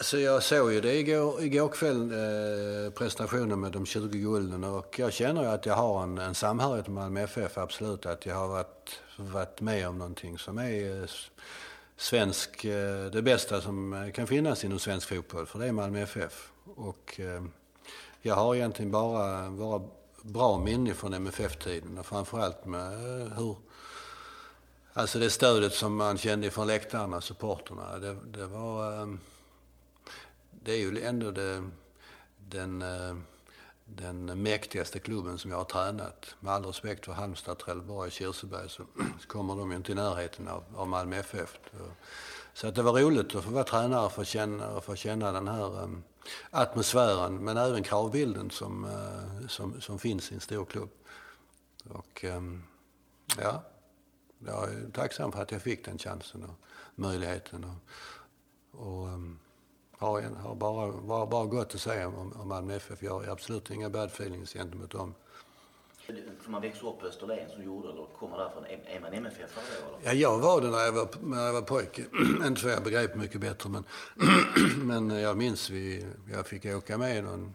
[0.00, 4.98] Så jag såg ju det igår, igår kväll, eh, presentationen med de 20 gulden och
[4.98, 8.06] jag känner ju att jag har en, en samhörighet med Malmö FF, absolut.
[8.06, 11.08] Att jag har varit, varit med om någonting som är eh,
[11.96, 16.00] svensk, eh, det bästa som eh, kan finnas inom svensk fotboll, för det är Malmö
[16.00, 16.52] FF.
[16.76, 17.44] Och eh,
[18.22, 19.82] jag har egentligen bara, bara
[20.26, 23.56] bra minne från MFF-tiden och framförallt med eh, hur
[24.92, 29.02] Alltså det stödet som man kände från läktarna, supporterna, det, det var...
[29.02, 29.20] Ehm,
[30.50, 31.70] det är ju ändå det,
[32.38, 33.16] den, eh,
[33.84, 36.34] den mäktigaste klubben som jag har tränat.
[36.40, 38.82] Med all respekt för Halmstad, Trelleborg, Kirseberg så
[39.26, 41.58] kommer de ju inte i närheten av, av Malmö FF.
[42.54, 45.48] Så att det var roligt att få vara tränare och få känna, få känna den
[45.48, 46.02] här ehm,
[46.50, 50.90] atmosfären men även kravbilden som, eh, som, som finns i en stor klubb.
[51.88, 52.62] Och ehm,
[53.38, 53.62] ja,
[54.38, 56.60] jag är tacksam för att jag fick den chansen och
[56.94, 57.64] möjligheten.
[57.64, 59.38] Och, och ehm,
[59.98, 63.02] har, har bara, bara, bara gott att säga om, om Malmö FF.
[63.02, 65.14] Jag har absolut inga bad feelings gentemot dem.
[66.06, 68.64] För man växte upp på Österlen som gjorde eller kommer därifrån.
[68.66, 69.98] Är man MFF då?
[70.02, 72.04] Ja, jag var det när jag var, när jag var pojke.
[72.46, 73.84] Inte så jag begrep mycket bättre men,
[74.86, 77.54] men jag minns vi, jag fick åka med någon,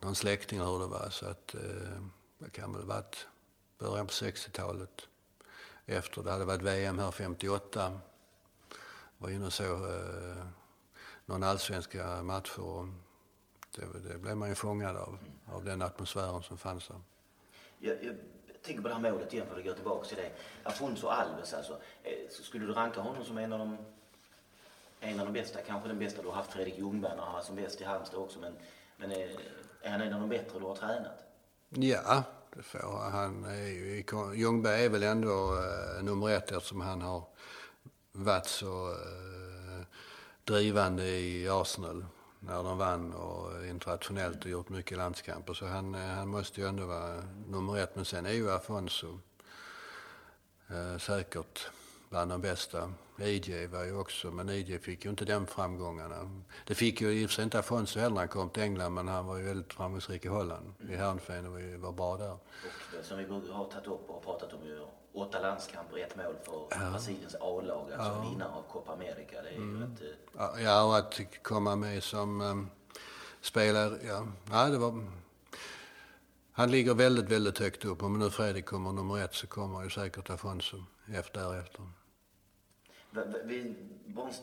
[0.00, 1.08] någon släkting hur det var.
[1.10, 2.02] Så att eh,
[2.38, 3.26] det kan väl varit
[3.78, 5.08] början på 60-talet.
[5.86, 8.00] Efter det hade varit VM här 58.
[9.18, 10.44] Var inne och såg eh,
[11.26, 12.60] någon allsvenska matcher.
[12.60, 12.86] Och
[13.76, 17.00] det, det blev man ju fångad av, av den atmosfären som fanns där.
[17.80, 18.14] Jag, jag
[18.62, 20.30] tänker på det här målet igen för att gå tillbaka till det.
[20.62, 21.80] Afonso Alves alltså.
[22.02, 23.76] Eh, skulle du ranka honom som en av de
[25.00, 26.22] en av de bästa, kanske den bästa.
[26.22, 28.38] Du har haft Fredrik Ljungberg när han var som bäst i Halmstad också.
[28.38, 28.56] Men,
[28.96, 29.30] men är,
[29.82, 31.24] är han en av de bättre du har tränat?
[31.68, 32.22] Ja,
[32.56, 33.44] det får han.
[33.44, 34.04] Är ju,
[34.34, 37.24] Ljungberg är väl ändå uh, nummer ett eftersom han har
[38.12, 39.84] varit så uh,
[40.44, 42.04] drivande i Arsenal
[42.40, 45.54] när de vann och internationellt och gjort mycket landskamper.
[45.54, 47.96] Så han, eh, han måste ju ändå vara nummer ett.
[47.96, 49.18] Men sen är ju Afonso
[50.68, 51.70] eh, säkert
[52.08, 52.92] bland de bästa.
[53.18, 56.42] EJ var ju också, men EJ fick ju inte den framgångarna.
[56.66, 58.94] Det fick ju i och för sig inte Afonso heller när han kom till England,
[58.94, 60.74] men han var ju väldigt framgångsrik i Holland.
[60.88, 62.32] I Hernfen och var bra där.
[62.32, 62.40] Och
[62.92, 66.66] det som vi har tagit upp och pratat om ju, åtta landskamper, ett mål för
[66.70, 66.90] ja.
[66.90, 68.30] Brasiliens A-lag, alltså ja.
[68.30, 69.42] vinnare av Copa America.
[69.42, 69.80] Det är mm.
[69.80, 70.16] ju ett,
[70.56, 70.62] uh...
[70.62, 72.70] Ja, och att komma med som um,
[73.40, 74.26] spelare, ja.
[74.50, 75.06] ja, det var...
[76.52, 78.02] Han ligger väldigt, väldigt högt upp.
[78.02, 80.76] Om nu Fredrik kommer nummer ett så kommer ju säkert Afonso
[81.14, 81.82] efter, därefter.
[83.44, 83.74] Vi,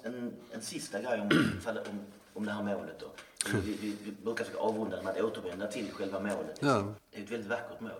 [0.04, 1.30] en, en sista grej om,
[1.66, 2.00] om,
[2.34, 3.08] om det här målet då.
[3.54, 6.60] Vi, vi, vi brukar försöka avrunda med att återvända till själva målet.
[6.60, 6.94] Ja.
[7.12, 7.92] Det är ett väldigt vackert mål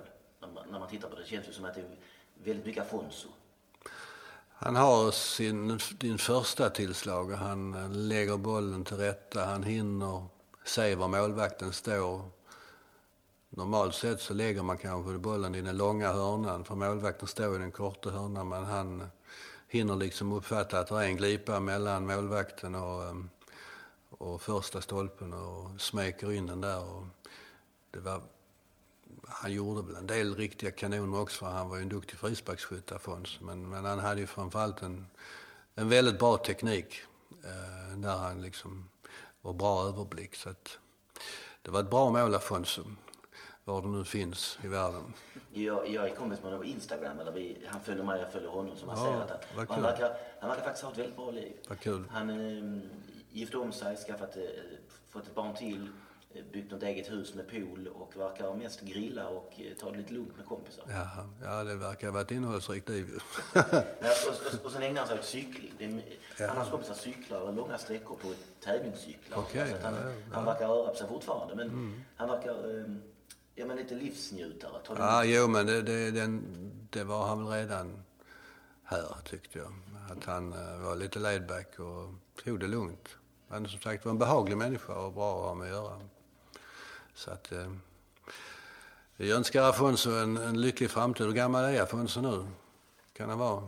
[0.42, 1.22] när man, när man tittar på det.
[1.22, 1.98] Det känns ju som att det är
[2.44, 3.28] väldigt mycket Afonso.
[4.60, 9.46] Han har sin, din första tillslag han lägger bollen till rätta.
[9.46, 10.26] Han hinner
[10.66, 12.22] se var målvakten står.
[13.50, 17.60] Normalt sett så lägger man kanske bollen i den långa hörnan för målvakten står i
[17.60, 19.10] den korta hörnan men han
[19.68, 23.16] hinner liksom uppfatta att det är en glipa mellan målvakten och,
[24.10, 26.84] och första stolpen och smeker in den där.
[26.84, 27.04] Och
[27.92, 28.22] det var,
[29.30, 32.92] han gjorde väl en del riktiga kanoner också för han var ju en duktig frisparksskytt
[32.92, 33.44] Afonso.
[33.44, 35.08] Men, men han hade ju framförallt en,
[35.76, 37.02] en väldigt bra teknik
[37.44, 38.90] eh, där han liksom
[39.42, 40.36] var bra överblick.
[40.36, 40.80] Så att,
[41.62, 42.84] det var ett bra mål Afonso
[43.68, 45.14] var det nu finns i världen.
[45.54, 47.20] Jag, jag är kompis med honom på Instagram.
[47.20, 48.78] Eller vi, han följer mig, jag följer honom.
[48.78, 51.54] Som han ja, säger att han, verkar, han verkar faktiskt ha ett väldigt bra liv.
[51.68, 52.04] Vad kul.
[52.12, 52.82] Han eh,
[53.32, 54.44] gifte om sig, skaffat, eh,
[55.10, 55.90] fått ett barn till,
[56.52, 60.14] byggt något eget hus med pool och verkar mest grilla och eh, ta det lite
[60.14, 60.84] lugnt med kompisar.
[60.90, 63.20] Ja, ja det verkar vara ett innehållsrikt liv.
[63.54, 63.62] ja,
[64.02, 65.74] och, och, och sen ägnar han sig åt cykling.
[65.78, 66.04] Det är,
[66.40, 66.48] ja.
[66.48, 68.34] Han har kompisar cyklar långa sträckor på
[68.64, 69.40] tävlingscyklar.
[69.40, 70.00] Okay, han, ja,
[70.32, 71.56] han verkar röra på sig fortfarande.
[71.56, 72.04] Men mm.
[72.16, 72.80] han verkar...
[72.80, 72.86] Eh,
[73.60, 74.80] Ja, men lite livsnjutare.
[74.80, 76.44] Tar ja, jo, men det, det, den,
[76.90, 78.04] det var han väl redan
[78.84, 79.74] här, tyckte jag.
[80.12, 83.18] Att han uh, var lite laidback och tog det lugnt.
[83.48, 86.00] Men som sagt var en behaglig människa och bra att ha med att göra.
[87.18, 87.52] Så att...
[87.52, 87.74] Uh,
[89.16, 91.26] vi önskar Afonso en, en lycklig framtid.
[91.26, 92.46] Hur gammal är Afonso nu?
[93.14, 93.64] Kan han vara?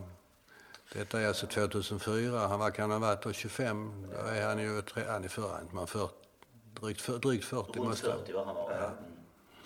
[0.93, 2.47] Detta är alltså 2004.
[2.47, 4.07] Han var, kan ha varit 25.
[4.11, 4.81] Då är han ju...
[5.07, 6.09] Han är för, man för,
[6.81, 7.80] drygt, för, drygt 40.
[7.80, 8.71] Runt 40 var han var.
[8.71, 8.91] Ja.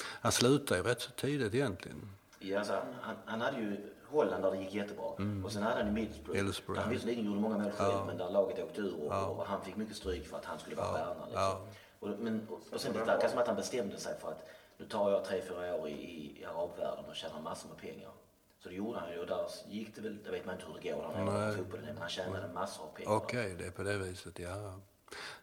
[0.06, 2.10] Han slutade ju rätt så tidigt egentligen.
[2.40, 5.12] Ja, alltså, han, han hade ju Holland där det gick jättebra.
[5.18, 5.46] Mm.
[5.46, 5.92] Och sen hade han i.
[5.92, 8.06] Middlesbrough där han visserligen gjorde många mål själv ja.
[8.06, 9.26] men där laget åkte ur och, ja.
[9.26, 10.94] och, han fick mycket stryk för att han skulle vara ja.
[10.94, 11.28] stjärnan.
[11.30, 11.42] Liksom.
[11.42, 11.62] Ja.
[12.04, 14.48] Och, men, och, och sen det verkar som att han bestämde sig för att
[14.78, 18.12] nu tar jag tre, fyra år i, i, arabvärlden och tjänar massor med pengar.
[18.60, 20.74] Så det gjorde han ju och där gick det väl, det vet man inte hur
[20.82, 23.12] det går när han fotbollen men han tjänade massor av pengar.
[23.12, 24.80] Okej, okay, det är på det viset, ja.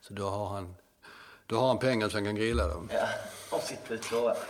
[0.00, 0.74] Så då har han,
[1.46, 2.88] då har han pengar så han kan grilla dem.
[2.92, 3.08] Ja,
[3.50, 3.90] har sitt.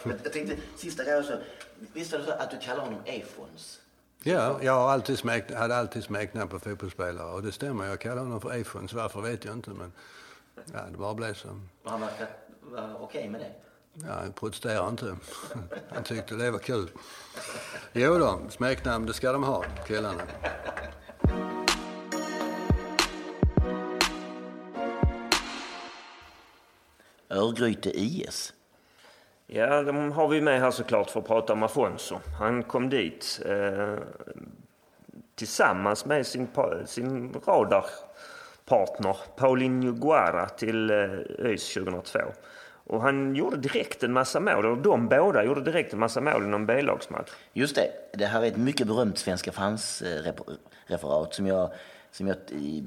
[0.05, 1.33] Men jag tänkte, sista grejen så.
[1.93, 3.81] Visst var det så att du kallar honom Afons?
[4.23, 7.87] Ja, jag har alltid smäkt, hade alltid smeknamn på fotbollsspelare och det stämmer.
[7.87, 8.93] Jag kallar honom för Afons.
[8.93, 9.93] Varför vet jag inte men
[10.73, 11.49] ja, det bara blev så.
[11.85, 12.29] Och han verkar
[12.61, 13.53] vara okej med det?
[13.95, 15.17] Ja, han protesterar inte.
[15.95, 16.91] Han tyckte det var kul.
[17.93, 20.23] Jo då, smeknamn det ska de ha, killarna.
[27.29, 28.55] Örgryte IS.
[29.47, 32.19] Ja, de har vi med här såklart för att prata om Afonso.
[32.39, 33.95] Han kom dit eh,
[35.35, 36.49] tillsammans med sin,
[36.87, 37.41] sin
[38.71, 40.97] partner Paulinho Guara till eh,
[41.39, 42.19] ÖIS 2002.
[42.87, 46.43] Och han gjorde direkt en massa mål, och de båda gjorde direkt en massa mål
[46.43, 47.31] i någon B-lagsmatch.
[47.53, 51.71] Just det, det här är ett mycket berömt Svenska fans-referat som jag,
[52.11, 52.83] som jag eh,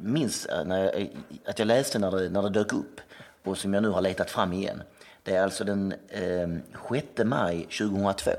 [0.00, 1.10] minns eh, när jag,
[1.46, 3.00] att jag läste när det, när det dök upp
[3.44, 4.82] och som jag nu har letat fram igen.
[5.22, 6.48] Det är alltså den eh,
[6.90, 8.30] 6 maj 2002.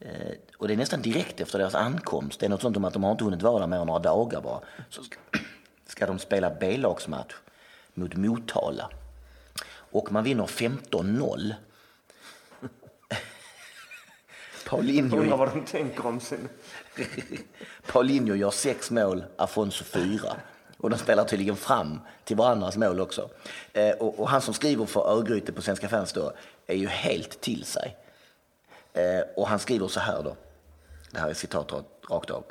[0.00, 2.40] Eh, och det är nästan direkt efter deras ankomst.
[2.40, 4.00] Det är något sånt om att de har inte hunnit vara där mer än några
[4.00, 4.60] dagar bara.
[4.90, 5.02] Så
[5.94, 7.34] ska, de spela B-lagsmatch
[7.94, 8.90] mot Motala.
[9.68, 11.54] Och man vinner 15-0.
[14.66, 16.48] Paulinho, Undrar vad de tänker om sin...
[17.86, 20.36] Paulinho gör sex mål, Afonso fyra.
[20.78, 23.30] Och de spelar tydligen fram till varandras mål också.
[23.72, 26.32] Eh, och, och han som skriver för Örgryte på Svenska fans då
[26.66, 27.96] är ju helt till sig.
[28.92, 30.36] Eh, och han skriver så här då.
[31.10, 31.72] Det här är citat
[32.10, 32.44] rakt av.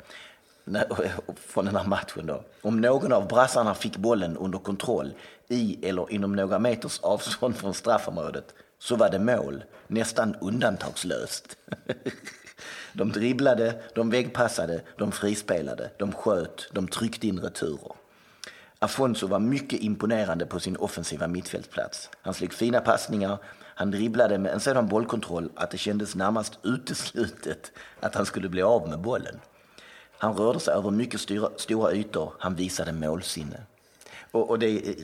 [1.36, 2.44] Från den här matchen då.
[2.62, 5.14] Om någon av brassarna fick bollen under kontroll
[5.48, 11.56] i eller inom några meters avstånd från straffområdet så var det mål, nästan undantagslöst.
[12.92, 17.92] De dribblade, de väggpassade, de frispelade, de sköt, de tryckte in returer.
[18.78, 22.10] Afonso var mycket imponerande på sin offensiva mittfältsplats.
[22.22, 23.38] Han slog liksom fina passningar,
[23.74, 28.62] han dribblade med en sådan bollkontroll att det kändes närmast uteslutet att han skulle bli
[28.62, 29.40] av med bollen.
[30.24, 33.60] Han rörde sig över mycket stora, stora ytor, han visade målsinne.
[34.30, 34.94] Och, och det är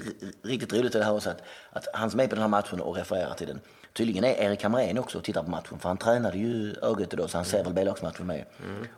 [0.42, 1.42] riktigt roligt det här också att,
[1.72, 3.60] att han som är på den här matchen och refererar till den.
[3.92, 7.28] Tydligen är Erik Hamrén också och tittar på matchen för han tränade ju Örgryte då
[7.28, 8.44] så han ser väl B-lagsmatchen med.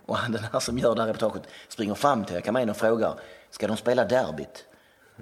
[0.06, 2.76] Och han, den här som gör det här reportaget springer fram till Erik Hamrén och
[2.76, 3.14] frågar
[3.50, 4.64] ska de spela derbyt?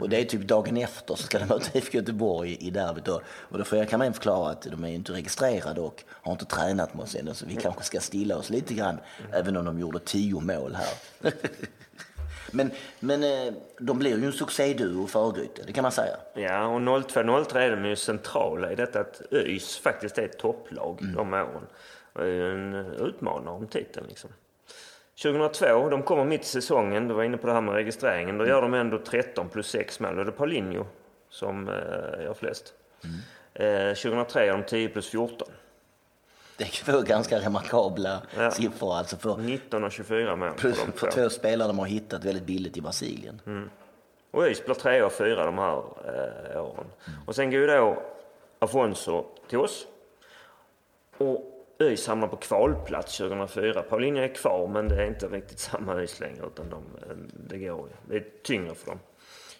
[0.01, 3.21] Och det är typ dagen efter så ska de möta IFK Göteborg i derbyt då.
[3.27, 6.95] Och då får Erik Hamrén förklara att de är inte registrerade och har inte tränat
[6.95, 8.99] med oss ännu så vi kanske ska stilla oss lite grann
[9.33, 11.33] även om de gjorde tio mål här.
[12.53, 12.71] Men,
[13.01, 16.17] men eh, de blir ju en succéduo för Örgryte, det kan man säga.
[16.35, 20.99] Ja, och 02-03 är de ju centrala i detta att ÖIS faktiskt är ett topplag
[21.17, 21.67] de åren.
[22.13, 24.31] Och är ju en utmanare om titeln liksom.
[25.23, 28.47] 2002, de kommer mitt i säsongen, du var inne på det här med registreringen, då
[28.47, 30.15] gör de ändå 13 plus 6 mål.
[30.15, 30.87] Då är det Paulinho
[31.29, 31.75] som eh,
[32.25, 32.75] gör flest.
[33.55, 35.49] Eh, 2003 gör de 10 plus 14.
[36.57, 38.51] Det är två ganska remarkabla Ja.
[38.51, 41.29] siffror alltså för, 19 och 24 mål plus, för två.
[41.31, 43.71] spelare de har hittat väldigt billigt i Brasilien.
[44.31, 45.77] Och ÖIS blir trea och fyra de här
[46.55, 46.87] eh, åren.
[47.27, 48.03] Och sen går ju då
[48.59, 49.87] Afonso till oss.
[51.19, 51.50] Och
[51.81, 53.83] ÖIS hamnar på kvalplats 2004.
[53.83, 57.17] Paulinho är kvar men det är inte riktigt samma ÖIS längre utan de, eh,
[57.49, 57.89] det går.
[58.09, 58.99] Det är tyngre för dem.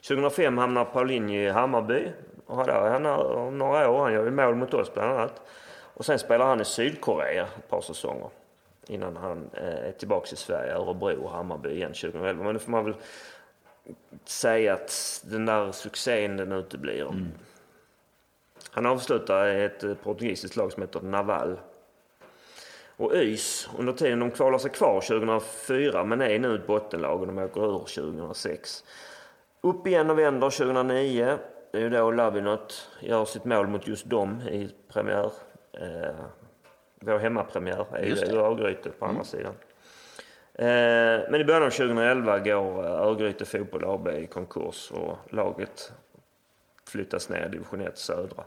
[0.09, 2.09] 2005 hamnar Paulinho i Hammarby.
[2.47, 4.03] Och han är han har några år.
[4.03, 5.43] Han gör ju mål mot oss bland annat.
[5.95, 8.31] Och sen spelar han i Sydkorea ett par säsonger.
[8.87, 12.45] Innan han eh, är tillbaka i Sverige, Örebro och Hammarby igen 2011.
[12.45, 12.95] Men det får man väl
[14.25, 17.07] säga att den där succén den uteblir.
[18.71, 21.59] Han avslutar i ett eh, portugisiskt lag som heter Naval.
[23.01, 27.27] Och ÖIS, under tiden de kvalar sig kvar 2004 men är nu ett bottenlag och
[27.27, 28.85] de åker ur 2006.
[29.61, 31.39] Upp igen och vänder 2009.
[31.73, 35.33] Det är ju då Labinot gör sitt mål mot just dem i premiär.
[35.73, 36.15] Eh,
[37.01, 38.37] vår hemmapremiär är ju.
[38.37, 39.55] Örgryte på andra sidan.
[40.55, 45.93] Eh, men i början av 2011 går eh, Örgryte Fotboll AB i konkurs och laget
[46.89, 48.45] flyttas ner i division 1 södra.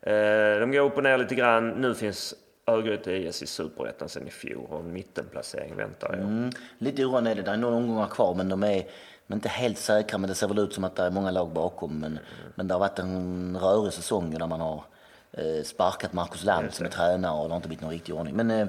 [0.00, 1.68] Eh, de går upp och ner lite grann.
[1.68, 2.34] Nu finns
[2.66, 6.20] Örgryte IS i superettan sen i fjol och en mittenplacering väntar jag.
[6.20, 8.86] Mm, lite oroande är det, det är några omgångar kvar men de är
[9.26, 11.48] men inte helt säkra men det ser väl ut som att det är många lag
[11.52, 11.98] bakom.
[12.00, 12.18] Men,
[12.54, 14.84] men det har varit en rörig säsong där man har
[15.32, 18.36] eh, sparkat Marcus Lamp som är tränare och det har inte blivit någon riktig ordning.
[18.36, 18.66] Men eh,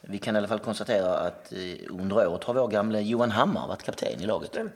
[0.00, 1.58] vi kan i alla fall konstatera att eh,
[2.00, 4.52] under året har vår gamle Johan Hammar varit kapten i laget.
[4.52, 4.68] Det-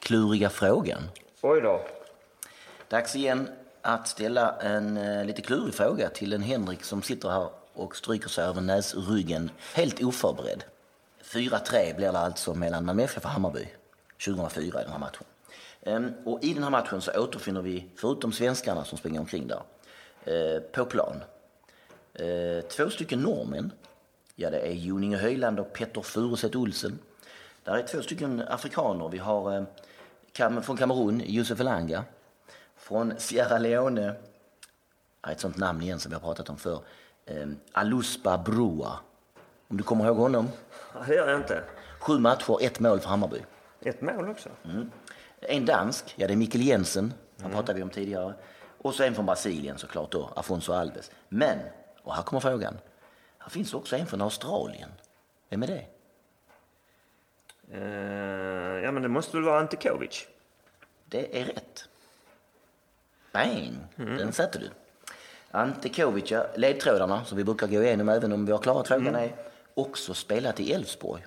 [0.00, 1.02] Kluriga frågan.
[1.42, 1.80] Oj då.
[2.90, 3.48] Dags igen
[3.82, 8.28] att ställa en eh, lite klurig fråga till en Henrik som sitter här och stryker
[8.28, 10.64] sig över näsryggen helt oförberedd.
[11.24, 13.68] 4-3 blir det alltså mellan Malmö FF och Hammarby
[14.24, 15.24] 2004 i den här matchen.
[15.82, 19.62] Ehm, Och i den här matchen så återfinner vi, förutom svenskarna som springer omkring där,
[20.24, 21.22] eh, på plan,
[22.14, 23.72] eh, två stycken norrmän.
[24.36, 26.98] Ja, det är Joninge Höjland och Petter Furuset Olsen.
[27.64, 29.08] Där är två stycken afrikaner.
[29.08, 29.62] Vi har eh,
[30.32, 32.04] Kam- från Kamerun, Josef Elanga.
[32.90, 34.14] Från Sierra Leone,
[35.28, 36.82] ett sånt namn igen som vi har pratat om förr,
[37.26, 38.98] eh, Aluspa Brua.
[39.68, 40.48] Om du kommer ihåg honom?
[41.06, 41.62] Det gör jag inte.
[42.00, 43.38] Sju matcher, ett mål för Hammarby.
[43.80, 44.48] Ett mål också.
[45.40, 48.34] En dansk, ja det är Mikkel Jensen, han pratade vi om tidigare.
[48.78, 51.10] Och så en från Brasilien såklart då, Afonso Alves.
[51.28, 51.58] Men,
[52.02, 52.78] och här kommer frågan,
[53.38, 54.90] här finns också en från Australien.
[55.48, 55.86] Vem är det?
[57.72, 60.28] Eh, ja, men det måste väl vara Ante Kovic?
[61.04, 61.89] Det är rätt.
[63.32, 63.78] Bang!
[63.96, 64.70] Den satte du.
[65.50, 69.14] Ante Kovic, ja, ledtrådarna som vi brukar gå igenom även om vi har klarat frågan
[69.14, 69.34] är
[69.74, 71.26] också spelat i Elfsborg.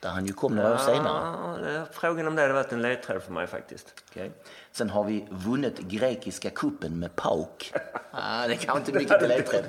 [0.00, 1.36] Där han ju kom några år senare.
[1.62, 3.94] Ja, det- frågan om det hade varit en ledtråd för mig faktiskt.
[4.10, 4.30] Okej.
[4.72, 7.72] Sen har vi vunnit grekiska kuppen med PAOK.
[8.10, 9.64] ah, det kan inte mycket till ledtråd.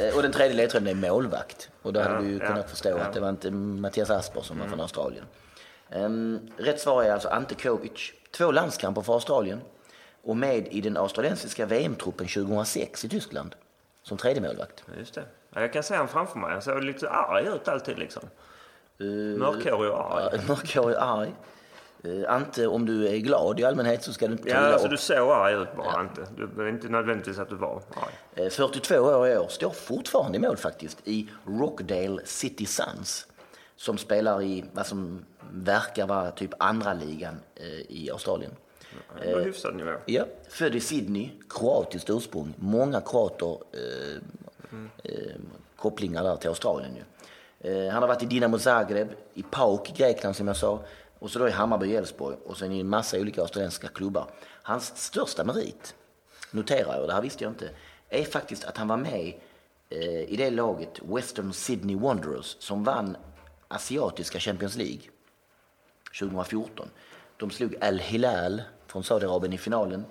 [0.00, 1.70] Eh, Och den tredje ledtråden är målvakt.
[1.82, 4.58] Och då hade du ju ja, kunnat förstå att det var inte Mattias Asper som
[4.58, 5.24] var från Australien.
[5.92, 8.12] Um, rätt svar är alltså Ante Kovic.
[8.30, 9.60] Två landskamper för Australien
[10.26, 13.54] och med i den australiensiska VM-truppen 2006 i Tyskland
[14.02, 14.84] som tredje målvakt.
[14.86, 15.24] Ja, Just det.
[15.54, 16.52] Ja, jag kan se honom framför mig.
[16.52, 18.22] Han ser lite arg ut alltid liksom.
[19.38, 20.28] Mörkhårig och arg.
[20.32, 21.34] Ja, Mörkhårig, arg.
[22.04, 24.86] Eh, Ante, om du är glad i allmänhet så ska du inte ta Ja, alltså
[24.86, 24.90] upp.
[24.90, 26.26] du såg arg ut bara inte.
[26.36, 27.82] Du, det är inte nödvändigtvis att du var
[28.36, 28.44] arg.
[28.46, 33.26] Eh, 42 år i år, står fortfarande i mål faktiskt i Rockdale City Suns.
[33.76, 37.40] Som spelar i vad som verkar vara typ andra ligan
[37.88, 38.52] i Australien.
[39.22, 39.92] Det var hyfsad nivå.
[40.06, 42.54] Ja, född i Sydney, kroatiskt ursprung.
[42.56, 44.16] Många kroater eh,
[45.04, 45.36] eh,
[45.76, 47.02] kopplingar där till Australien ju.
[47.70, 50.80] Eh, han har varit i Dinamo Zagreb, i PAOK i Grekland som jag sa.
[51.18, 54.30] Och så då i Hammarby Elfsborg och sen i en massa olika australiensiska klubbar.
[54.62, 55.94] Hans största merit,
[56.50, 57.70] noterar jag, det här visste jag inte,
[58.08, 59.34] är faktiskt att han var med
[59.90, 63.16] eh, i det laget Western Sydney Wanderers som vann
[63.68, 65.02] asiatiska Champions League
[66.20, 66.88] 2014.
[67.36, 70.04] De slog Al Hilal från Saudiarabien i finalen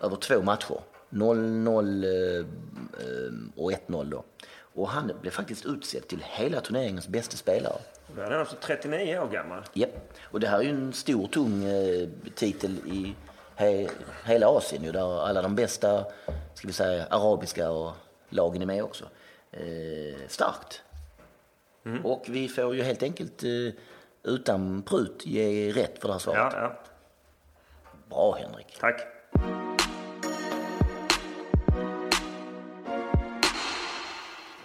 [0.00, 0.80] över två matcher.
[1.10, 4.24] 0-0 eh, eh, och 1-0 då.
[4.58, 7.78] Och han blev faktiskt utsedd till hela turneringens bästa spelare.
[8.16, 9.62] Då är han alltså 39 år gammal.
[9.72, 10.12] Japp.
[10.22, 13.14] Och det här är ju en stor, tung eh, titel i
[13.54, 13.88] he,
[14.24, 16.04] hela Asien ju, där alla de bästa,
[16.54, 17.92] ska vi säga, arabiska och
[18.28, 19.04] lagen är med också.
[19.50, 20.82] Eh, starkt.
[22.04, 23.72] Och vi får ju helt enkelt eh,
[24.22, 26.52] utan prut ge rätt för det här svaret.
[26.52, 26.76] Ja, ja.
[28.08, 28.76] Bra Henrik.
[28.80, 29.00] Tack.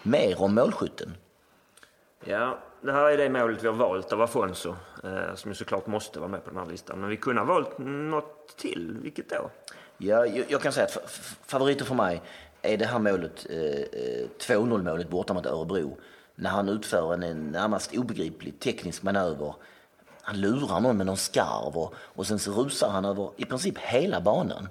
[0.04, 1.14] Mer om målskytten.
[2.26, 4.76] Ja, det här är det målet vi har valt av Afonso.
[5.04, 7.00] Eh, som ju såklart måste vara med på den här listan.
[7.00, 8.98] Men vi kunde ha valt något till.
[9.02, 9.50] Vilket då?
[9.98, 12.22] Ja, jag, jag kan säga att fa- fa- favoriter för mig
[12.62, 15.98] är det här målet, eh, eh, 2-0 målet borta mot Örebro.
[16.36, 19.56] När han utför en, en närmast obegriplig teknisk manöver.
[20.22, 23.78] Han lurar någon med någon skarv och, och sen så rusar han över i princip
[23.78, 24.68] hela banan.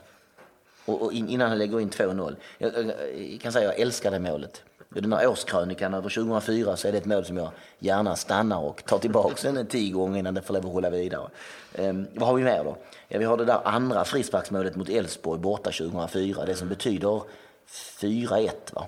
[0.84, 2.36] Och, och in, innan han lägger in 2-0.
[2.58, 2.86] Jag, jag,
[3.32, 4.62] jag kan säga att jag älskar det målet.
[4.94, 8.58] I den här årskrönikan över 2004 så är det ett mål som jag gärna stannar
[8.58, 11.28] och tar tillbaka en tio gånger innan det får lov att rulla vidare.
[11.74, 12.76] Ehm, vad har vi mer då?
[13.08, 16.44] Ja, vi har det där andra frisparksmålet mot Elfsborg borta 2004.
[16.44, 17.22] Det som betyder
[17.68, 18.86] 4-1 va?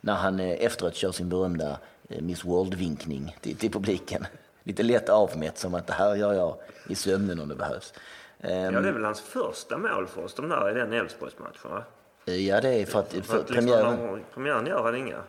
[0.00, 1.78] När han eh, efteråt kör sin berömda
[2.08, 4.26] eh, Miss World-vinkning till, till publiken.
[4.68, 6.56] Lite lätt avmätt som att det här gör jag
[6.88, 7.94] i sömnen om det behövs.
[8.40, 11.70] Ehm, Ja, det är väl hans första mål för oss, de där i den Elfsborgsmatchen
[11.70, 11.82] va?
[12.24, 15.22] Ja, det är för att, För för att liksom, premiären, de- premiären gör han inga.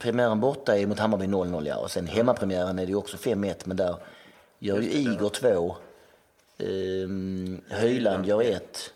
[0.00, 1.76] premiären borta är mot Hammarby 0-0 ja.
[1.76, 3.96] Och sen hemmapremiären är det ju också 5-1 men där
[4.58, 5.76] gör ju Igor två.
[6.58, 8.92] Ehm, Höjland gör ett.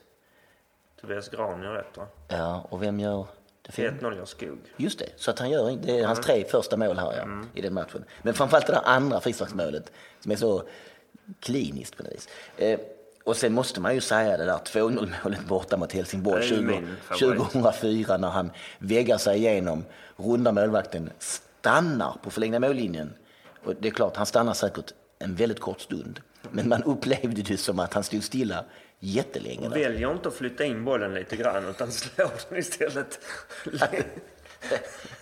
[1.01, 2.07] Tobias Grahn gör rätt va?
[2.29, 3.27] Ja, och vem gör?
[3.71, 4.59] 1-0 gör Skog.
[4.77, 7.61] Just det, så att han gör, det är hans tre första mål här ja, i
[7.61, 8.05] den matchen.
[8.23, 10.63] Men framförallt det där andra frisparksmålet som är så
[11.41, 12.29] kliniskt på något vis.
[12.57, 12.81] Eh,
[13.25, 16.51] och sen måste man ju säga det där 2-0 målet borta mot Helsingborg Det är
[16.51, 17.39] ju 20, min favorit.
[17.39, 19.85] 2004 när han väggar sig igenom,
[20.17, 23.13] rundar målvakten, stannar på förlängda mållinjen.
[23.65, 26.21] Och det är klart, han stannar säkert en väldigt kort stund.
[26.51, 28.65] Men man upplevde det som att han stod stilla
[29.01, 29.69] jättelänge.
[29.69, 29.77] Där.
[29.77, 33.19] väljer inte att flytta in bollen lite grann utan slår den istället.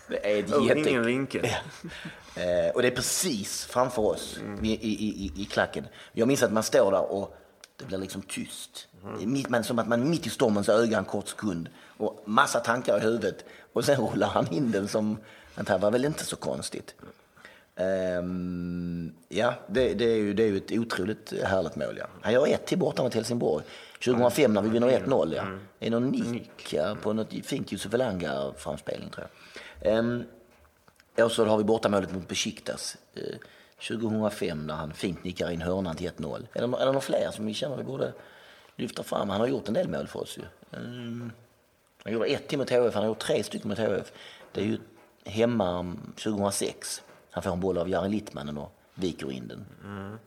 [0.08, 0.90] Det är ett Ur jätte...
[0.90, 1.44] ingen vinkel.
[1.44, 5.84] Eh, och det är precis framför oss i, i, i, i klacken.
[6.12, 7.36] Jag minns att man står där och
[7.76, 8.88] det blir liksom tyst.
[9.20, 12.60] Mitt, men som att man är mitt i stormens öga en kort sekund och massa
[12.60, 15.18] tankar i huvudet och sen rullar han in den som,
[15.54, 16.94] det här var väl inte så konstigt.
[17.78, 21.96] Ehm, ja, det, det, är ju, det är ju ett otroligt härligt mål.
[21.98, 22.06] Ja.
[22.22, 23.64] Han gör ett till borta mot Helsingborg.
[24.04, 25.32] 2005 när vi vinner 1-0.
[25.36, 25.42] Ja.
[25.42, 25.54] Mm.
[25.80, 29.26] Är det någon nick ja, på något fint Josef Elanga-framspelning tror
[29.82, 29.92] jag.
[29.92, 30.24] Ehm,
[31.24, 32.96] och så har vi bortamålet mot Besiktas.
[33.14, 33.38] Ehm,
[33.88, 36.46] 2005 när han fint nickar in hörnan till 1-0.
[36.52, 38.12] Är det, är det några fler som vi känner vi borde
[38.76, 39.30] lyfta fram?
[39.30, 40.78] Han har gjort en del mål för oss ju.
[40.78, 41.32] Mm.
[42.04, 44.12] Han gjorde ett till mot HF, han har gjort tre stycken mot HF.
[44.52, 44.78] Det är ju
[45.24, 47.02] hemma 2006.
[47.38, 49.66] Han får en boll av Jari Littmanen och viker in den.
[49.84, 50.18] Mm.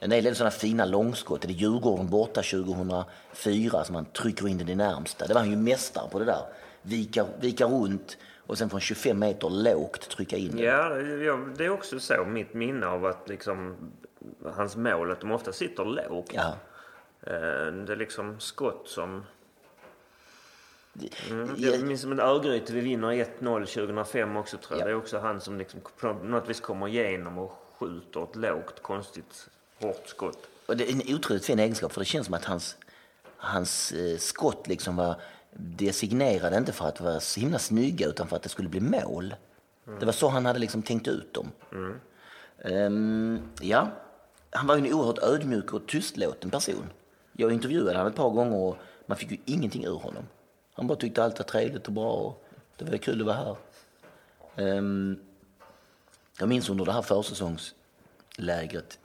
[0.00, 1.42] En del sådana fina långskott.
[1.42, 5.26] Det är Djurgården borta 2004 som han trycker in den i närmsta.
[5.26, 6.42] Det var han ju mästare på det där.
[6.82, 10.58] Vika, vika runt och sen från 25 meter lågt trycka in den.
[10.58, 10.88] Ja,
[11.56, 12.24] det är också så.
[12.24, 13.76] Mitt minne av att liksom
[14.44, 16.30] hans mål, att de ofta sitter lågt.
[16.32, 16.54] Ja.
[17.22, 19.24] Eh, det är liksom skott som
[21.30, 21.54] Mm.
[21.58, 23.08] Jag minns som en Örgryte, vi vinner
[23.40, 24.80] 1-0 2005 också tror jag.
[24.80, 24.84] Ja.
[24.84, 28.82] Det är också han som liksom på något vis kommer igenom och skjuter ett lågt,
[28.82, 29.48] konstigt,
[29.80, 30.48] hårt skott.
[30.66, 32.76] Och det är en otroligt fin egenskap för det känns som att hans,
[33.36, 35.14] hans eh, skott liksom var
[35.52, 39.34] designerade inte för att vara så himla snygga utan för att det skulle bli mål.
[39.86, 39.98] Mm.
[39.98, 41.50] Det var så han hade liksom tänkt ut dem.
[41.72, 42.00] Mm.
[42.64, 43.88] Um, ja,
[44.50, 46.90] han var ju en oerhört ödmjuk och tystlåten person.
[47.32, 48.76] Jag intervjuade honom ett par gånger och
[49.06, 50.24] man fick ju ingenting ur honom.
[50.80, 52.44] Han bara tyckte allt var trevligt och bra och
[52.76, 53.56] det var kul att vara här.
[54.56, 55.20] Um,
[56.38, 58.98] jag minns under det här försäsongslägret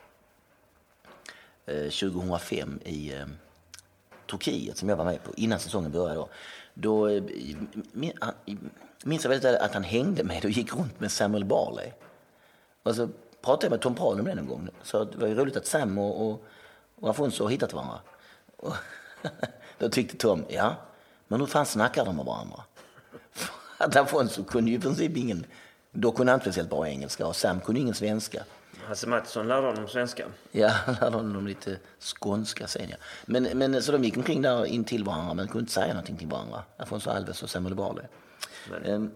[1.65, 3.25] eh, 2005 i eh,
[4.29, 6.15] Turkiet som jag var med på innan säsongen började.
[6.15, 6.29] Då,
[6.73, 7.23] då eh,
[9.03, 11.91] minns jag väldigt att han hängde med och gick runt med Samuel Barley.
[12.83, 13.09] Och så
[13.41, 14.69] pratade jag med Tom Prahl om det någon gång.
[14.83, 16.45] Så det var ju roligt att Sam och, och,
[16.95, 17.99] och Afonso har hittat varandra.
[18.57, 18.73] Och
[19.77, 20.75] då tyckte Tom, ja,
[21.27, 22.63] men hur fan snackar de med varandra?
[23.77, 25.45] Att Afonso kunde ju i princip ingen,
[25.91, 28.43] då kunde han inte speciellt bra engelska och Sam kunde ingen svenska.
[28.87, 30.25] Hasse Mattisson lärde honom svenska.
[30.51, 32.95] Ja, han lärde honom lite skånska sen ja.
[33.25, 36.17] Men, men så de gick omkring där in till varandra men kunde inte säga någonting
[36.17, 36.63] till varandra.
[36.77, 38.05] Afonso Alves och Samuel Barley.
[38.69, 39.11] Men, um,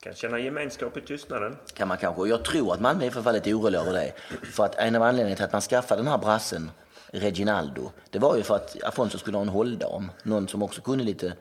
[0.00, 1.56] kan känna gemenskap i tystnaden.
[1.74, 2.28] Kan man kanske.
[2.28, 4.12] Jag tror att Malmö var lite orolig över det.
[4.52, 6.70] För att en av anledningarna till att man skaffade den här brassen
[7.12, 10.10] Reginaldo, det var ju för att Afonso skulle ha en hålldam.
[10.22, 11.32] Någon som också kunde lite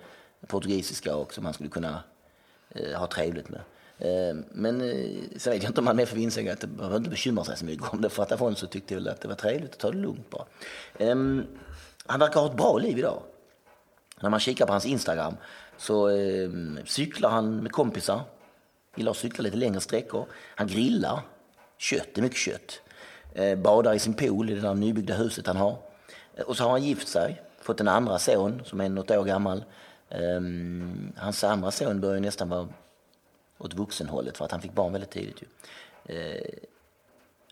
[0.48, 2.04] portugisiska och som han skulle kunna
[2.70, 3.62] eh, ha trevligt med.
[3.98, 7.10] Eh, men eh, sen vet jag inte om han är för insåg att man inte
[7.10, 9.72] bekymra sig så mycket om det för att Afonso tyckte väl att det var trevligt
[9.74, 10.46] att ta det lugnt bara.
[10.98, 11.16] Eh,
[12.06, 13.22] han verkar ha ett bra liv idag.
[14.22, 15.36] När man kikar på hans Instagram
[15.78, 16.50] så eh,
[16.86, 18.22] cyklar han med kompisar.
[18.96, 20.26] Gillar att cykla lite längre sträckor.
[20.56, 21.22] Han grillar
[21.78, 22.82] kött, det är mycket kött.
[23.34, 25.78] Eh, badar i sin pool i det där nybyggda huset han har.
[26.36, 29.24] Eh, och så har han gift sig, fått en andra son som är något år
[29.24, 29.64] gammal.
[30.10, 32.68] Um, hans andra son börjar nästan vara
[33.58, 35.42] åt vuxenhållet för att han fick barn väldigt tidigt.
[35.42, 35.48] Ju.
[36.16, 36.42] Uh,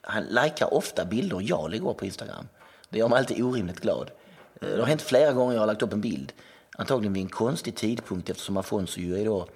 [0.02, 2.48] han likar ofta bilder jag lägger upp på Instagram.
[2.90, 4.12] Det gör mig alltid orimligt glad.
[4.64, 6.34] Uh, det har hänt flera gånger jag har lagt upp en bild.
[6.78, 9.48] Antagligen vid en konstig tidpunkt eftersom Afonso ju är då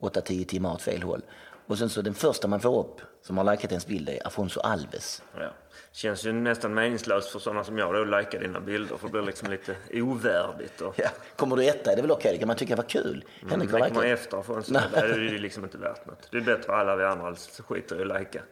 [0.00, 1.22] 8-10 timmar åt fel håll.
[1.68, 4.60] Och sen så den första man får upp som har likat ens bild är Afonso
[4.60, 5.22] Alves.
[5.38, 5.50] Ja.
[5.92, 9.12] Känns ju nästan meningslöst för sådana som jag då att likea dina bilder för det
[9.12, 10.80] blir liksom lite ovärdigt.
[10.80, 10.94] Och...
[10.98, 11.08] Ja.
[11.36, 13.24] Kommer du etta är det väl okej, det kan man tycka var kul.
[13.42, 16.28] Mm, Henrik efter Afonso, det är ju liksom inte värt något.
[16.30, 17.34] Det är bättre alla vi andra
[17.68, 18.42] skiter i att likea.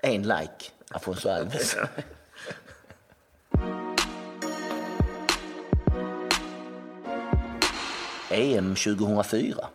[0.00, 1.76] En like, Afonso Alves.
[8.30, 9.68] EM 2004.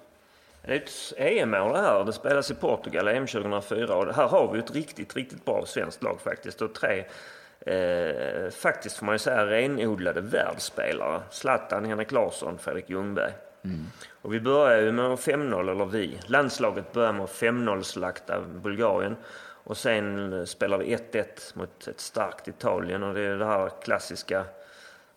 [0.66, 2.06] Det är ett EM-år det här.
[2.06, 3.96] Det spelas i Portugal, EM 2004.
[3.96, 6.62] Och här har vi ett riktigt, riktigt bra svenskt lag faktiskt.
[6.62, 7.06] Och tre,
[7.60, 11.22] eh, faktiskt får man ju säga, renodlade världsspelare.
[11.32, 13.32] Zlatan, Henrik Larsson, Fredrik Ljungberg.
[13.64, 13.86] Mm.
[14.22, 16.20] Och vi börjar ju med 5-0, eller vi.
[16.26, 19.16] Landslaget börjar med 5-0-slakta Bulgarien.
[19.64, 23.04] Och sen spelar vi 1-1 mot ett starkt Italien.
[23.04, 24.46] Och det är det här klassiska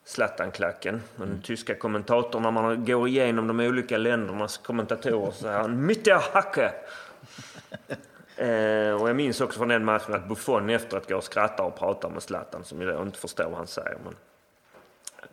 [0.09, 1.03] Zlatan-klacken.
[1.17, 1.43] Den mm.
[1.43, 6.65] tyska kommentatorn, när man går igenom de olika ländernas kommentatorer så säger han Mitte Hacke!
[8.37, 11.79] eh, och jag minns också från den matchen att Buffon efteråt går och skrattar och
[11.79, 13.97] pratar med Zlatan som ju inte förstår vad han säger.
[14.05, 14.15] Men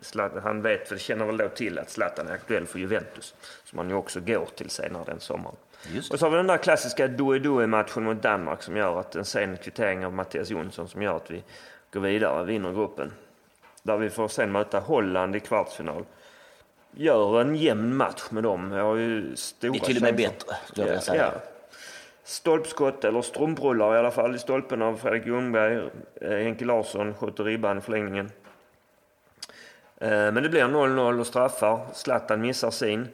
[0.00, 3.34] Zlatan, han vet, för känner väl då till att Zlatan är aktuell för Juventus.
[3.64, 5.56] Som han ju också går till senare den sommaren.
[6.10, 9.56] Och så har vi den där klassiska Due-Due-matchen mot Danmark som gör att en sen
[9.56, 11.44] kvittering av Mattias Jonsson som gör att vi
[11.92, 13.12] går vidare, vinner gruppen.
[13.86, 16.04] Där vi får sen möta Holland i kvartsfinal.
[16.90, 18.72] Gör en jämn match med dem.
[18.72, 21.30] Jag har ju stora Det är till och med bättre, skulle jag säga.
[21.34, 21.40] Ja.
[22.24, 25.90] Stolpskott, eller strumprullar i alla fall, i stolpen av Fredrik Ljungberg.
[26.20, 28.30] Eh, Henke Larsson skjuter ribban i förlängningen.
[29.96, 31.80] Eh, men det blir 0-0 och straffar.
[31.92, 33.08] Zlatan missar sin.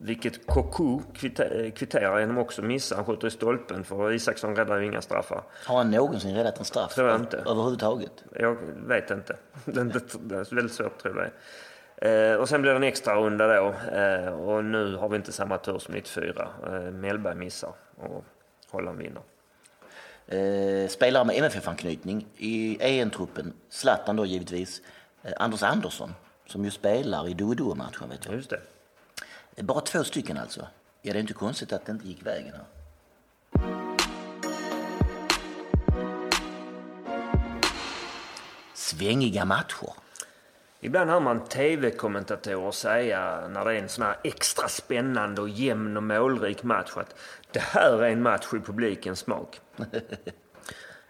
[0.00, 2.96] Eh, vilket Koku kvitte- kvitterar genom också missa.
[2.96, 5.42] Han skjuter i stolpen för Isaksson räddar ju inga straffar.
[5.66, 6.94] Har han någonsin räddat en straff?
[6.94, 7.36] Tror jag inte.
[7.36, 8.24] Överhuvudtaget?
[8.32, 8.56] Jag
[8.86, 9.36] vet inte.
[9.64, 11.30] Det är, väldigt svårt tror
[12.02, 13.74] jag eh, Och sen blir det en extra runda då.
[13.96, 16.48] Eh, och nu har vi inte samma tur som 94.
[16.66, 18.24] Eh, Mellberg missar och
[18.70, 19.22] Holland vinner.
[20.28, 24.82] Eh, spelare med MFF-anknytning i EM-truppen, Zlatan då givetvis,
[25.22, 26.14] eh, Anders Andersson
[26.46, 28.34] som ju spelar i Duo-Duo-matchen vet jag.
[28.34, 28.60] Just det.
[29.62, 30.66] Bara två stycken alltså.
[31.02, 32.64] Ja, det är inte konstigt att det inte gick vägen här.
[38.74, 39.92] Svängiga matcher.
[40.80, 45.96] Ibland hör man tv-kommentatorer säga när det är en sån här extra spännande och jämn
[45.96, 47.14] och målrik match att
[47.50, 49.60] det här är en match i publikens smak.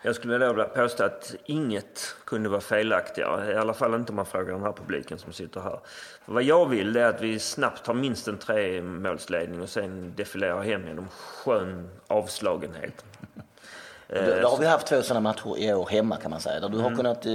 [0.06, 3.52] Jag skulle vilja påstå att inget kunde vara felaktigare.
[3.52, 5.80] I alla fall inte om man frågar den här publiken som sitter här.
[6.24, 10.62] För vad jag vill är att vi snabbt tar minst en tremålsledning och sen defilerar
[10.62, 13.04] hem genom skön avslagenhet.
[14.08, 16.68] Då, då har vi haft två sådana matcher i år hemma kan man säga, där
[16.68, 17.32] du har kunnat eh,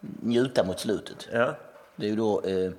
[0.00, 1.28] njuta mot slutet.
[1.32, 1.54] Ja,
[1.96, 2.72] Det är ju då eh,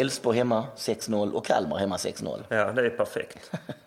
[0.00, 2.42] Elfsborg hemma 6-0 och Kalmar hemma 6-0.
[2.48, 3.50] Ja, det är perfekt.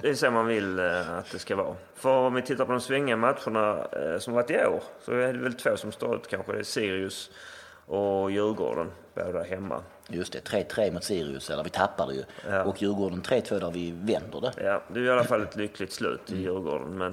[0.00, 1.76] Det är så man vill eh, att det ska vara.
[1.94, 5.32] För om vi tittar på de svängiga matcherna eh, som varit i år så är
[5.32, 6.52] det väl två som står ut kanske.
[6.52, 7.30] Det är Sirius
[7.86, 9.82] och Djurgården, båda hemma.
[10.08, 12.22] Just det, 3-3 mot Sirius, eller vi tappade ju.
[12.48, 12.64] Ja.
[12.64, 14.64] Och Djurgården 3-2 där vi vänder det.
[14.64, 16.98] Ja, det är i alla fall ett lyckligt slut i Djurgården.
[16.98, 17.12] Men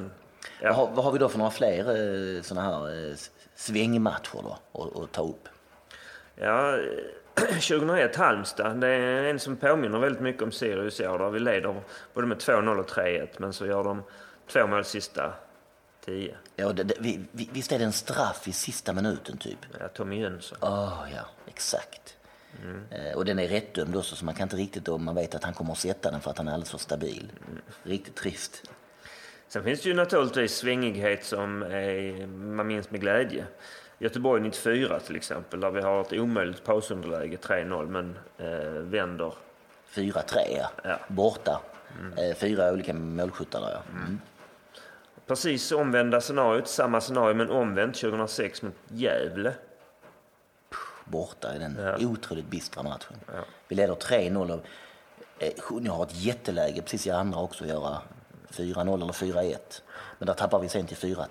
[0.61, 3.15] Vad, ja, har, vad har vi då för några fler eh, sådana här
[3.55, 4.57] svängmatcher då
[5.03, 5.47] att, ta upp?
[6.35, 6.77] ja,
[7.61, 11.19] 2001 Halmstad, det är en som påminner väldigt mycket om Sirius i år.
[11.19, 11.81] Där vi leder
[12.13, 13.27] både med 2-0 och 3-1.
[13.37, 14.03] Men så gör de
[14.47, 15.33] två mål sista
[16.05, 16.37] tio.
[16.55, 19.57] Ja, det, det, vi, vi, visst är det en straff i sista minuten typ?
[19.79, 20.57] Ja, Tommy Jönsson.
[20.61, 22.17] Åh, ja, exakt.
[22.91, 25.43] Eh, och den är rättdömd också, så man kan inte riktigt då, man vet att
[25.43, 27.31] han kommer att sätta den för att han är alldeles för stabil.
[27.83, 28.71] Riktigt trist.
[29.47, 33.45] Sen finns det ju naturligtvis svängighet som är, man minns med glädje.
[33.99, 39.33] Göteborg 94 till exempel, där vi har ett omöjligt pausunderläge, 3-0, men eh, vänder.
[39.93, 40.13] 4-3,
[40.57, 40.69] ja.
[40.83, 40.99] Ja.
[41.07, 41.61] Borta.
[42.17, 43.81] Eh, fyra olika målskyttar där, ja.
[43.91, 44.19] Mm.
[45.27, 49.53] Precis omvända scenariot, samma scenario men omvänt 2006 mot Gävle.
[51.05, 52.07] Borta i den Ja.
[52.07, 53.15] otroligt bistra matchen.
[53.67, 54.59] Vi leder 3-0 och
[55.39, 57.97] eh, Sjunne har ett jätteläge precis i andra också att göra
[58.49, 59.55] 4-0 eller 4-1.
[60.19, 61.25] Men där tappar vi sen till 4-3.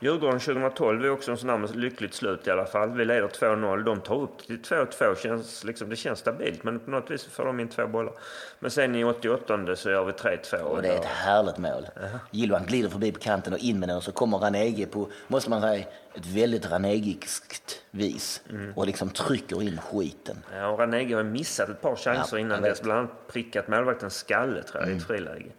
[0.00, 2.90] Djurgården 2012 är också en sån här med lyckligt slut i alla fall.
[2.90, 5.16] Vi leder 2-0, de tar upp till 2-2.
[5.16, 8.12] Känns, liksom, det känns stabilt men på något vis får de in två bollar.
[8.58, 10.60] Men sen i 88 så gör vi 3-2.
[10.60, 11.86] Och det är ett härligt mål.
[12.30, 15.50] Gilvan glider förbi på kanten och in med den och så kommer Ranege på, måste
[15.50, 15.84] man säga,
[16.14, 18.42] ett väldigt Ranegiskt vis.
[18.74, 20.44] Och liksom trycker in skiten.
[20.54, 22.82] Ja, och Ranegi har missat ett par chanser Ja, innan dess.
[22.82, 25.50] Bland annat prickat målvaktens skalle tror jag, i ett friläge.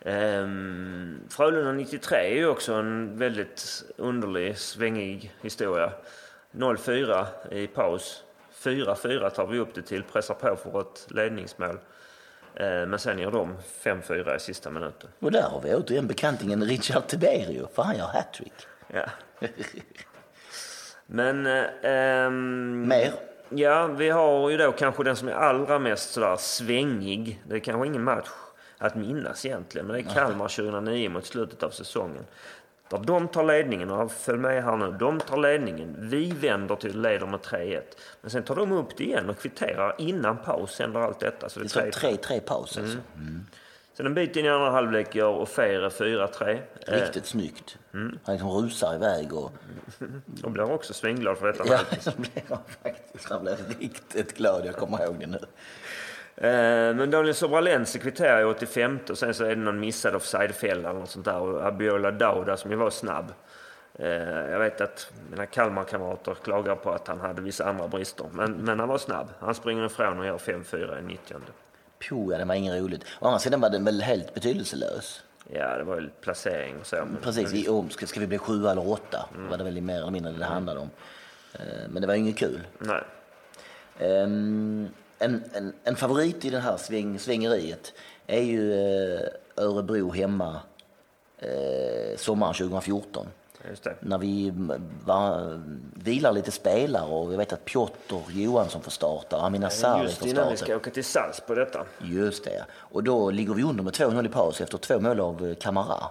[0.00, 5.92] Ehm, Frölunda 93 är ju också en väldigt underlig, svängig historia.
[6.52, 8.24] 0-4 i paus.
[8.62, 11.78] 4-4 tar vi upp det till, pressar på för ett ledningsmål.
[12.54, 15.10] Ehm, men sen gör de 5-4 i sista minuten.
[15.18, 18.52] Och där har vi återigen bekantingen Richard Tiberio, för han gör hattrick.
[18.92, 19.04] Ja.
[21.06, 21.46] Men...
[21.46, 23.12] eh, ehm, Mer?
[23.48, 27.42] Ja, vi har ju då kanske den som är allra mest sådär svängig.
[27.48, 28.28] Det är kanske ingen match
[28.78, 32.24] att minnas egentligen, men det är Kalmar 2009 mot slutet av säsongen.
[32.90, 35.96] Där de tar ledningen, och följ med här nu, de tar ledningen.
[35.98, 37.82] Vi vänder till leder med 3-1.
[38.20, 41.48] Men sen tar de upp det igen och kvitterar innan paus, händer allt detta.
[41.48, 42.18] Så det Det är står 3-3.
[42.18, 42.98] 3-3 paus alltså.
[43.98, 46.60] Sen en bit in i andra halvlek gör Ofere 4-3.
[46.86, 47.78] Eh, Riktigt snyggt.
[47.92, 49.52] Han liksom rusar iväg och...
[50.42, 51.64] och blir också svängglad för detta.
[51.66, 53.24] Ja, så blev han faktiskt.
[53.30, 55.38] Han blev riktigt glad, jag kommer ihåg det nu.
[56.40, 60.90] Eh, Men Daniel Sobralense kvitterar i 85 och sen så är det någon missad offside-fälla
[60.90, 61.38] eller något sånt där.
[61.38, 63.32] Och Abiola Dauda som ju var snabb.
[63.94, 64.08] Eh,
[64.50, 68.26] Jag vet att mina Kalmar-kamrater klagar på att han hade vissa andra brister.
[68.32, 69.28] Men, men han var snabb.
[69.40, 71.36] Han springer ifrån och gör 5-4 i 90
[72.08, 73.04] Puh, det var inget roligt.
[73.20, 75.22] Å andra sidan var den väl helt betydelselös.
[75.52, 76.96] Ja, det var ju placering och så.
[76.96, 79.28] Men, Precis, vi, om, ska, ska vi bli sju eller åtta?
[79.50, 80.90] var det väl mer eller mindre det det handlade om.
[81.52, 81.60] Eh,
[81.90, 82.60] Men det var inget kul.
[82.78, 83.02] Nej.
[83.98, 84.88] Ehm,
[85.18, 87.92] en, en, en favorit i det här sväng, svängeriet
[88.26, 89.20] är ju eh,
[89.56, 90.60] Örebro hemma
[91.38, 93.26] eh, sommaren 2014.
[93.68, 93.94] Just det.
[94.00, 94.52] När vi
[95.04, 95.60] var,
[95.94, 100.18] vilar lite spelare och vi vet att Piotr Johansson får starta och Amina Sarri Just
[100.18, 100.70] får innan vi starta.
[100.70, 101.04] ska åka till
[101.46, 101.86] på detta.
[102.02, 102.64] Just det.
[102.72, 106.04] Och då ligger vi under med 2-0 i paus efter två mål av eh, Kamara.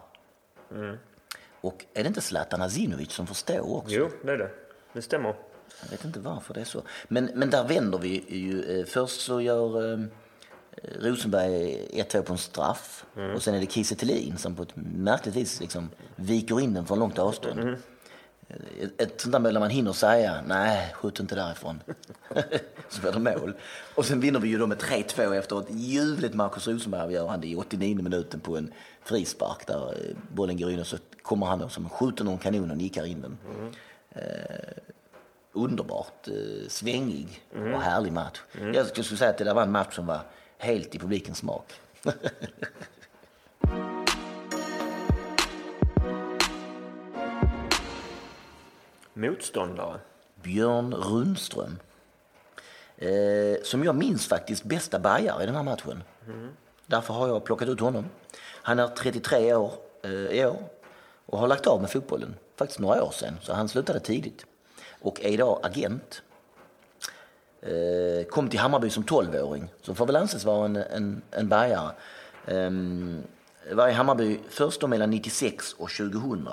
[1.61, 3.95] Och är det inte Zlatan Azinovic som får stå också?
[3.95, 4.49] Jo, det är det.
[4.93, 5.35] Det stämmer.
[5.81, 6.81] Jag vet inte varför det är så.
[7.07, 8.79] Men, men där vänder vi ju.
[8.79, 9.99] Eh, först så gör eh,
[10.99, 13.05] Rosenberg 1-2 på en straff.
[13.17, 13.35] Mm.
[13.35, 16.99] Och sen är det Kiese som på ett märkligt vis liksom viker in den från
[16.99, 17.59] långt avstånd.
[17.59, 17.75] Mm.
[18.81, 21.81] Ett, ett sånt där mål där man hinner säga nej, skjut inte därifrån.
[22.89, 23.53] så blir det mål.
[23.95, 28.01] Och sen vinner vi ju då med 3-2 efter ett ljuvligt Marcus Rosenberg-avgörande i 89
[28.01, 28.73] minuten på en
[29.03, 32.71] frispark där eh, bollen går in och så kommer han och som skjuter någon kanon
[32.71, 33.37] och nickar in den.
[34.09, 34.23] Eh,
[35.57, 36.33] underbart eh,
[36.67, 38.41] svängig och härlig match.
[38.73, 40.19] Jag skulle säga att det där var en match som var
[40.57, 41.73] helt i publikens smak.
[49.13, 49.99] Motståndare.
[50.43, 51.79] Björn Rundström.
[52.97, 56.03] Eh, som jag minns faktiskt bästa bajare i den här matchen.
[56.85, 58.05] Därför har jag plockat ut honom.
[58.61, 59.71] Han är 33 år
[60.03, 60.63] eh, i år
[61.25, 62.35] och har lagt av med fotbollen.
[62.55, 64.45] Faktiskt några år sedan, så han slutade tidigt.
[65.01, 66.21] Och är idag agent.
[67.61, 71.91] Eh, kom till Hammarby som 12-åring, så får väl anses vara en, en, en bärgare.
[72.45, 72.71] Eh,
[73.75, 76.47] var i Hammarby först då mellan 96 och 2000.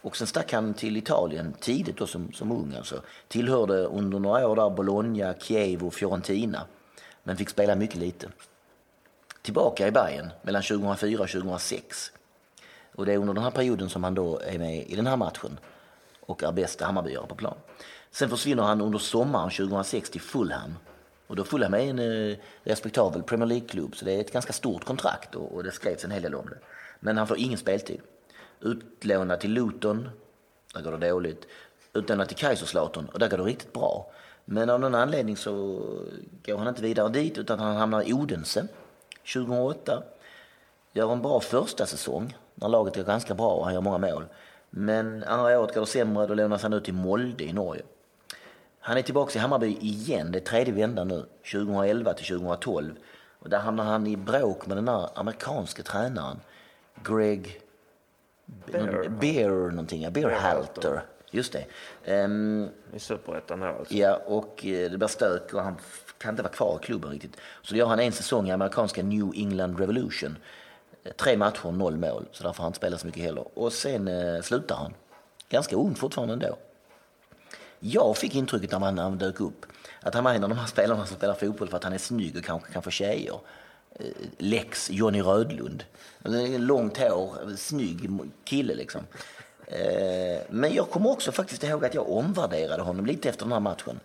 [0.00, 2.74] Och sen stack han till Italien tidigt då som, som ung.
[2.76, 3.02] Alltså.
[3.28, 6.66] Tillhörde under några år där Bologna, Kiev och Fiorentina.
[7.22, 8.28] Men fick spela mycket lite.
[9.42, 12.12] Tillbaka i Bayern mellan 2004 och 2006.
[12.94, 15.16] Och det är under den här perioden som han då är med i den här
[15.16, 15.58] matchen
[16.28, 17.54] och är bästa Hammarbyare på plan.
[18.10, 20.74] Sen försvinner han under sommaren 2006 till Fulham.
[21.26, 24.84] Och då Fulham är en eh, respektabel Premier League-klubb så det är ett ganska stort
[24.84, 26.58] kontrakt och, och det skrevs en hel del om det.
[27.00, 28.00] Men han får ingen speltid.
[28.60, 30.08] Utlånad till Luton,
[30.74, 31.46] där går det dåligt.
[31.92, 34.10] Utlånad till Kaiserslautern och där går det riktigt bra.
[34.44, 35.52] Men av någon anledning så
[36.46, 38.68] går han inte vidare dit utan han hamnar i Odense
[39.34, 40.02] 2008.
[40.92, 44.24] Gör en bra första säsong när laget går ganska bra och han gör många mål.
[44.70, 47.82] Men andra året går det sämre, då lånas han ut till Molde i Norge.
[48.80, 52.94] Han är tillbaka i Hammarby igen, det är tredje vändan nu, 2011 till 2012.
[53.38, 56.40] Och där hamnar han i bråk med den där amerikanske tränaren,
[57.04, 57.60] Greg
[58.72, 59.08] Bear.
[59.08, 61.02] Bear någonting, ja, Bear Halter.
[61.30, 61.64] Just det.
[62.04, 63.94] Ehm, I Superettan här alltså.
[63.94, 65.76] Ja, och eh, det blir stök och han
[66.18, 67.36] kan inte vara kvar i klubben riktigt.
[67.62, 70.36] Så då gör han en säsong i amerikanska New England Revolution.
[71.16, 73.58] Tre matcher, noll mål, så därför har han inte spelat så mycket heller.
[73.58, 74.94] Och sen eh, slutar han.
[75.48, 76.56] Ganska ung fortfarande ändå.
[77.80, 79.66] Jag fick intrycket när han, när han dök upp
[80.00, 81.98] att han var en av de här spelarna som spelar fotboll för att han är
[81.98, 83.40] snygg och kanske kan få tjejer.
[83.94, 84.06] Eh,
[84.38, 85.84] Lex Johnny Rödlund.
[86.58, 88.10] Långt hår, snygg
[88.44, 89.00] kille liksom.
[89.66, 93.60] Eh, men jag kommer också faktiskt ihåg att jag omvärderade honom lite efter den här
[93.60, 94.00] matchen.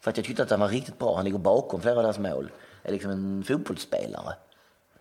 [0.00, 1.16] För att jag tyckte att han var riktigt bra.
[1.16, 2.50] Han ligger bakom flera av deras mål.
[2.82, 4.34] Är liksom en fotbollsspelare.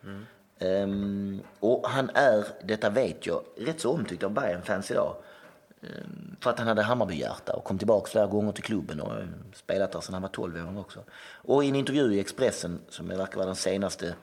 [0.04, 0.26] Mm.
[0.60, 5.16] Ehm, och han är, detta vet jag, rätt så omtyckt av Bayern-fans idag.
[5.84, 9.26] Ehm, för att han hade Hammarbyhjärta och kom tillbaka flera gånger till klubben och eh,
[9.54, 11.00] spelat där sedan han var 12 år också.
[11.34, 14.16] Och i en intervju i Expressen, som verkar vara den senaste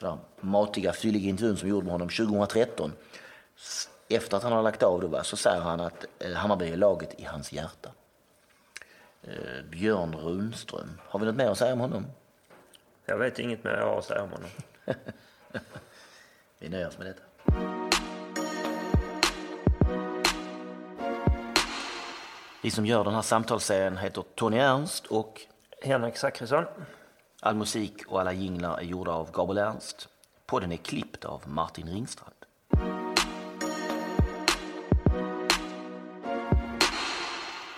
[0.00, 2.92] sådär, matiga, fylliga intervjun som gjorde med honom 2013.
[3.56, 6.76] s- Efter att han har lagt av då, så säger han att eh, Hammarby är
[6.76, 7.88] laget i hans hjärta.
[9.22, 11.00] Eh, Björn Rundström.
[11.08, 12.06] Har vi något mer att säga om honom?
[13.06, 14.50] Jag vet inget mer jag har att säga om honom.
[16.58, 17.22] Vi nöjer oss med detta.
[22.62, 25.40] Vi som gör den här samtalsserien heter Tony Ernst och
[25.82, 26.64] Henrik Zackrisson.
[27.40, 30.08] all musik och alla jinglar är gjorda av Gabriel Ernst.
[30.46, 32.34] Podden är klippt av Martin Ringstrand.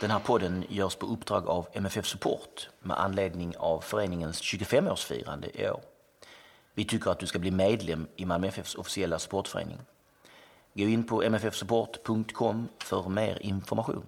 [0.01, 5.71] Den här podden görs på uppdrag av MFF Support med anledning av föreningens 25-årsfirande i
[5.71, 5.81] år.
[6.77, 9.79] Vi tycker att du ska bli medlem i Malmö FFs officiella supportförening.
[10.75, 14.05] Gå in på mffsupport.com för mer information.